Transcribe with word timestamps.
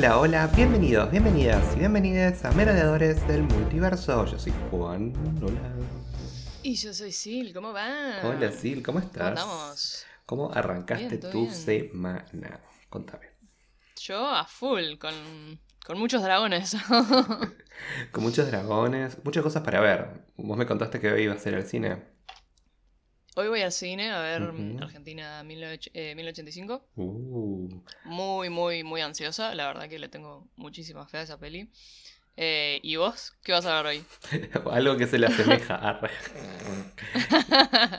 Hola, 0.00 0.18
hola, 0.18 0.46
bienvenidos, 0.56 1.10
bienvenidas 1.10 1.76
y 1.76 1.80
bienvenidas 1.80 2.42
a 2.46 2.52
Merodeadores 2.52 3.28
del 3.28 3.42
Multiverso. 3.42 4.24
Yo 4.24 4.38
soy 4.38 4.54
Juan, 4.70 5.12
hola. 5.42 5.74
Y 6.62 6.74
yo 6.76 6.94
soy 6.94 7.12
Sil, 7.12 7.52
¿cómo 7.52 7.74
va? 7.74 8.16
Hola 8.24 8.50
Sil, 8.56 8.80
¿cómo 8.80 8.98
¿Cómo 8.98 8.98
estás? 9.00 9.28
andamos? 9.28 10.06
¿Cómo 10.24 10.52
arrancaste 10.54 11.18
Bien, 11.18 11.30
tu 11.30 11.42
bien. 11.42 11.54
semana? 11.54 12.24
Contame. 12.88 13.26
Yo 14.00 14.26
a 14.26 14.46
full, 14.46 14.96
con, 14.98 15.12
con 15.84 15.98
muchos 15.98 16.22
dragones. 16.22 16.78
Con 18.10 18.22
muchos 18.24 18.46
dragones, 18.46 19.22
muchas 19.22 19.42
cosas 19.42 19.62
para 19.62 19.82
ver. 19.82 20.24
Vos 20.38 20.56
me 20.56 20.64
contaste 20.64 20.98
que 20.98 21.12
hoy 21.12 21.24
iba 21.24 21.34
a 21.34 21.38
ser 21.38 21.56
al 21.56 21.66
cine. 21.66 22.02
Hoy 23.40 23.48
voy 23.48 23.62
al 23.62 23.72
cine 23.72 24.10
a 24.10 24.20
ver 24.20 24.42
Ujú. 24.42 24.82
Argentina 24.82 25.42
19- 25.42 25.90
eh, 25.94 26.14
1085. 26.14 26.84
Uh, 26.96 27.68
Muy, 28.04 28.50
muy, 28.50 28.84
muy 28.84 29.00
ansiosa. 29.00 29.54
La 29.54 29.66
verdad 29.68 29.88
que 29.88 29.98
le 29.98 30.10
tengo 30.10 30.46
muchísima 30.56 31.06
fe 31.08 31.16
a 31.18 31.22
esa 31.22 31.38
peli. 31.38 31.70
Eh, 32.36 32.80
¿Y 32.82 32.96
vos? 32.96 33.32
¿Qué 33.42 33.52
vas 33.52 33.64
a 33.64 33.76
ver 33.82 33.86
hoy? 33.86 34.04
algo 34.70 34.98
que 34.98 35.06
se 35.06 35.18
le 35.18 35.28
asemeja. 35.28 35.74
arre. 35.88 36.10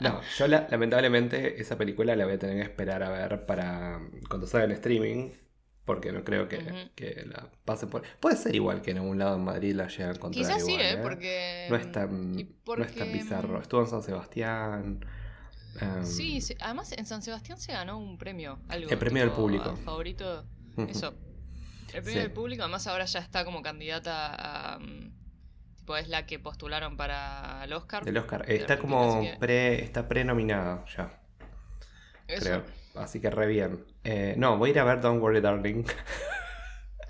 No, 0.00 0.20
yo 0.38 0.46
la- 0.46 0.68
lamentablemente 0.70 1.60
esa 1.60 1.76
película 1.76 2.14
la 2.14 2.24
voy 2.24 2.34
a 2.34 2.38
tener 2.38 2.56
que 2.58 2.62
esperar 2.62 3.02
a 3.02 3.10
ver 3.10 3.44
para 3.44 4.00
cuando 4.28 4.46
salga 4.46 4.66
en 4.66 4.72
streaming. 4.72 5.30
Porque 5.84 6.12
no 6.12 6.22
creo 6.22 6.46
que, 6.46 6.60
la 7.26 7.50
pasen 7.64 7.90
por. 7.90 8.02
Puede 8.20 8.36
ser 8.36 8.54
igual 8.54 8.82
que 8.82 8.92
en 8.92 8.98
algún 8.98 9.18
lado 9.18 9.34
en 9.34 9.42
Madrid 9.42 9.74
la 9.74 9.88
llegue 9.88 10.04
a 10.04 10.10
encontrar. 10.12 10.46
Quizás 10.46 10.64
sí, 10.64 10.74
igual, 10.74 10.86
¿eh? 10.86 10.98
Porque... 11.02 11.66
No 11.70 11.74
es 11.76 11.90
tan, 11.90 12.38
y 12.38 12.44
no 12.44 12.50
es 12.84 12.94
tan 12.94 13.08
porque, 13.08 13.12
bizarro. 13.12 13.60
Estuvo 13.60 13.80
en 13.80 13.88
San 13.88 14.02
Sebastián. 14.04 15.04
Em, 15.80 16.04
Sí, 16.04 16.40
sí, 16.40 16.56
además 16.60 16.92
en 16.92 17.06
San 17.06 17.22
Sebastián 17.22 17.58
se 17.58 17.72
ganó 17.72 17.98
un 17.98 18.18
premio. 18.18 18.58
Algo, 18.68 18.90
El 18.90 18.98
premio 18.98 19.22
del 19.22 19.32
público. 19.32 19.76
Favorito. 19.84 20.44
Eso. 20.88 21.14
El 21.92 22.02
premio 22.02 22.12
Sí. 22.12 22.18
del 22.18 22.32
público, 22.32 22.62
además 22.62 22.86
ahora 22.86 23.04
ya 23.04 23.18
está 23.20 23.44
como 23.44 23.62
candidata 23.62 24.74
a. 24.74 24.78
mm, 24.78 25.12
tipo, 25.76 25.96
es 25.96 26.08
la 26.08 26.24
que 26.26 26.38
postularon 26.38 26.96
para 26.96 27.64
el 27.64 27.72
Oscar. 27.72 28.04
Del 28.04 28.16
Oscar. 28.18 28.44
Está 28.48 28.78
como 28.78 29.20
que- 29.22 29.36
pre, 29.38 29.82
está 29.84 30.08
prenominada 30.08 30.84
ya, 30.96 31.20
Eso. 32.28 32.44
creo. 32.44 32.64
Así 32.94 33.20
que 33.20 33.30
re 33.30 33.46
bien. 33.46 33.84
Eh, 34.04 34.34
no, 34.38 34.58
voy 34.58 34.70
a 34.70 34.72
ir 34.72 34.78
a 34.78 34.84
ver 34.84 35.00
Don't 35.00 35.20
Worry 35.22 35.40
Darling. 35.40 35.84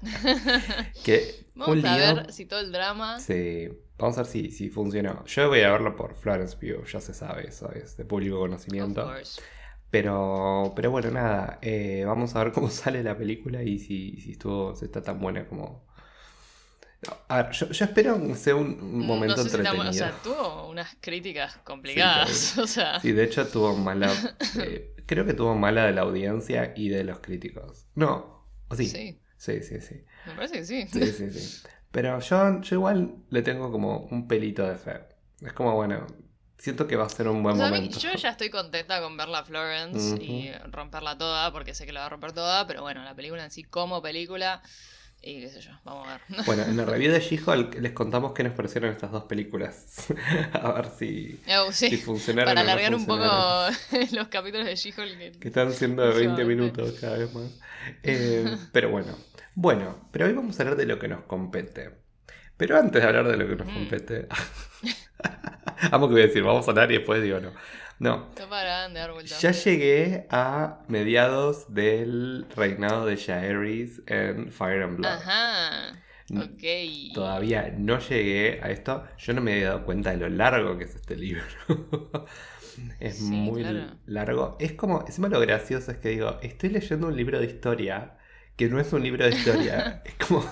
que 1.05 1.47
Vamos 1.55 1.77
un 1.79 1.87
a 1.87 1.97
lío. 1.97 2.15
ver 2.17 2.33
si 2.33 2.47
todo 2.47 2.61
el 2.61 2.73
drama. 2.73 3.21
Sí, 3.21 3.69
vamos 4.03 4.19
a 4.19 4.23
ver 4.23 4.31
si, 4.31 4.51
si 4.51 4.69
funcionó. 4.69 5.25
Yo 5.27 5.49
voy 5.49 5.61
a 5.61 5.71
verlo 5.71 5.95
por 5.95 6.15
Florence 6.15 6.57
Pugh, 6.57 6.85
ya 6.87 7.01
se 7.01 7.15
sabe, 7.15 7.49
eso 7.49 7.71
es 7.73 7.97
de 7.97 8.05
público 8.05 8.39
conocimiento. 8.39 9.11
Pero, 9.91 10.73
pero 10.75 10.91
bueno, 10.91 11.11
nada, 11.11 11.59
eh, 11.63 12.03
vamos 12.07 12.35
a 12.35 12.43
ver 12.43 12.53
cómo 12.57 12.69
sale 12.69 13.03
la 13.03 13.17
película 13.17 13.63
y 13.63 13.79
si, 13.79 14.21
si 14.21 14.33
estuvo, 14.33 14.75
si 14.75 14.87
está 14.87 15.03
tan 15.03 15.21
buena 15.21 15.47
como... 15.47 15.87
A 17.29 17.43
ver, 17.43 17.53
yo, 17.53 17.69
yo 17.69 17.85
espero 17.85 18.21
que 18.25 18.35
sea 18.37 18.55
un, 18.55 18.81
un 18.81 19.07
momento 19.07 19.37
no 19.37 19.43
sé 19.43 19.51
si 19.51 19.57
está 19.57 19.71
entretenido. 19.71 19.91
o 19.91 19.93
sea, 19.93 20.23
tuvo 20.23 20.69
unas 20.69 20.97
críticas 21.01 21.57
complicadas. 21.59 22.59
o 22.59 22.67
sea, 22.67 23.01
Sí, 23.01 23.13
de 23.13 23.25
hecho 23.25 23.47
tuvo 23.49 23.77
mala... 23.77 24.13
eh, 24.61 24.95
creo 25.07 25.25
que 25.25 25.35
tuvo 25.35 25.55
mala 25.57 25.85
de 25.87 25.93
la 25.93 26.03
audiencia 26.03 26.73
y 26.77 26.89
de 26.89 27.05
los 27.05 27.21
críticos. 27.21 27.87
No, 27.95 28.47
¿o 28.69 28.77
sí? 28.77 28.87
Sí, 28.87 29.21
sí, 29.37 29.63
sí, 29.63 29.81
sí. 29.81 29.81
sí. 29.81 30.05
me 30.27 30.35
parece 30.35 30.55
que 30.55 30.65
sí. 30.65 30.87
Sí, 30.89 31.07
sí, 31.07 31.31
sí. 31.31 31.69
Pero 31.93 32.19
yo, 32.21 32.61
yo 32.63 32.77
igual 32.77 33.15
le 33.31 33.43
tengo 33.43 33.71
como 33.71 33.99
un 34.11 34.27
pelito 34.27 34.67
de 34.67 34.77
fe. 34.77 35.01
Es 35.43 35.53
como, 35.53 35.75
bueno, 35.75 36.07
siento 36.59 36.87
que 36.87 36.97
va 36.97 37.05
a 37.05 37.09
ser 37.09 37.29
un 37.29 37.43
buen 37.43 37.55
O 37.55 37.59
sea, 37.59 37.67
a 37.67 37.71
mí- 37.71 37.77
momento. 37.77 37.99
yo 37.99 38.13
ya 38.15 38.31
estoy 38.31 38.49
contenta 38.51 39.01
con 39.01 39.17
verla 39.17 39.41
a 39.41 39.45
Florence 39.45 40.17
y 40.23 40.51
romperla 40.71 41.19
toda, 41.19 41.53
porque 41.53 41.75
sé 41.75 41.85
que 41.87 41.93
la 41.93 42.01
va 42.01 42.07
a 42.07 42.11
romper 42.11 42.33
toda, 42.33 42.67
pero 42.67 42.83
bueno, 42.83 43.03
la 43.05 43.15
película 43.15 43.45
en 43.45 43.51
sí 43.51 43.65
como 43.65 44.01
película, 44.01 44.63
y 45.21 45.41
qué 45.41 45.51
sé 45.51 45.61
yo, 45.61 45.71
vamos 45.85 46.09
a 46.09 46.13
ver. 46.13 46.21
Bueno, 46.47 46.63
en 46.63 46.77
la 46.77 46.85
review 46.85 47.13
de 47.13 47.21
She-Hulk 47.21 47.75
les 47.81 47.93
contamos 47.93 48.33
qué 48.33 48.43
nos 48.45 48.55
parecieron 48.55 48.91
estas 48.91 49.11
dos 49.13 49.25
películas. 49.25 50.07
a 50.55 50.73
ver 50.73 50.87
si, 50.99 51.41
Oh, 51.59 51.73
sí, 51.73 51.91
si 51.91 51.97
funcionaron 51.99 52.55
para 52.55 52.63
no 52.65 52.71
alargar 52.71 52.95
un 52.95 53.05
poco 53.07 53.23
los 54.13 54.29
capítulos 54.29 54.67
de 54.67 54.77
She-Hulk. 54.77 55.19
que- 55.19 55.33
Que 55.41 55.49
están 55.49 55.73
siendo 55.73 56.03
de 56.05 56.09
20 56.15 56.43
Últimamente. 56.43 56.81
minutos 56.81 57.01
cada 57.01 57.19
vez 57.19 57.35
más. 57.35 57.51
Eh, 58.05 58.57
pero 58.73 58.91
bueno. 58.91 59.15
Bueno, 59.55 60.09
pero 60.13 60.27
hoy 60.27 60.33
vamos 60.33 60.59
a 60.59 60.63
hablar 60.63 60.77
de 60.79 60.87
lo 60.87 60.99
que 60.99 61.09
nos 61.09 61.25
compete. 61.25 61.91
Pero 62.57 62.79
antes 62.79 63.03
de 63.03 63.09
hablar 63.09 63.27
de 63.29 63.37
lo 63.37 63.47
que 63.49 63.57
nos 63.57 63.67
Mm. 63.69 63.75
compete. 63.75 64.29
Amo 65.91 66.09
que 66.09 66.13
voy 66.13 66.23
a 66.23 66.27
decir, 66.27 66.43
vamos 66.43 66.67
a 66.67 66.71
hablar 66.71 66.91
y 66.93 66.97
después 66.99 67.23
digo 67.23 67.41
no. 67.41 67.53
No. 67.99 68.31
Ya 69.41 69.53
llegué 69.53 70.27
a 70.31 70.83
mediados 70.89 71.73
del 71.73 72.47
reinado 72.57 73.07
de 73.07 73.17
Jaehaerys 73.17 74.03
en 74.07 74.51
Fire 74.51 74.83
and 74.83 74.97
Blood. 74.99 75.11
Ajá. 75.13 75.93
Ok. 76.35 76.63
Todavía 77.15 77.73
no 77.77 77.99
llegué 77.99 78.61
a 78.63 78.71
esto. 78.71 79.05
Yo 79.19 79.35
no 79.35 79.41
me 79.41 79.53
había 79.53 79.69
dado 79.69 79.85
cuenta 79.85 80.11
de 80.11 80.17
lo 80.17 80.29
largo 80.31 80.79
que 80.79 80.85
es 80.85 80.95
este 80.97 81.15
libro. 81.17 81.43
es 83.01 83.19
Sí, 83.19 83.25
muy 83.31 83.63
claro. 83.63 83.97
largo. 84.07 84.57
Es 84.59 84.73
como, 84.73 85.05
encima 85.07 85.29
lo 85.29 85.39
gracioso 85.41 85.93
es 85.93 85.99
que 85.99 86.09
digo, 86.11 86.39
estoy 86.43 86.71
leyendo 86.71 87.07
un 87.09 87.17
libro 87.17 87.39
de 87.39 87.47
historia 87.47 88.17
que 88.57 88.69
no 88.69 88.79
es 88.81 88.93
un 88.93 89.03
libro 89.03 89.25
de 89.25 89.31
historia. 89.31 90.03
es 90.05 90.15
como, 90.15 90.45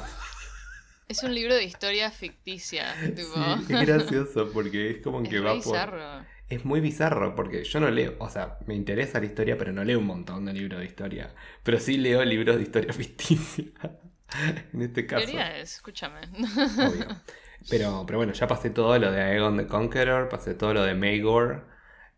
Es 1.09 1.23
un 1.23 1.35
libro 1.35 1.55
de 1.55 1.65
historia 1.65 2.11
ficticia. 2.11 2.95
Tipo. 3.01 3.35
sí, 3.67 3.73
es 3.75 3.87
gracioso 3.87 4.51
porque 4.53 4.91
es 4.91 5.03
como 5.03 5.21
Es 5.23 5.29
que 5.29 5.41
va 5.41 5.51
por... 5.51 5.57
bizarro. 5.57 6.25
Es 6.49 6.65
muy 6.65 6.81
bizarro 6.81 7.37
porque 7.37 7.63
yo 7.63 7.79
no 7.79 7.91
leo, 7.91 8.17
o 8.19 8.29
sea, 8.29 8.59
me 8.67 8.75
interesa 8.75 9.21
la 9.21 9.27
historia, 9.27 9.57
pero 9.57 9.73
no 9.73 9.85
leo 9.85 10.01
un 10.01 10.07
montón 10.07 10.45
de 10.47 10.53
libros 10.53 10.81
de 10.81 10.87
historia. 10.87 11.33
Pero 11.63 11.79
sí 11.79 11.97
leo 11.97 12.25
libros 12.25 12.57
de 12.57 12.63
historia 12.63 12.93
ficticia. 12.93 13.67
en 14.73 14.83
este 14.83 15.07
caso. 15.07 15.27
Teorías, 15.27 15.75
escúchame. 15.75 16.21
Obvio. 16.23 17.07
Pero, 17.69 18.05
pero 18.07 18.19
bueno, 18.19 18.33
ya 18.33 18.47
pasé 18.47 18.71
todo 18.71 18.99
lo 18.99 19.13
de 19.13 19.21
Aegon 19.21 19.59
the 19.59 19.67
Conqueror, 19.67 20.29
pasé 20.29 20.55
todo 20.55 20.73
lo 20.73 20.83
de 20.83 20.95
Maegor, 20.95 21.67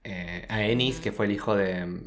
eh, 0.04 0.46
Aenys, 0.48 1.00
que 1.00 1.12
fue 1.12 1.26
el 1.26 1.32
hijo 1.32 1.56
de, 1.56 2.00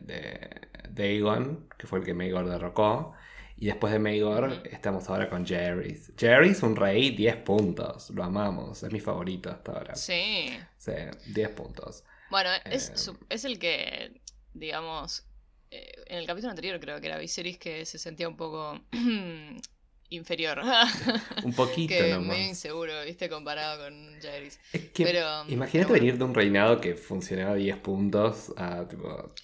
de, 0.00 0.68
de 0.90 1.02
Aegon, 1.02 1.68
que 1.82 1.88
fue 1.88 1.98
el 1.98 2.04
que 2.04 2.14
Maegor 2.14 2.48
derrocó. 2.48 3.12
Y 3.56 3.66
después 3.66 3.92
de 3.92 3.98
Maegor 3.98 4.62
estamos 4.70 5.08
ahora 5.10 5.28
con 5.28 5.44
Jaehaerys. 5.44 6.12
Jaehaerys, 6.18 6.62
un 6.62 6.74
rey, 6.76 7.10
10 7.10 7.36
puntos. 7.38 8.10
Lo 8.10 8.22
amamos, 8.24 8.82
es 8.84 8.92
mi 8.92 9.00
favorito 9.00 9.50
hasta 9.50 9.72
ahora. 9.72 9.94
Sí. 9.96 10.56
Sí, 10.78 10.92
10 11.34 11.48
puntos. 11.50 12.04
Bueno, 12.30 12.50
es, 12.64 12.90
Eh. 12.90 12.96
su- 12.96 13.18
es 13.28 13.44
el 13.44 13.58
que, 13.58 14.20
digamos, 14.54 15.26
eh, 15.70 15.92
en 16.06 16.18
el 16.18 16.26
capítulo 16.26 16.50
anterior 16.50 16.78
creo 16.80 17.00
que 17.00 17.06
era 17.08 17.18
Viserys 17.18 17.58
que 17.58 17.84
se 17.84 17.98
sentía 17.98 18.28
un 18.28 18.36
poco 18.36 18.80
inferior. 20.08 20.60
Un 21.44 21.52
poquito 21.54 21.94
que 21.94 22.10
nomás. 22.12 22.36
medio 22.36 22.48
inseguro, 22.48 22.92
viste, 23.04 23.28
comparado 23.28 23.84
con. 23.84 24.14
Es 24.16 24.58
que 24.90 25.04
Pero, 25.04 25.44
imagínate 25.48 25.88
bueno. 25.90 26.04
venir 26.04 26.18
de 26.18 26.24
un 26.24 26.34
reinado 26.34 26.80
que 26.80 26.94
funcionaba 26.94 27.54
10 27.54 27.76
puntos 27.78 28.52
a 28.56 28.86
tipo 28.88 29.34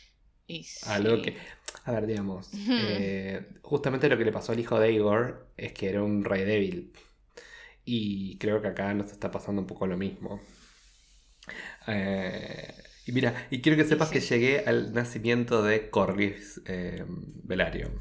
Y 0.48 0.66
algo 0.86 1.16
sí. 1.16 1.22
que. 1.22 1.36
A 1.84 1.92
ver, 1.92 2.06
digamos. 2.06 2.50
eh, 2.69 3.47
justamente 3.62 4.09
lo 4.09 4.19
que 4.19 4.25
le 4.25 4.32
pasó 4.32 4.53
al 4.53 4.60
hijo 4.60 4.78
de 4.81 4.88
Aegor 4.88 5.47
es 5.56 5.72
que 5.72 5.88
era 5.91 6.03
un 6.03 6.25
rey 6.25 6.44
débil. 6.44 6.92
Y 7.84 8.38
creo 8.38 8.60
que 8.62 8.69
acá 8.69 8.94
nos 8.94 9.12
está 9.12 9.31
pasando 9.31 9.62
un 9.62 9.66
poco 9.69 9.87
lo 9.87 9.97
mismo. 9.97 10.41
Eh, 11.87 12.75
y 13.06 13.12
mira, 13.12 13.47
y 13.50 13.60
quiero 13.62 13.76
que 13.78 13.84
sepas 13.84 14.10
que 14.10 14.20
Sí. 14.20 14.34
llegué 14.34 14.60
al 14.66 14.92
nacimiento 14.92 15.62
de 15.62 15.91
Corlys 15.91 16.60
eh, 16.66 17.04
Velaryon. 17.08 17.92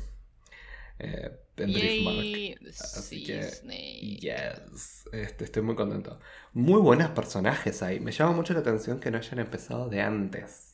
Eh, 0.99 1.31
en 1.57 1.73
Driftmark. 1.73 2.33
Yay, 2.33 2.55
Así 2.93 3.19
sí, 3.19 3.23
que, 3.23 3.43
Snake. 3.43 4.17
Yes, 4.19 5.09
este, 5.11 5.45
estoy 5.45 5.63
muy 5.63 5.75
contento. 5.75 6.19
Muy 6.53 6.81
buenos 6.81 7.09
personajes 7.11 7.81
ahí. 7.83 7.99
Me 7.99 8.11
llama 8.11 8.33
mucho 8.33 8.53
la 8.53 8.59
atención 8.59 8.99
que 8.99 9.11
no 9.11 9.17
hayan 9.17 9.39
empezado 9.39 9.89
de 9.89 10.01
antes. 10.01 10.66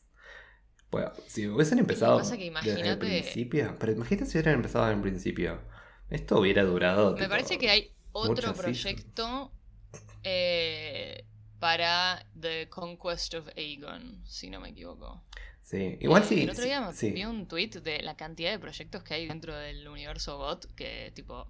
Bueno, 0.93 1.11
si 1.25 1.47
hubiesen 1.47 1.79
empezado 1.79 2.21
que 2.21 2.51
desde 2.63 2.89
el 2.91 2.97
principio, 2.99 3.75
pero 3.79 3.91
imagínate 3.93 4.25
si 4.27 4.37
hubieran 4.37 4.55
empezado 4.55 4.91
en 4.91 5.01
principio. 5.01 5.59
Esto 6.09 6.39
hubiera 6.39 6.63
durado. 6.63 7.13
Me 7.13 7.17
tipo, 7.17 7.29
parece 7.29 7.57
que 7.57 7.69
hay 7.69 7.91
otro 8.11 8.53
proyecto 8.53 9.51
eh, 10.23 11.25
para 11.59 12.23
The 12.39 12.69
Conquest 12.69 13.33
of 13.33 13.47
Aegon, 13.57 14.21
si 14.25 14.49
no 14.51 14.59
me 14.59 14.69
equivoco. 14.69 15.23
Sí, 15.63 15.97
igual 16.01 16.23
Eh, 16.23 16.25
sí. 16.27 16.41
El 16.43 16.49
otro 16.51 16.63
día 16.63 16.91
sí, 16.93 17.11
vi 17.11 17.25
un 17.25 17.47
tweet 17.47 17.69
de 17.81 18.03
la 18.03 18.15
cantidad 18.15 18.51
de 18.51 18.59
proyectos 18.59 19.01
que 19.03 19.15
hay 19.15 19.27
dentro 19.27 19.55
del 19.55 19.87
universo 19.87 20.37
GOT 20.37 20.65
que, 20.75 21.11
tipo, 21.15 21.47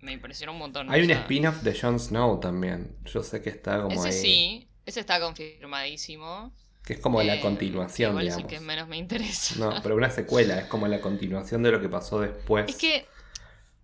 me 0.00 0.12
impresionó 0.12 0.52
un 0.52 0.58
montón. 0.58 0.88
Hay 0.88 1.02
o 1.02 1.04
un 1.04 1.10
spin-off 1.10 1.62
de 1.62 1.78
Jon 1.78 1.98
Snow 1.98 2.40
también. 2.40 2.96
Yo 3.04 3.22
sé 3.22 3.42
que 3.42 3.50
está 3.50 3.82
como 3.82 4.06
Ese 4.06 4.08
ahí. 4.08 4.12
sí, 4.12 4.68
ese 4.86 5.00
está 5.00 5.20
confirmadísimo. 5.20 6.54
Que 6.86 6.92
es 6.94 7.00
como 7.00 7.20
la 7.22 7.40
continuación, 7.40 8.12
igual 8.12 8.24
digamos. 8.24 8.44
es 8.44 8.58
que 8.58 8.64
menos 8.64 8.86
me 8.86 8.96
interesa. 8.96 9.56
No, 9.58 9.82
pero 9.82 9.96
una 9.96 10.08
secuela, 10.08 10.60
es 10.60 10.66
como 10.66 10.86
la 10.86 11.00
continuación 11.00 11.62
de 11.64 11.72
lo 11.72 11.80
que 11.80 11.88
pasó 11.88 12.20
después. 12.20 12.66
Es 12.68 12.76
que 12.76 13.06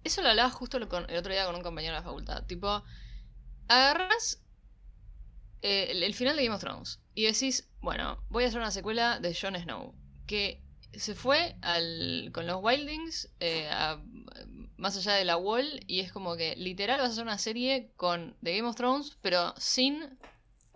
eso 0.04 0.22
lo 0.22 0.28
hablaba 0.28 0.50
justo 0.50 0.76
el 0.76 0.84
otro 0.84 1.32
día 1.32 1.44
con 1.44 1.56
un 1.56 1.62
compañero 1.62 1.94
de 1.94 2.00
la 2.00 2.04
facultad. 2.04 2.44
Tipo, 2.46 2.84
agarras 3.66 4.40
eh, 5.62 5.88
el, 5.90 6.04
el 6.04 6.14
final 6.14 6.36
de 6.36 6.44
Game 6.44 6.54
of 6.54 6.60
Thrones 6.60 7.00
y 7.14 7.24
decís, 7.24 7.68
bueno, 7.80 8.22
voy 8.28 8.44
a 8.44 8.46
hacer 8.46 8.60
una 8.60 8.70
secuela 8.70 9.18
de 9.18 9.34
Jon 9.34 9.56
Snow. 9.56 9.94
Que 10.26 10.62
se 10.94 11.14
fue 11.14 11.56
al, 11.62 12.30
con 12.32 12.46
los 12.46 12.62
Wildings 12.62 13.30
eh, 13.40 13.68
a 13.70 14.00
más 14.76 14.96
allá 14.96 15.14
de 15.14 15.24
la 15.24 15.36
wall 15.36 15.80
y 15.86 16.00
es 16.00 16.12
como 16.12 16.36
que 16.36 16.56
literal 16.56 17.00
vas 17.00 17.10
a 17.10 17.12
hacer 17.12 17.24
una 17.24 17.38
serie 17.38 17.92
con 17.96 18.36
The 18.42 18.56
Game 18.56 18.68
of 18.68 18.76
Thrones, 18.76 19.16
pero 19.22 19.54
sin 19.56 20.18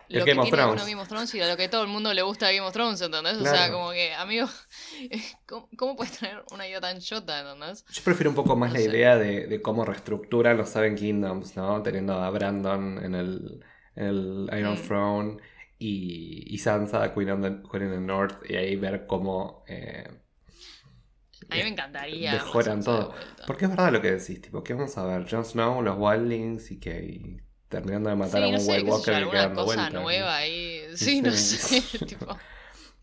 El 0.09 0.19
lo 0.19 0.27
que 0.29 0.31
Game 0.31 0.41
of 0.41 0.49
tiene 0.49 0.63
bueno 0.65 0.71
Thrones. 0.75 0.85
Game 0.85 1.01
of 1.01 1.07
Thrones 1.07 1.33
y 1.35 1.41
a 1.41 1.47
lo 1.47 1.57
que 1.57 1.69
todo 1.69 1.81
el 1.83 1.87
mundo 1.89 2.13
le 2.13 2.21
gusta 2.21 2.47
de 2.47 2.55
Game 2.55 2.67
of 2.67 2.73
Thrones, 2.73 3.01
¿entendés? 3.01 3.37
O 3.37 3.45
sea, 3.45 3.71
como 3.71 3.91
que, 3.91 4.13
amigo, 4.15 4.47
¿cómo, 5.47 5.69
cómo 5.77 5.95
puedes 5.95 6.17
tener 6.19 6.43
una 6.51 6.67
idea 6.67 6.81
tan 6.81 6.99
chota, 6.99 7.39
¿entendés? 7.41 7.85
Yo 7.89 8.03
prefiero 8.03 8.29
un 8.31 8.35
poco 8.35 8.55
más 8.55 8.69
No 8.69 8.73
la 8.73 8.79
sé. 8.79 8.85
idea 8.85 9.17
de, 9.17 9.47
de 9.47 9.61
cómo 9.61 9.85
reestructuran 9.85 10.57
los 10.57 10.69
Seven 10.69 10.95
Kingdoms, 10.95 11.55
¿no? 11.55 11.81
Teniendo 11.83 12.13
a 12.21 12.29
Brandon 12.29 13.03
en 13.03 13.15
el, 13.15 13.63
en 13.95 14.05
el 14.05 14.49
Iron 14.59 14.75
Mm. 14.75 14.81
Throne 14.81 15.37
y, 15.79 16.43
y 16.53 16.57
Sansa, 16.57 17.05
of 17.05 17.13
Queen 17.13 17.29
of 17.31 17.41
the 17.41 17.99
North, 18.01 18.49
y 18.49 18.55
ahí 18.55 18.75
ver 18.75 19.05
cómo 19.07 19.63
eh, 19.67 20.05
A 21.49 21.55
mí 21.55 21.63
me 21.63 21.69
encantaría. 21.69 22.31
mejoran 22.33 22.83
todo. 22.83 23.13
Porque 23.45 23.65
es 23.65 23.71
verdad 23.71 23.91
lo 23.91 24.01
que 24.01 24.11
decís, 24.11 24.41
tipo, 24.41 24.63
¿qué 24.63 24.73
vamos 24.73 24.97
a 24.97 25.05
ver? 25.05 25.29
Jon 25.29 25.45
Snow, 25.45 25.81
los 25.81 25.95
Wildlings 25.97 26.71
y 26.71 26.79
que 26.79 27.37
terminando 27.69 28.09
de 28.09 28.15
matar 28.15 28.43
Sí, 28.43 28.43
a 28.43 28.49
no 28.51 28.59
un 28.59 28.59
sé, 28.59 28.67
White 28.67 28.83
qué 28.83 28.91
sé 28.91 29.15
yo, 29.15 29.25
Walker 29.25 29.29
queda 29.29 29.49
dando 29.49 29.63
cosa 29.65 29.65
vueltas. 29.65 29.89
nueva 29.89 30.37
ahí. 30.37 30.81
Sí, 30.95 31.21
no 31.21 31.31
sé, 31.33 31.81
tipo... 32.05 32.43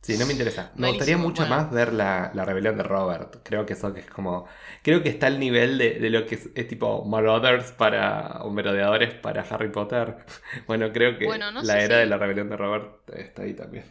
Sí, 0.01 0.19
no 0.19 0.27
me 0.27 0.33
interesa. 0.33 0.73
Me 0.77 0.87
gustaría 0.89 1.17
mucho 1.17 1.47
bueno. 1.47 1.47
más 1.47 1.71
ver 1.71 1.93
la, 1.95 2.31
la 2.35 2.45
rebelión 2.45 2.77
de 2.77 2.83
Robert. 2.83 3.39
Creo 3.43 3.65
que 3.65 3.73
eso 3.73 3.95
que 3.95 4.01
es 4.01 4.11
como. 4.11 4.47
Creo 4.83 5.03
que 5.03 5.09
está 5.09 5.29
al 5.29 5.41
nivel 5.41 5.79
de, 5.79 5.99
de 5.99 6.11
lo 6.11 6.27
que 6.27 6.35
es, 6.35 6.51
es 6.55 6.69
tipo 6.69 7.05
Marauders 7.07 7.73
para. 7.73 8.43
o 8.43 8.51
merodeadores 8.51 9.15
para 9.15 9.43
Harry 9.43 9.71
Potter. 9.71 10.17
Bueno, 10.67 10.93
creo 10.93 11.19
que 11.19 11.27
Bueno, 11.27 11.51
no 11.51 11.63
la 11.63 11.81
era 11.81 11.97
si- 11.97 11.99
de 11.99 12.07
la 12.07 12.19
rebelión 12.19 12.51
de 12.51 12.57
Robert 12.57 13.09
está 13.11 13.43
ahí 13.43 13.55
también. 13.55 13.85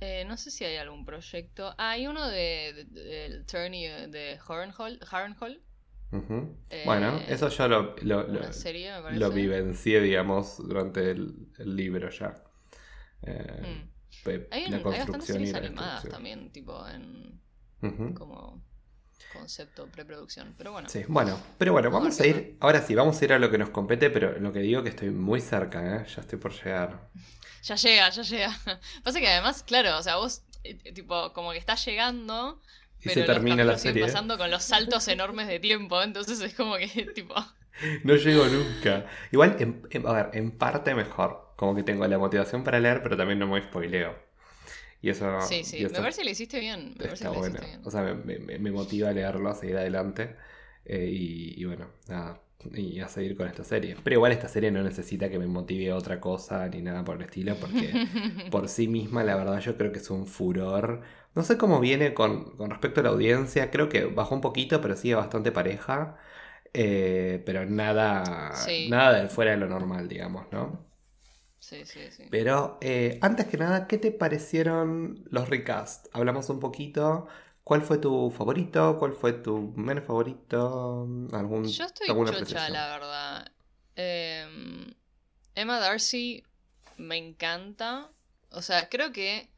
Eh, 0.00 0.24
no 0.26 0.36
sé 0.36 0.50
si 0.50 0.64
hay 0.64 0.76
algún 0.76 1.04
proyecto. 1.04 1.74
Ah, 1.78 1.90
hay 1.90 2.06
uno 2.06 2.26
de, 2.28 2.72
de- 2.74 2.84
de- 2.86 3.04
del 3.04 3.46
Tourney 3.46 3.86
de 4.10 4.38
Harrenhal. 4.48 4.98
Harrenhal 5.10 5.62
Eh, 6.70 6.82
bueno, 6.86 7.18
eso 7.28 7.48
yo 7.48 7.68
lo, 7.68 7.94
lo, 8.02 8.52
serie, 8.52 8.92
vivencié, 9.30 10.00
digamos, 10.00 10.56
durante 10.58 11.10
el, 11.10 11.48
el 11.58 11.76
libro 11.76 12.10
ya. 12.10 12.34
Eh, 13.22 13.62
Mm. 13.62 13.90
pe- 14.24 14.48
Hay, 14.50 14.64
un- 14.64 14.70
la 14.72 14.76
hay 14.78 14.84
bastantes 14.84 15.06
construcción 15.06 15.42
y 15.42 15.46
series 15.46 15.62
la 15.62 15.68
animadas 15.68 16.08
también, 16.08 16.50
tipo 16.52 16.88
en 16.88 17.40
como 18.14 18.62
concepto 19.32 19.86
preproducción. 19.86 20.54
Pero 20.58 20.72
bueno. 20.72 20.88
Sí, 20.88 21.04
bueno, 21.08 21.38
pero 21.58 21.72
bueno, 21.72 21.90
Vamos 21.90 22.20
a 22.20 22.26
ir, 22.26 22.56
ahora 22.60 22.82
sí, 22.82 22.94
vamos 22.94 23.20
a 23.20 23.24
ir 23.24 23.32
a 23.32 23.38
lo 23.38 23.50
que 23.50 23.58
nos 23.58 23.70
compete, 23.70 24.10
pero 24.10 24.38
lo 24.38 24.52
que 24.52 24.60
digo 24.60 24.82
que 24.82 24.90
estoy 24.90 25.10
muy 25.10 25.40
cerca, 25.40 25.96
¿eh? 25.96 26.06
ya 26.14 26.20
estoy 26.22 26.38
por 26.38 26.52
llegar. 26.52 27.08
Ya 27.62 27.74
llega, 27.76 28.10
ya 28.10 28.22
llega. 28.22 28.50
Pasa 29.04 29.20
que 29.20 29.28
además, 29.28 29.62
claro, 29.62 29.98
o 29.98 30.02
sea, 30.02 30.16
vos, 30.16 30.42
eh, 30.64 30.92
tipo, 30.92 31.32
como 31.32 31.52
que 31.52 31.58
estás 31.58 31.84
llegando. 31.84 32.60
Y 33.02 33.08
Pero 33.08 33.14
se 33.14 33.22
termina 33.22 33.64
la 33.64 33.78
serie. 33.78 34.02
pasando 34.02 34.36
con 34.38 34.50
los 34.50 34.62
saltos 34.64 35.08
enormes 35.08 35.48
de 35.48 35.58
tiempo, 35.60 36.02
entonces 36.02 36.40
es 36.40 36.54
como 36.54 36.76
que, 36.76 36.86
tipo, 37.14 37.34
No 38.04 38.14
llego 38.16 38.44
nunca. 38.46 39.06
Igual, 39.32 39.56
en- 39.58 39.82
en- 39.90 40.06
a 40.06 40.12
ver, 40.12 40.30
en 40.34 40.50
parte 40.52 40.94
mejor. 40.94 41.52
Como 41.56 41.74
que 41.74 41.82
tengo 41.82 42.06
la 42.06 42.18
motivación 42.18 42.64
para 42.64 42.80
leer, 42.80 43.02
pero 43.02 43.16
también 43.16 43.38
no 43.38 43.46
me 43.46 43.60
spoileo. 43.62 44.14
Y 45.02 45.10
eso, 45.10 45.40
sí, 45.40 45.64
sí. 45.64 45.82
Me 45.84 45.90
parece 45.90 46.20
que 46.20 46.24
le 46.26 46.30
hiciste 46.32 46.60
bien. 46.60 46.94
Me 46.98 47.06
está 47.06 47.30
bueno. 47.30 47.58
bien. 47.60 47.80
O 47.84 47.90
sea, 47.90 48.02
me, 48.02 48.38
me- 48.38 48.58
me 48.58 48.70
motiva 48.72 49.10
a 49.10 49.12
leerlo, 49.12 49.50
a 49.50 49.54
seguir 49.54 49.76
adelante. 49.78 50.36
eh, 50.84 51.08
y, 51.10 51.60
y 51.62 51.64
bueno, 51.66 51.88
nada. 52.08 52.40
Y 52.74 53.00
a 53.00 53.08
seguir 53.08 53.36
con 53.36 53.48
esta 53.48 53.64
serie. 53.64 53.96
Pero 54.04 54.16
igual 54.16 54.32
esta 54.32 54.48
serie 54.48 54.70
no 54.70 54.82
necesita 54.82 55.30
que 55.30 55.38
me 55.38 55.46
motive 55.46 55.90
a 55.92 55.96
otra 55.96 56.20
cosa 56.20 56.68
ni 56.68 56.82
nada 56.82 57.04
por 57.04 57.16
el 57.16 57.22
estilo, 57.22 57.56
porque 57.56 57.90
por 58.50 58.68
sí 58.68 58.88
misma, 58.88 59.24
la 59.24 59.36
verdad, 59.36 59.60
yo 59.60 59.76
creo 59.78 59.92
que 59.92 59.98
es 60.00 60.10
un 60.10 60.26
furor. 60.26 61.02
No 61.34 61.42
sé 61.44 61.56
cómo 61.58 61.80
viene 61.80 62.14
con, 62.14 62.56
con 62.56 62.70
respecto 62.70 63.00
a 63.00 63.02
la 63.04 63.10
audiencia, 63.10 63.70
creo 63.70 63.88
que 63.88 64.04
bajó 64.06 64.34
un 64.34 64.40
poquito, 64.40 64.80
pero 64.80 64.96
sigue 64.96 65.14
bastante 65.14 65.52
pareja. 65.52 66.16
Eh, 66.74 67.42
pero 67.46 67.66
nada, 67.66 68.52
Sí. 68.66 68.88
nada 68.88 69.22
de 69.22 69.28
fuera 69.28 69.52
de 69.52 69.58
lo 69.58 69.68
normal, 69.68 70.08
digamos, 70.08 70.46
¿no? 70.52 70.86
Sí, 71.58 71.84
sí, 71.84 72.10
sí. 72.10 72.24
Pero 72.30 72.78
eh, 72.80 73.18
antes 73.22 73.46
que 73.46 73.56
nada, 73.58 73.86
¿qué 73.88 73.98
te 73.98 74.12
parecieron 74.12 75.24
los 75.30 75.48
recast? 75.48 76.06
Hablamos 76.12 76.48
un 76.50 76.60
poquito. 76.60 77.26
¿Cuál 77.64 77.82
fue 77.82 77.98
tu 77.98 78.30
favorito? 78.30 78.96
¿Cuál 78.98 79.12
fue 79.14 79.32
tu 79.32 79.72
menos 79.76 80.04
favorito? 80.04 81.08
¿Algún, 81.32 81.64
Yo 81.66 81.84
estoy 81.84 82.08
alguna 82.08 82.30
chocha, 82.30 82.36
apreciación? 82.36 82.76
la 82.78 82.88
verdad. 82.98 83.52
Em, 83.96 84.94
Emma 85.54 85.78
Darcy 85.78 86.44
me 86.98 87.16
encanta. 87.16 88.10
O 88.50 88.62
sea, 88.62 88.88
creo 88.88 89.12
que. 89.12 89.48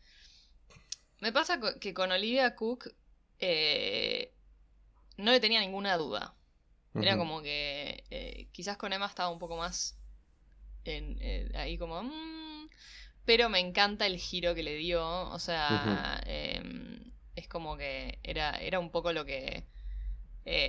Me 1.23 1.31
pasa 1.31 1.61
que 1.79 1.95
con 1.95 2.11
Olivia 2.11 2.57
Cook 2.57 2.89
eh, 3.39 4.33
no 5.19 5.31
le 5.31 5.39
tenía 5.39 5.61
ninguna 5.61 5.97
duda. 5.97 6.35
Era 7.01 7.17
como 7.17 7.41
que 7.41 8.03
eh, 8.11 8.49
quizás 8.51 8.77
con 8.77 8.93
Emma 8.93 9.07
estaba 9.07 9.31
un 9.31 9.39
poco 9.39 9.57
más 9.57 9.97
en, 10.85 11.17
eh, 11.21 11.53
ahí 11.55 11.79
como... 11.79 12.03
mm, 12.03 12.69
pero 13.25 13.49
me 13.49 13.61
encanta 13.61 14.05
el 14.07 14.19
giro 14.19 14.57
que 14.57 14.65
le 14.65 14.75
dio. 14.75 15.31
O 15.31 15.39
sea, 15.39 16.21
em, 16.27 17.13
es 17.37 17.47
como 17.47 17.77
que 17.77 18.19
era, 18.25 18.61
era 18.61 18.81
un 18.81 18.91
poco 18.91 19.13
lo 19.13 19.25
que... 19.25 19.65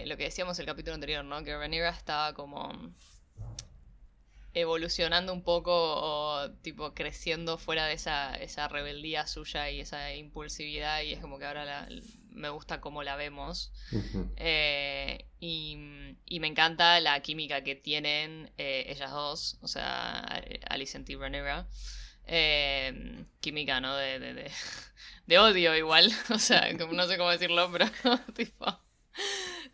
lo 0.06 0.18
que 0.18 0.26
decíamos 0.26 0.60
el 0.60 0.68
capítulo 0.68 0.94
anterior, 0.94 1.26
¿no? 1.26 1.44
Que 1.44 1.58
Rhaenyra 1.58 1.90
estaba 1.90 2.36
como 2.36 2.94
evolucionando 4.54 5.34
un 5.34 5.44
poco 5.44 5.72
o 5.74 6.52
tipo 6.62 6.94
creciendo 6.94 7.58
fuera 7.58 7.86
de 7.88 7.94
esa, 7.94 8.36
esa 8.36 8.68
rebeldía 8.68 9.26
suya 9.28 9.70
y 9.72 9.80
esa 9.80 10.14
impulsividad 10.16 11.02
y 11.02 11.14
es 11.14 11.20
como 11.20 11.40
que 11.40 11.46
ahora 11.46 11.66
la- 11.66 11.90
me 12.30 12.50
gusta 12.50 12.82
cómo 12.82 13.04
la 13.04 13.16
vemos. 13.16 13.72
Eh, 14.38 15.26
y, 15.40 15.78
y 16.26 16.40
me 16.40 16.48
encanta 16.48 17.00
la 17.00 17.20
química 17.22 17.64
que 17.64 17.76
tienen 17.76 18.52
eh, 18.58 18.86
ellas 18.90 19.12
dos, 19.12 19.58
o 19.62 19.68
sea, 19.68 20.20
Alicent 20.70 21.10
y 21.10 21.16
Rhaenyra. 21.16 21.68
Eh, 22.26 23.26
química, 23.42 23.82
¿no? 23.82 23.96
De, 23.96 24.18
de, 24.20 24.34
de, 24.34 24.52
de 25.28 25.40
odio 25.40 25.76
igual, 25.76 26.12
o 26.30 26.40
sea, 26.40 26.76
como- 26.78 26.94
no 26.94 27.06
sé 27.08 27.18
cómo 27.18 27.30
decirlo, 27.32 27.70
pero 27.72 27.86
tipo... 28.36 28.66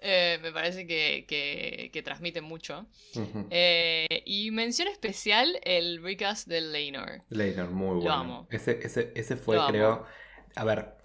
eh, 0.01 0.39
me 0.41 0.51
parece 0.51 0.87
que, 0.87 1.25
que, 1.27 1.89
que 1.93 2.03
transmiten 2.03 2.43
mucho. 2.43 2.87
Eh, 3.49 4.07
y 4.25 4.51
mención 4.51 4.87
especial 4.87 5.59
el 5.63 6.01
recast 6.03 6.47
de 6.47 6.61
Laenor. 6.61 7.23
Later, 7.29 7.67
muy 7.69 7.95
bueno. 7.97 8.13
amo. 8.13 8.47
Ese, 8.49 8.79
ese, 8.81 9.11
ese 9.15 9.35
fue, 9.37 9.55
Lo 9.55 9.61
amo. 9.63 9.71
creo. 9.71 10.05
A 10.55 10.63
ver, 10.63 10.95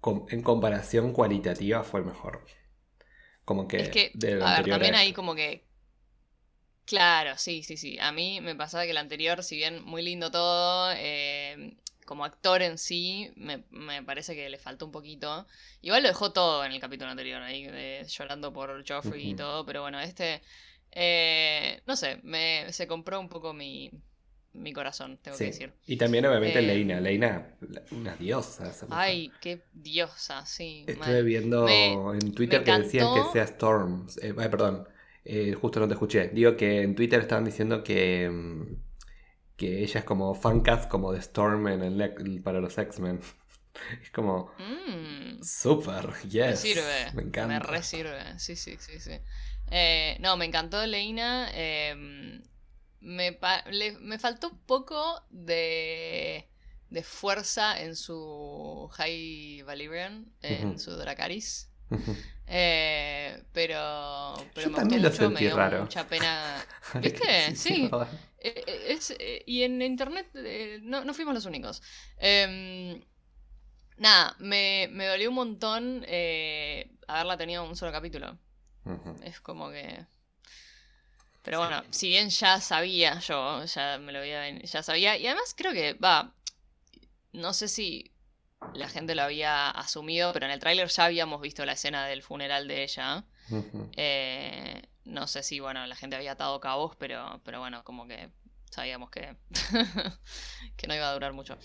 com- 0.00 0.26
en 0.30 0.42
comparación 0.42 1.12
cualitativa 1.12 1.82
fue 1.84 2.00
el 2.00 2.06
mejor. 2.06 2.44
Como 3.44 3.68
que. 3.68 3.78
Es 3.78 3.88
que, 3.90 4.10
del 4.14 4.42
a 4.42 4.56
ver, 4.60 4.68
también 4.68 4.94
ahí 4.94 5.08
este. 5.08 5.14
como 5.14 5.34
que... 5.34 5.64
Claro, 6.86 7.38
sí, 7.38 7.62
sí, 7.62 7.76
sí. 7.76 7.98
A 7.98 8.12
mí 8.12 8.40
me 8.42 8.54
pasaba 8.54 8.84
que 8.84 8.90
el 8.90 8.98
anterior, 8.98 9.42
si 9.42 9.56
bien 9.56 9.82
muy 9.84 10.02
lindo 10.02 10.30
todo, 10.30 10.92
eh, 10.96 11.76
como 12.04 12.24
actor 12.24 12.62
en 12.62 12.78
sí, 12.78 13.30
me, 13.36 13.64
me 13.70 14.02
parece 14.02 14.34
que 14.34 14.48
le 14.48 14.58
faltó 14.58 14.86
un 14.86 14.92
poquito. 14.92 15.46
Igual 15.82 16.02
lo 16.02 16.08
dejó 16.08 16.32
todo 16.32 16.64
en 16.64 16.72
el 16.72 16.80
capítulo 16.80 17.10
anterior, 17.10 17.42
ahí 17.42 17.64
de- 17.66 18.04
llorando 18.08 18.52
por 18.52 18.84
Joffrey 18.88 19.30
y 19.30 19.34
todo, 19.34 19.64
pero 19.66 19.82
bueno, 19.82 20.00
este... 20.00 20.42
eh, 20.92 21.82
no 21.86 21.96
sé, 21.96 22.20
me, 22.22 22.72
se 22.72 22.86
compró 22.86 23.18
un 23.20 23.28
poco 23.28 23.52
mi, 23.52 23.90
mi 24.52 24.72
corazón, 24.72 25.18
tengo 25.22 25.36
Sí. 25.36 25.44
que 25.44 25.50
decir. 25.50 25.72
Y 25.86 25.96
también, 25.96 26.24
obviamente, 26.26 26.60
Eh, 26.60 26.62
Leina. 26.62 27.00
Leina, 27.00 27.56
una 27.90 28.14
diosa. 28.16 28.72
Ay, 28.90 29.32
qué 29.40 29.62
diosa, 29.72 30.46
sí. 30.46 30.84
Estuve 30.86 31.22
viendo 31.22 31.64
Me- 31.64 31.92
en 31.92 32.32
Twitter 32.32 32.62
que 32.62 32.72
decían 32.72 33.08
que 33.14 33.22
sea 33.32 33.42
Storm. 33.44 34.06
Eh, 34.22 34.32
ay, 34.38 34.48
perdón. 34.48 34.88
Eh, 35.24 35.54
justo 35.54 35.80
no 35.80 35.88
te 35.88 35.94
escuché. 35.94 36.28
Digo 36.28 36.56
que 36.56 36.82
en 36.82 36.94
Twitter 36.94 37.20
estaban 37.20 37.44
diciendo 37.44 37.82
que. 37.82 38.30
Que 39.56 39.82
ella 39.82 40.00
es 40.00 40.04
como 40.06 40.34
fancast 40.34 40.88
como 40.90 41.12
de 41.12 41.20
Storm 41.20 41.68
en 41.68 41.82
el, 41.82 42.42
para 42.42 42.60
los 42.60 42.76
X-Men. 42.78 43.20
Es 44.02 44.10
como. 44.12 44.52
Mm. 44.58 45.42
Super, 45.42 46.14
yes. 46.28 46.46
Me 46.46 46.56
sirve. 46.56 47.12
Me 47.14 47.22
encanta. 47.22 47.46
Me 47.48 47.58
re 47.58 47.82
sirve. 47.82 48.38
Sí, 48.38 48.56
sí, 48.56 48.76
sí, 48.78 49.00
sí. 49.00 49.18
Eh, 49.70 50.16
no, 50.20 50.36
me 50.36 50.44
encantó 50.44 50.84
Leina. 50.86 51.48
eh, 51.52 52.40
me, 53.00 53.38
le- 53.70 53.98
me 54.00 54.18
faltó 54.18 54.48
un 54.50 54.58
poco 54.66 55.24
de, 55.30 56.48
de 56.90 57.02
fuerza 57.02 57.80
en 57.80 57.96
su 57.96 58.88
High 58.94 59.62
Valyrian, 59.62 60.32
en 60.42 60.78
su 60.78 60.92
Dracaris. 60.96 61.70
Eh, 62.46 63.42
pero 63.52 64.34
pero 64.54 64.66
Yo 64.66 64.70
me 64.70 64.76
también 64.76 65.00
gustó 65.02 65.02
lo 65.02 65.10
mucho, 65.10 65.30
me 65.30 65.40
sentí 65.40 65.44
dio 65.44 65.56
raro. 65.56 65.80
mucha 65.80 66.06
pena. 66.08 66.64
¿Viste? 67.00 67.56
Sí. 67.56 67.90
Eh, 68.44 68.62
eh, 68.66 68.86
es, 68.90 69.10
eh, 69.18 69.42
y 69.46 69.62
en 69.62 69.80
internet 69.80 70.28
eh, 70.34 70.78
no, 70.82 71.02
no 71.02 71.14
fuimos 71.14 71.32
los 71.32 71.46
únicos. 71.46 71.82
Em, 72.18 73.02
nada, 73.96 74.36
me, 74.38 74.86
me 74.92 75.06
dolió 75.06 75.30
un 75.30 75.34
montón 75.34 76.04
eh, 76.06 76.90
haberla 77.08 77.38
tenido 77.38 77.64
un 77.64 77.74
solo 77.74 77.90
capítulo. 77.90 78.38
Es 79.22 79.40
como 79.40 79.70
que... 79.70 80.04
Pero 81.42 81.58
bueno, 81.58 81.82
si 81.90 82.08
bien 82.08 82.28
ya 82.28 82.60
sabía 82.60 83.18
yo, 83.20 83.64
ya 83.64 83.98
me 83.98 84.12
lo 84.12 84.18
había, 84.18 84.50
ya 84.58 84.82
sabía, 84.82 85.16
y 85.16 85.26
además 85.26 85.54
creo 85.56 85.72
que, 85.72 85.94
va, 85.94 86.34
no 87.32 87.54
sé 87.54 87.68
si 87.68 88.12
la 88.74 88.88
gente 88.88 89.14
lo 89.14 89.22
había 89.22 89.70
asumido, 89.70 90.32
pero 90.34 90.46
en 90.46 90.52
el 90.52 90.60
tráiler 90.60 90.88
ya 90.88 91.06
habíamos 91.06 91.40
visto 91.40 91.64
la 91.64 91.72
escena 91.72 92.06
del 92.06 92.22
funeral 92.22 92.68
de 92.68 92.82
ella. 92.82 93.24
Ujú. 93.50 93.90
Eh, 93.96 94.82
no 95.04 95.26
sé 95.26 95.42
si, 95.42 95.60
bueno, 95.60 95.86
la 95.86 95.96
gente 95.96 96.16
había 96.16 96.32
atado 96.32 96.60
cabos, 96.60 96.96
pero, 96.96 97.40
pero 97.44 97.60
bueno, 97.60 97.84
como 97.84 98.06
que 98.06 98.30
sabíamos 98.70 99.10
que, 99.10 99.36
que 100.76 100.86
no 100.86 100.94
iba 100.94 101.08
a 101.08 101.12
durar 101.12 101.32
mucho. 101.32 101.56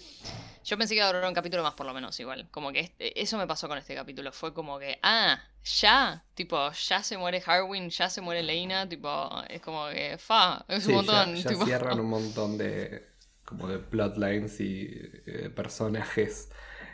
Yo 0.63 0.77
pensé 0.77 0.93
que 0.93 0.98
iba 1.00 1.05
a 1.10 1.13
durar 1.13 1.27
un 1.27 1.34
capítulo 1.34 1.63
más, 1.63 1.74
por 1.74 1.86
lo 1.86 1.93
menos, 1.93 2.19
igual. 2.19 2.50
Como 2.51 2.72
que 2.72 2.79
este- 2.81 3.19
eso 3.19 3.38
me 3.38 3.48
pasó 3.48 3.67
con 3.67 3.77
este 3.77 3.96
capítulo. 3.96 4.31
Fue 4.31 4.53
como 4.53 4.77
que, 4.79 5.00
ah, 5.01 5.41
ya, 5.63 6.24
tipo, 6.36 6.72
ya 6.72 7.03
se 7.03 7.17
muere 7.17 7.41
Harwin, 7.46 7.89
ya 7.89 8.10
se 8.10 8.22
muere 8.22 8.43
Leina, 8.43 8.88
tipo, 8.88 9.29
es 9.50 9.62
como 9.62 9.88
que, 9.89 10.17
fa, 10.17 10.65
es 10.67 10.84
Sí, 10.84 10.89
un 10.89 10.98
montón. 10.98 11.36
ya, 11.36 11.43
ya 11.43 11.50
tipo. 11.50 11.65
cierran 11.65 12.00
un 12.00 12.10
montón 12.10 12.58
de 12.58 13.08
como 13.46 13.67
de 13.67 13.79
plotlines 13.79 14.60
y 14.60 14.89
eh, 15.25 15.50
personajes. 15.50 16.51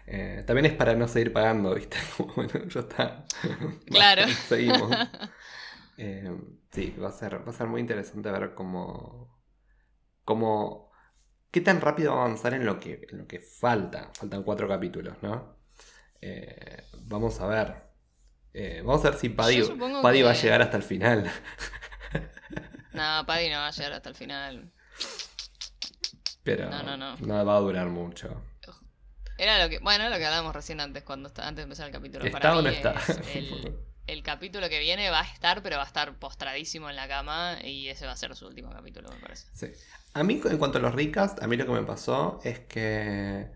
Eh, 0.08 0.44
también 0.48 0.68
es 0.68 0.74
para 0.74 0.96
no 0.96 1.08
seguir 1.08 1.34
pagando, 1.34 1.74
¿viste? 1.76 1.98
Como, 2.18 2.34
bueno, 2.36 2.54
ya 2.70 2.80
está. 2.80 3.26
Claro. 3.88 4.28
Seguimos. 4.48 4.92
Eh, 5.98 6.30
sí, 6.72 6.96
va 7.02 7.10
a 7.10 7.12
ser, 7.12 7.46
va 7.46 7.52
a 7.52 7.54
ser 7.54 7.68
muy 7.68 7.82
interesante 7.82 8.30
ver 8.32 8.54
cómo. 8.56 9.42
cómo. 10.24 10.92
qué 11.52 11.62
tan 11.62 11.80
rápido 11.82 12.14
va 12.14 12.22
a 12.22 12.26
avanzar 12.26 12.54
en 12.54 12.66
lo 12.66 12.80
que, 12.80 13.06
en 13.10 13.18
lo 13.20 13.28
que 13.28 13.40
falta. 13.40 14.12
Faltan 14.18 14.44
cuatro 14.44 14.68
capítulos, 14.68 15.16
¿no? 15.22 15.58
Eh, 16.22 16.84
vamos 17.04 17.40
a 17.40 17.48
ver. 17.48 17.84
Eh, 18.54 18.82
vamos 18.86 19.04
a 19.06 19.10
ver 19.12 19.20
si 19.20 19.30
Paddy, 19.30 19.62
Paddy 20.02 20.22
va 20.22 20.32
a 20.32 20.34
llegar 20.34 20.62
hasta 20.62 20.78
el 20.78 20.84
final. 20.84 21.30
No, 22.94 23.26
Paddy 23.26 23.50
no 23.50 23.58
va 23.58 23.68
a 23.68 23.72
llegar 23.72 23.92
hasta 23.92 24.08
el 24.08 24.16
final. 24.16 24.72
Pero 26.44 26.70
No, 26.70 26.82
no, 26.84 26.96
no. 26.96 27.18
no 27.18 27.46
va 27.46 27.58
a 27.58 27.60
durar 27.60 27.88
mucho. 27.88 28.42
Era 29.38 29.62
lo 29.62 29.70
que, 29.70 29.80
bueno, 29.80 30.08
lo 30.10 30.16
que 30.16 30.26
hablábamos 30.26 30.56
recién 30.56 30.80
antes, 30.80 31.04
cuando 31.04 31.28
está- 31.28 31.46
antes 31.46 31.58
de 31.58 31.64
empezar 31.64 31.88
el 31.88 31.92
capítulo. 31.92 32.24
¿Está 32.24 32.40
Para 32.40 32.54
o 32.58 32.62
no 32.62 32.70
mí 32.70 32.76
está? 32.76 32.94
es 32.94 33.10
el, 33.36 33.78
el 34.08 34.24
capítulo 34.24 34.70
que 34.70 34.80
viene 34.80 35.10
va 35.10 35.22
a 35.22 35.24
estar, 35.24 35.64
pero 35.64 35.78
va 35.78 35.84
a 35.84 35.88
estar 35.88 36.18
postradísimo 36.20 36.90
en 36.90 36.96
la 36.96 37.08
cama 37.08 37.58
y 37.64 37.88
ese 37.88 38.06
va 38.06 38.12
a 38.12 38.18
ser 38.18 38.36
su 38.36 38.48
último 38.48 38.70
capítulo, 38.72 39.10
me 39.10 39.20
parece. 39.20 39.48
Sí. 39.54 39.68
A 40.14 40.24
mí, 40.24 40.42
en 40.46 40.58
cuanto 40.58 40.78
a 40.78 40.82
los 40.82 40.94
recasts, 40.94 41.42
a 41.42 41.48
mí 41.48 41.58
lo 41.58 41.66
que 41.66 41.72
me 41.72 41.84
pasó 41.84 42.40
es 42.44 42.60
que 42.60 43.50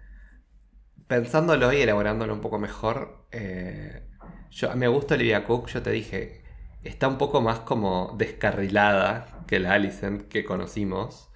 pensándolo 1.08 1.72
y 1.74 1.82
elaborándolo 1.82 2.34
un 2.34 2.42
poco 2.42 2.60
mejor, 2.60 3.28
eh, 3.32 4.08
yo, 4.52 4.76
me 4.76 4.88
gusta 4.88 5.16
Olivia 5.16 5.44
Cook, 5.46 5.68
yo 5.68 5.82
te 5.82 5.92
dije, 5.92 6.44
está 6.84 7.08
un 7.08 7.18
poco 7.18 7.42
más 7.42 7.60
como 7.60 8.16
descarrilada 8.18 9.44
que 9.48 9.60
la 9.60 9.74
Alicent 9.74 10.28
que 10.28 10.44
conocimos, 10.44 11.30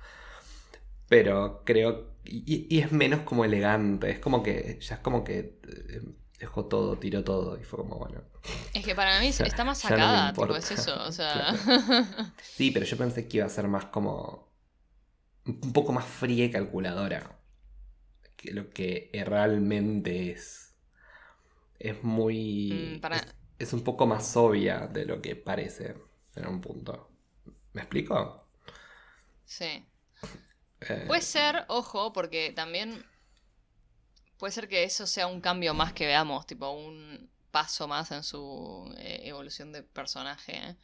pero 1.08 1.64
creo, 1.66 2.16
y, 2.24 2.68
y 2.70 2.80
es 2.80 2.92
menos 2.92 3.22
como 3.22 3.46
elegante, 3.46 4.10
es 4.10 4.20
como 4.20 4.44
que, 4.44 4.80
ya 4.82 4.96
es 4.96 5.02
como 5.02 5.24
que 5.24 5.60
eh, 5.68 6.02
dejó 6.44 6.66
todo, 6.66 6.98
tiró 6.98 7.24
todo 7.24 7.58
y 7.60 7.64
fue 7.64 7.80
como, 7.80 7.98
bueno. 7.98 8.22
Es 8.74 8.84
que 8.86 8.94
para 8.96 9.20
mí 9.20 9.28
está 9.40 9.64
más 9.64 9.82
ya 9.82 9.90
no 9.92 9.96
sacada, 9.96 10.34
tipo, 10.34 10.56
es 10.56 10.72
eso, 10.72 11.04
o 11.04 11.12
sea. 11.12 11.54
Sí, 12.42 12.72
pero 12.72 12.86
yo 12.86 12.98
pensé 12.98 13.28
que 13.28 13.38
iba 13.38 13.46
a 13.46 13.50
ser 13.50 13.68
más 13.68 13.86
como. 13.86 14.52
un 15.46 15.72
poco 15.74 15.94
más 15.94 16.06
fría 16.06 16.46
y 16.46 16.52
calculadora. 16.52 17.40
Que 18.36 18.52
lo 18.52 18.70
que 18.70 19.10
realmente 19.26 20.32
es. 20.32 20.76
Es 21.80 22.04
muy. 22.04 22.96
Mm, 22.98 23.00
para- 23.02 23.18
Es, 23.18 23.26
es 23.60 23.74
un 23.74 23.84
poco 23.84 24.06
más 24.06 24.36
obvia 24.36 24.88
de 24.88 25.06
lo 25.06 25.22
que 25.22 25.36
parece 25.38 25.96
en 26.36 26.48
un 26.48 26.60
punto. 26.60 27.10
¿Me 27.74 27.82
explico? 27.82 28.46
sí. 29.46 29.86
Eh, 30.82 31.06
Puede 31.08 31.22
ser, 31.22 31.64
ojo, 31.70 32.12
porque 32.12 32.52
también 32.54 33.06
puede 34.44 34.52
ser 34.52 34.68
que 34.68 34.84
eso 34.84 35.08
sea 35.08 35.28
un 35.28 35.40
cambio 35.40 35.74
más 35.74 35.94
que 35.94 36.06
veamos, 36.06 36.46
tipo 36.46 36.70
un 36.70 37.30
paso 37.50 37.88
más 37.88 38.12
en 38.12 38.24
su 38.24 38.94
eh, 38.98 39.22
evolución 39.24 39.72
de 39.72 39.84
personaje. 39.84 40.58
¿eh? 40.58 40.76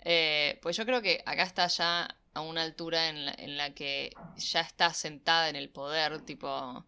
Eh, 0.00 0.58
pues 0.62 0.78
yo 0.78 0.86
creo 0.86 1.02
que 1.02 1.22
acá 1.26 1.42
está 1.42 1.66
ya 1.66 2.16
a 2.32 2.40
una 2.40 2.62
altura 2.62 3.10
en 3.10 3.26
la, 3.26 3.34
en 3.36 3.58
la 3.58 3.74
que 3.74 4.14
ya 4.38 4.62
está 4.62 4.94
sentada 4.94 5.50
en 5.50 5.56
el 5.56 5.68
poder, 5.68 6.22
tipo, 6.22 6.86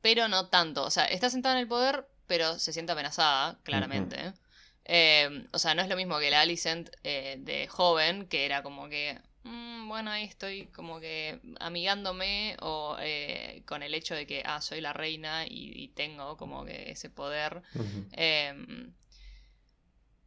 pero 0.00 0.28
no 0.28 0.48
tanto. 0.48 0.82
O 0.82 0.90
sea, 0.90 1.04
está 1.04 1.28
sentada 1.28 1.56
en 1.56 1.60
el 1.60 1.68
poder, 1.68 2.08
pero 2.26 2.58
se 2.58 2.72
siente 2.72 2.92
amenazada, 2.92 3.58
claramente. 3.62 4.32
O 5.52 5.58
sea, 5.58 5.74
no 5.74 5.82
es 5.82 5.90
lo 5.90 5.96
mismo 5.96 6.18
que 6.18 6.30
la 6.30 6.40
Alicent 6.40 6.88
de 7.02 7.68
joven, 7.70 8.28
que 8.28 8.46
era 8.46 8.62
como 8.62 8.88
que, 8.88 9.20
"Mm, 9.35 9.35
bueno, 9.88 10.10
ahí 10.10 10.24
estoy 10.24 10.66
como 10.66 11.00
que 11.00 11.40
amigándome 11.60 12.56
o 12.60 12.96
eh, 13.00 13.62
con 13.66 13.82
el 13.82 13.94
hecho 13.94 14.14
de 14.14 14.26
que, 14.26 14.42
ah, 14.44 14.60
soy 14.60 14.80
la 14.80 14.92
reina 14.92 15.46
y, 15.46 15.72
y 15.74 15.88
tengo 15.88 16.36
como 16.36 16.64
que 16.64 16.90
ese 16.90 17.10
poder. 17.10 17.62
Em, 18.12 18.92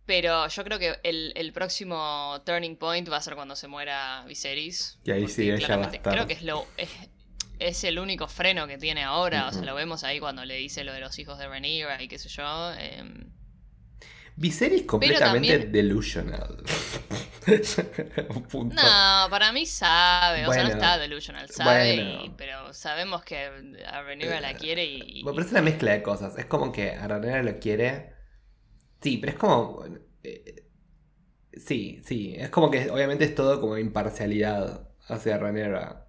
pero 0.05 0.47
yo 0.47 0.63
creo 0.63 0.79
que 0.79 0.97
el, 1.03 1.33
el 1.35 1.53
próximo 1.53 2.41
turning 2.45 2.75
point 2.77 3.07
va 3.11 3.17
a 3.17 3.21
ser 3.21 3.35
cuando 3.35 3.55
se 3.55 3.67
muera 3.67 4.23
Viserys. 4.27 4.97
Y 5.03 5.11
ahí 5.11 5.27
sí, 5.27 5.43
ella 5.43 5.51
va 5.51 5.55
a 5.55 5.59
claramente 5.67 5.97
estar. 5.97 6.13
Creo 6.13 6.25
que 6.27 6.33
es 6.33 6.41
lo. 6.43 6.65
Es, 6.77 6.89
es 7.59 7.83
el 7.83 7.99
único 7.99 8.27
freno 8.27 8.65
que 8.67 8.77
tiene 8.77 9.03
ahora. 9.03 9.49
O 9.49 9.51
sea, 9.51 9.61
lo 9.63 9.75
vemos 9.75 10.03
ahí 10.03 10.19
cuando 10.19 10.45
le 10.45 10.55
dice 10.55 10.83
lo 10.83 10.93
de 10.93 11.01
los 11.01 11.19
hijos 11.19 11.37
de 11.37 11.47
Rhaenyra 11.47 12.01
y 12.01 12.07
qué 12.07 12.17
sé 12.17 12.29
yo. 12.29 12.71
em, 12.73 13.29
Viserys 14.35 14.83
completamente 14.83 15.49
también- 15.53 15.71
delusional. 15.73 16.63
Punto. 18.51 18.75
No, 18.75 19.27
para 19.29 19.51
mí 19.51 19.65
sabe. 19.65 20.45
O 20.47 20.53
sea, 20.53 20.63
no 20.63 20.69
está 20.69 20.97
delusional, 20.97 21.49
sabe. 21.49 21.95
Bueno. 21.95 22.25
y- 22.25 22.29
pero 22.37 22.73
sabemos 22.73 23.23
que 23.23 23.45
a 23.85 24.01
Rhaenyra 24.01 24.41
la 24.41 24.53
quiere 24.55 24.85
y. 24.85 25.19
y- 25.19 25.23
Bueno, 25.23 25.35
pero 25.35 25.45
es 25.47 25.51
una 25.51 25.61
mezcla 25.61 25.91
de 25.91 26.01
cosas. 26.03 26.37
Es 26.37 26.45
como 26.45 26.71
que 26.71 26.91
Aranera 26.91 27.43
lo 27.43 27.59
quiere. 27.59 28.13
Sí, 29.01 29.17
pero 29.17 29.33
es 29.33 29.39
como. 29.39 29.83
eh, 30.23 30.65
sí, 31.53 32.01
sí. 32.05 32.35
Es 32.37 32.49
como 32.49 32.69
que 32.71 32.89
obviamente 32.89 33.25
es 33.25 33.35
todo 33.35 33.59
como 33.61 33.77
imparcialidad 33.77 34.89
hacia 35.07 35.35
Aranera. 35.35 36.05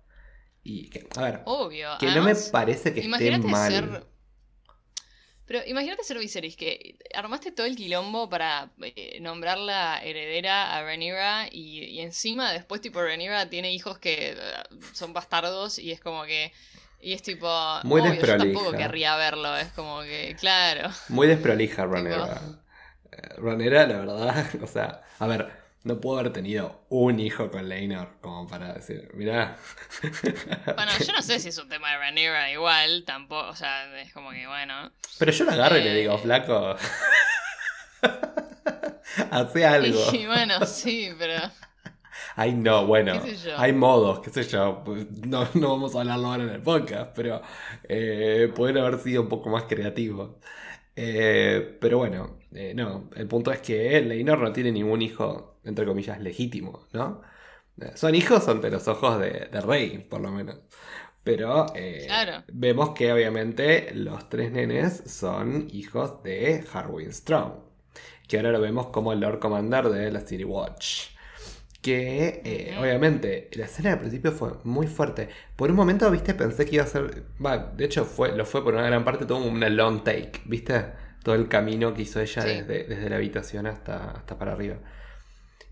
Y 0.62 0.90
que, 0.90 1.08
a 1.16 1.22
ver, 1.22 1.42
Obvio. 1.46 1.90
que 1.98 2.06
no 2.06 2.22
me 2.22 2.34
parece 2.52 2.92
que 2.92 3.00
esté 3.00 3.38
mal. 3.38 3.72
ser. 3.72 4.06
Pero 5.50 5.66
imagínate 5.66 6.04
ser 6.04 6.16
Viserys, 6.16 6.54
que 6.54 6.94
armaste 7.12 7.50
todo 7.50 7.66
el 7.66 7.74
quilombo 7.74 8.28
para 8.28 8.70
eh, 8.82 9.18
nombrar 9.20 9.58
la 9.58 10.00
heredera 10.00 10.76
a 10.76 10.84
Rhaenyra 10.84 11.48
y, 11.50 11.86
y 11.86 12.00
encima 12.02 12.52
después 12.52 12.80
tipo 12.80 13.02
Rhaenyra 13.02 13.50
tiene 13.50 13.72
hijos 13.72 13.98
que 13.98 14.30
eh, 14.30 14.36
son 14.92 15.12
bastardos 15.12 15.80
y 15.80 15.90
es 15.90 16.00
como 16.00 16.22
que... 16.22 16.52
Y 17.00 17.14
es 17.14 17.22
tipo... 17.22 17.48
Muy 17.82 18.00
obvio, 18.00 18.14
yo 18.14 18.20
tampoco 18.20 18.44
desprolija. 18.44 18.78
querría 18.78 19.16
verlo, 19.16 19.56
es 19.56 19.72
como 19.72 20.02
que, 20.02 20.36
claro. 20.38 20.88
Muy 21.08 21.26
desprolija 21.26 21.84
Ranera. 21.84 22.40
Ranera, 23.36 23.88
la 23.88 23.98
verdad, 23.98 24.46
o 24.62 24.66
sea, 24.68 25.02
a 25.18 25.26
ver, 25.26 25.50
no 25.84 26.00
puedo 26.00 26.18
haber 26.18 26.32
tenido 26.32 26.82
un 26.90 27.20
hijo 27.20 27.50
con 27.50 27.68
Leinor 27.68 28.08
como 28.20 28.46
para 28.46 28.74
decir, 28.74 29.10
mirá. 29.14 29.56
Bueno, 30.76 30.92
yo 31.04 31.12
no 31.12 31.22
sé 31.22 31.38
si 31.40 31.48
es 31.48 31.58
un 31.58 31.68
tema 31.68 31.90
de 31.92 31.98
Rhaenyra 31.98 32.50
igual, 32.52 33.04
tampoco, 33.06 33.48
o 33.48 33.56
sea, 33.56 34.00
es 34.00 34.12
como 34.12 34.30
que 34.30 34.46
bueno... 34.46 34.92
Pero 35.18 35.32
yo 35.32 35.44
lo 35.44 35.52
agarro 35.52 35.78
y 35.78 35.84
le 35.84 35.94
digo, 35.94 36.14
Eh. 36.14 36.18
flaco. 36.18 36.76
Hace 39.30 39.66
algo. 39.66 40.00
Y 40.12 40.26
bueno, 40.26 40.64
sí, 40.66 41.10
pero... 41.18 41.34
Ay, 42.36 42.52
no, 42.52 42.86
bueno. 42.86 43.20
¿Qué 43.22 43.36
sé 43.36 43.48
yo? 43.50 43.58
Hay 43.58 43.72
modos, 43.72 44.20
qué 44.20 44.30
sé 44.30 44.44
yo. 44.44 44.84
No, 45.26 45.48
no 45.54 45.68
vamos 45.70 45.94
a 45.94 46.00
hablarlo 46.00 46.28
ahora 46.28 46.44
en 46.44 46.50
el 46.50 46.62
podcast, 46.62 47.10
pero 47.14 47.42
eh, 47.88 48.50
pueden 48.54 48.78
haber 48.78 48.98
sido 49.00 49.22
un 49.22 49.28
poco 49.28 49.50
más 49.50 49.64
creativos. 49.64 50.36
Eh, 50.96 51.78
pero 51.80 51.98
bueno, 51.98 52.38
eh, 52.54 52.72
no. 52.74 53.10
El 53.16 53.26
punto 53.26 53.50
es 53.52 53.60
que 53.60 54.00
Leinor 54.02 54.38
no 54.38 54.52
tiene 54.52 54.70
ningún 54.72 55.02
hijo, 55.02 55.49
entre 55.64 55.86
comillas, 55.86 56.20
legítimo, 56.20 56.86
¿no? 56.92 57.22
Eh, 57.80 57.92
Son 57.96 58.14
hijos 58.14 58.48
ante 58.48 58.70
los 58.70 58.88
ojos 58.88 59.20
de, 59.20 59.48
de 59.52 59.60
Rey, 59.60 59.98
por 60.10 60.20
lo 60.20 60.30
menos. 60.30 60.58
Pero 61.24 61.66
eh, 61.74 62.04
Claro. 62.06 62.44
vemos 62.52 62.90
que 62.90 63.12
obviamente 63.12 63.92
los 63.94 64.28
tres 64.28 64.52
nenes 64.52 65.02
son 65.06 65.68
hijos 65.72 66.22
de 66.22 66.64
Harwin 66.72 67.12
Strong. 67.12 67.52
Que 68.28 68.38
ahora 68.38 68.52
lo 68.52 68.60
vemos 68.60 68.88
como 68.88 69.12
el 69.12 69.20
Lord 69.20 69.38
Commander 69.40 69.88
de 69.90 70.10
la 70.10 70.20
City 70.20 70.44
Watch. 70.44 71.08
Que 71.82 72.42
eh, 72.44 72.76
obviamente 72.78 73.48
la 73.54 73.64
escena 73.64 73.92
al 73.94 74.00
principio 74.00 74.32
fue 74.32 74.50
muy 74.64 74.86
fuerte. 74.86 75.30
Por 75.56 75.70
un 75.70 75.76
momento, 75.76 76.10
viste, 76.10 76.34
pensé 76.34 76.66
que 76.66 76.76
iba 76.76 76.84
a 76.84 76.86
ser. 76.86 77.24
Va, 77.44 77.56
de 77.58 77.84
hecho, 77.86 78.04
fue, 78.04 78.36
lo 78.36 78.44
fue 78.44 78.62
por 78.62 78.74
una 78.74 78.86
gran 78.86 79.02
parte, 79.04 79.24
tuvo 79.24 79.38
una 79.46 79.68
long 79.70 80.04
take, 80.04 80.42
viste, 80.44 80.84
todo 81.24 81.34
el 81.34 81.48
camino 81.48 81.94
que 81.94 82.02
hizo 82.02 82.20
ella 82.20 82.42
Sí. 82.42 82.48
desde, 82.48 82.84
desde 82.84 83.08
la 83.08 83.16
habitación 83.16 83.66
hasta, 83.66 84.10
hasta 84.10 84.38
para 84.38 84.52
arriba. 84.52 84.76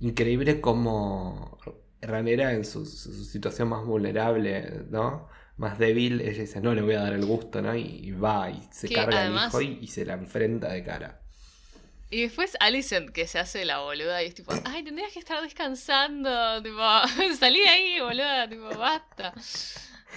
Increíble 0.01 0.61
como 0.61 1.59
Ranera 2.01 2.53
en 2.53 2.65
su, 2.65 2.87
situación 2.87 3.69
más 3.69 3.85
vulnerable, 3.85 4.85
¿no? 4.91 5.29
Más 5.57 5.79
débil, 5.79 6.21
ella 6.21 6.41
dice, 6.43 6.61
no 6.61 6.73
le 6.75 6.83
voy 6.83 6.95
a 6.95 7.01
dar 7.03 7.13
el 7.15 7.25
gusto, 7.27 7.61
¿no? 7.61 7.75
Y, 7.75 7.83
y 7.83 8.11
va 8.13 8.49
y 8.51 8.63
se 8.71 8.89
Que 8.89 8.95
carga 8.95 9.23
además- 9.23 9.55
al 9.55 9.63
hijo 9.63 9.73
y, 9.81 9.85
y 9.85 9.89
se 9.89 10.05
la 10.05 10.15
enfrenta 10.15 10.69
de 10.69 10.85
cara. 10.85 11.21
Y 12.11 12.23
después 12.23 12.57
Alicent 12.61 13.11
que 13.11 13.27
se 13.27 13.39
hace 13.39 13.65
la 13.67 13.81
boluda 13.81 14.23
y 14.23 14.27
es 14.29 14.35
tipo, 14.35 14.53
ay, 14.65 14.85
tendrías 14.85 15.13
que 15.13 15.19
estar 15.19 15.43
descansando, 15.43 16.63
tipo, 16.63 16.79
salí 17.39 17.61
de 17.61 17.69
ahí, 17.69 18.01
boluda, 18.01 18.49
tipo, 18.49 18.69
basta. 18.79 19.29
A 19.31 19.35
mí, 19.35 19.43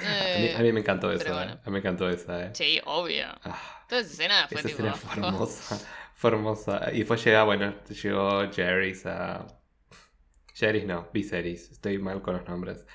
Eh, 0.05 0.55
a 0.57 0.61
mí 0.61 0.71
me 0.71 0.79
encantó 0.81 1.11
eso, 1.11 1.23
pero 1.25 1.41
eh. 1.41 1.51
A 1.51 1.65
mí 1.65 1.71
me 1.71 1.79
encantó 1.79 2.07
esa, 2.09 2.45
eh. 2.45 2.51
Sí, 2.53 2.79
obvio. 2.85 3.25
Ah, 3.43 3.83
Toda 3.89 4.01
esa 4.01 4.11
escena 4.11 4.47
fue 4.47 4.59
esa 4.59 4.69
tipo. 4.69 4.83
escena 4.87 4.93
fue 4.95 5.13
hermosa. 5.23 5.79
Fue 6.15 6.29
hermosa. 6.29 6.89
Y 6.93 6.99
después 6.99 7.25
llega, 7.25 7.43
bueno, 7.43 7.73
llegó 7.89 8.51
Jerry's 8.53 9.05
a. 9.07 9.45
Jerry's 10.53 10.85
no, 10.85 11.09
Viserys. 11.13 11.71
Estoy 11.71 11.97
mal 11.99 12.21
con 12.21 12.35
los 12.37 12.47
nombres. 12.47 12.85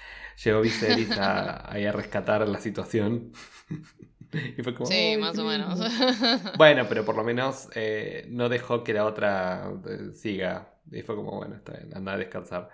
Llegó 0.45 0.61
Viserys 0.61 1.17
a, 1.17 1.71
ahí 1.73 1.87
a 1.87 1.93
rescatar 1.93 2.47
la 2.49 2.61
situación. 2.61 3.33
y 4.59 4.63
fue 4.63 4.75
como, 4.75 4.91
Sí, 4.91 4.95
"Ay, 4.95 5.17
más 5.17 5.39
o 5.39 5.45
menos. 5.45 5.79
lindo". 5.79 5.87
Bueno, 6.53 6.87
pero 6.89 7.05
por 7.05 7.17
lo 7.17 7.25
menos 7.25 7.69
eh, 7.75 8.27
no 8.31 8.49
dejó 8.49 8.83
que 8.85 8.95
la 8.95 9.05
otra 9.05 9.73
eh, 9.89 10.13
siga. 10.15 10.75
Y 10.91 11.03
fue 11.03 11.17
como, 11.17 11.33
bueno, 11.37 11.57
está 11.57 11.73
bien, 11.73 11.95
anda 11.97 12.15
a 12.15 12.17
descansar. 12.19 12.71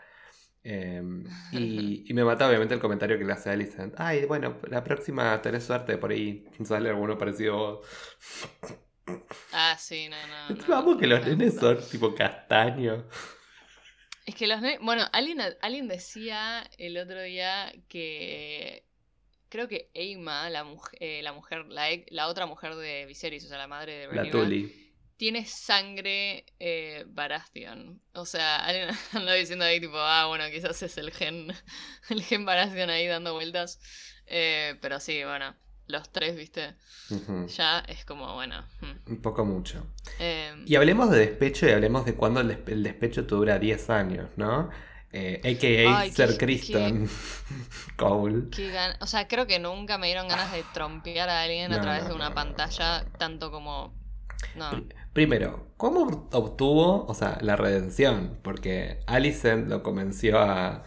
Eh, 0.65 1.03
y, 1.53 2.05
y 2.11 2.15
me 2.15 2.25
mata 2.25 2.49
obviamente 2.49 2.75
el 2.75 2.81
comentario 2.81 3.19
que 3.19 3.25
le 3.25 3.33
hace 3.33 3.51
a 3.51 3.53
Alicent. 3.55 3.95
Ay, 3.99 4.27
bueno, 4.27 4.59
la 4.69 4.85
próxima 4.85 5.41
tenés 5.43 5.65
suerte, 5.65 5.99
por 5.99 6.13
ahí 6.13 6.47
sale 6.65 6.91
alguno 6.91 7.19
parecido 7.19 7.55
a 7.55 7.59
vos. 7.73 7.87
ah, 9.53 9.77
sí, 9.79 10.09
no, 10.09 10.17
no. 10.27 10.57
Encima 10.57 10.83
no, 10.83 10.97
que 10.99 11.07
los 11.07 11.21
no, 11.21 11.27
nenes 11.27 11.55
no. 11.55 11.61
son 11.61 11.79
tipo 11.91 12.15
castaños. 12.15 13.05
Es 14.25 14.35
que 14.35 14.47
los. 14.47 14.61
Bueno, 14.81 15.05
alguien, 15.13 15.41
alguien 15.61 15.89
decía 15.89 16.69
el 16.79 16.97
otro 16.99 17.23
día 17.23 17.73
que. 17.89 18.85
Creo 19.49 19.69
que 19.69 19.91
Eima, 19.95 20.49
la, 20.49 20.65
mujer, 20.65 21.23
la 21.23 21.33
mujer, 21.33 21.67
la, 21.67 21.89
la 22.09 22.29
otra 22.29 22.47
mujer 22.47 22.75
de 22.75 23.05
Viserys, 23.07 23.45
o 23.45 23.49
sea, 23.49 23.59
la 23.59 23.67
madre 23.67 23.93
de 23.99 24.07
La 24.11 24.25
Rhaenyra, 24.25 24.31
Tully. 24.31 24.75
tiene 25.17 25.45
sangre 25.47 26.47
eh, 26.59 27.05
Baratheon. 27.09 28.01
O 28.15 28.25
sea, 28.27 28.57
alguien 28.65 28.89
anda 29.13 29.35
diciendo 29.35 29.65
ahí 29.65 29.81
tipo, 29.81 29.99
ah, 29.99 30.27
bueno, 30.27 30.45
quizás 30.51 30.83
es 30.83 30.97
el 30.99 31.13
gen, 31.13 31.49
el 32.11 32.23
gen 32.23 32.45
Baratheon 32.45 32.91
ahí 32.91 33.07
dando 33.07 33.35
vueltas. 33.35 33.81
Eh, 34.27 34.77
pero 34.81 35.01
sí, 35.01 35.23
bueno, 35.25 35.55
los 35.93 36.11
tres, 36.11 36.37
viste, 36.37 36.75
ya 37.55 37.81
es 37.81 38.05
como, 38.05 38.35
bueno. 38.35 38.65
hmm. 38.81 39.13
Un 39.13 39.23
poco 39.23 39.45
mucho. 39.45 39.87
Eh, 40.19 40.53
Y 40.67 40.75
hablemos 40.77 41.11
de 41.11 41.19
despecho 41.19 41.67
y 41.69 41.71
hablemos 41.71 42.05
de 42.05 42.15
cuando 42.15 42.41
el, 42.41 42.49
despe- 42.49 42.73
el 42.73 42.83
despecho 42.83 43.27
te 43.27 43.35
dura 43.35 43.59
10 43.59 43.91
años, 43.91 44.31
¿no? 44.37 44.71
Eh, 45.13 45.41
AKA 45.45 45.99
Ay, 46.01 46.11
qué- 46.11 46.37
Kristen 46.39 47.09
Cole. 47.97 48.49
qué 48.51 48.73
o 49.01 49.07
sea, 49.07 49.29
creo 49.29 49.47
que 49.47 49.59
nunca 49.59 49.99
me 49.99 50.07
dieron 50.07 50.27
ganas 50.29 50.51
de 50.53 50.65
trompear 50.73 51.29
a 51.29 51.43
alguien 51.43 51.73
a 51.73 51.81
través 51.83 52.05
no, 52.05 52.09
de 52.09 52.15
una 52.15 52.31
no, 52.31 52.35
pantalla, 52.35 53.05
tanto 53.19 53.51
como... 53.51 53.93
Primero, 55.13 55.67
¿cómo 55.77 56.29
obtuvo, 56.33 57.05
o 57.07 57.15
sea, 57.15 57.39
la 57.43 57.57
redención? 57.57 58.39
Porque 58.43 59.01
Alicent 59.07 59.69
lo 59.69 59.83
convenció 59.83 60.39
a- 60.39 60.83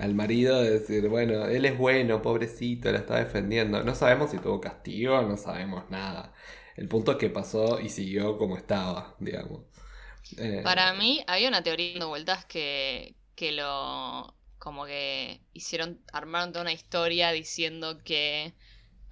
al 0.00 0.14
marido 0.14 0.62
de 0.62 0.70
decir, 0.80 1.08
bueno, 1.08 1.46
él 1.46 1.64
es 1.66 1.78
bueno, 1.78 2.22
pobrecito, 2.22 2.90
la 2.92 2.98
está 2.98 3.16
defendiendo. 3.18 3.82
No 3.84 3.94
sabemos 3.94 4.30
si 4.30 4.38
tuvo 4.38 4.60
castigo, 4.60 5.20
no 5.22 5.36
sabemos 5.36 5.90
nada. 5.90 6.32
El 6.76 6.88
punto 6.88 7.12
es 7.12 7.18
que 7.18 7.30
pasó 7.30 7.80
y 7.80 7.88
siguió 7.90 8.38
como 8.38 8.56
estaba, 8.56 9.16
digamos. 9.20 9.62
Eh, 10.38 10.62
Para 10.62 10.92
mí 10.94 11.24
había 11.26 11.48
una 11.48 11.62
teoría 11.62 11.92
dando 11.92 12.08
vueltas 12.08 12.44
que, 12.44 13.16
que 13.34 13.52
lo 13.52 14.34
como 14.58 14.84
que 14.86 15.40
hicieron, 15.54 16.02
armaron 16.12 16.52
toda 16.52 16.62
una 16.62 16.72
historia 16.72 17.32
diciendo 17.32 17.98
que, 18.04 18.54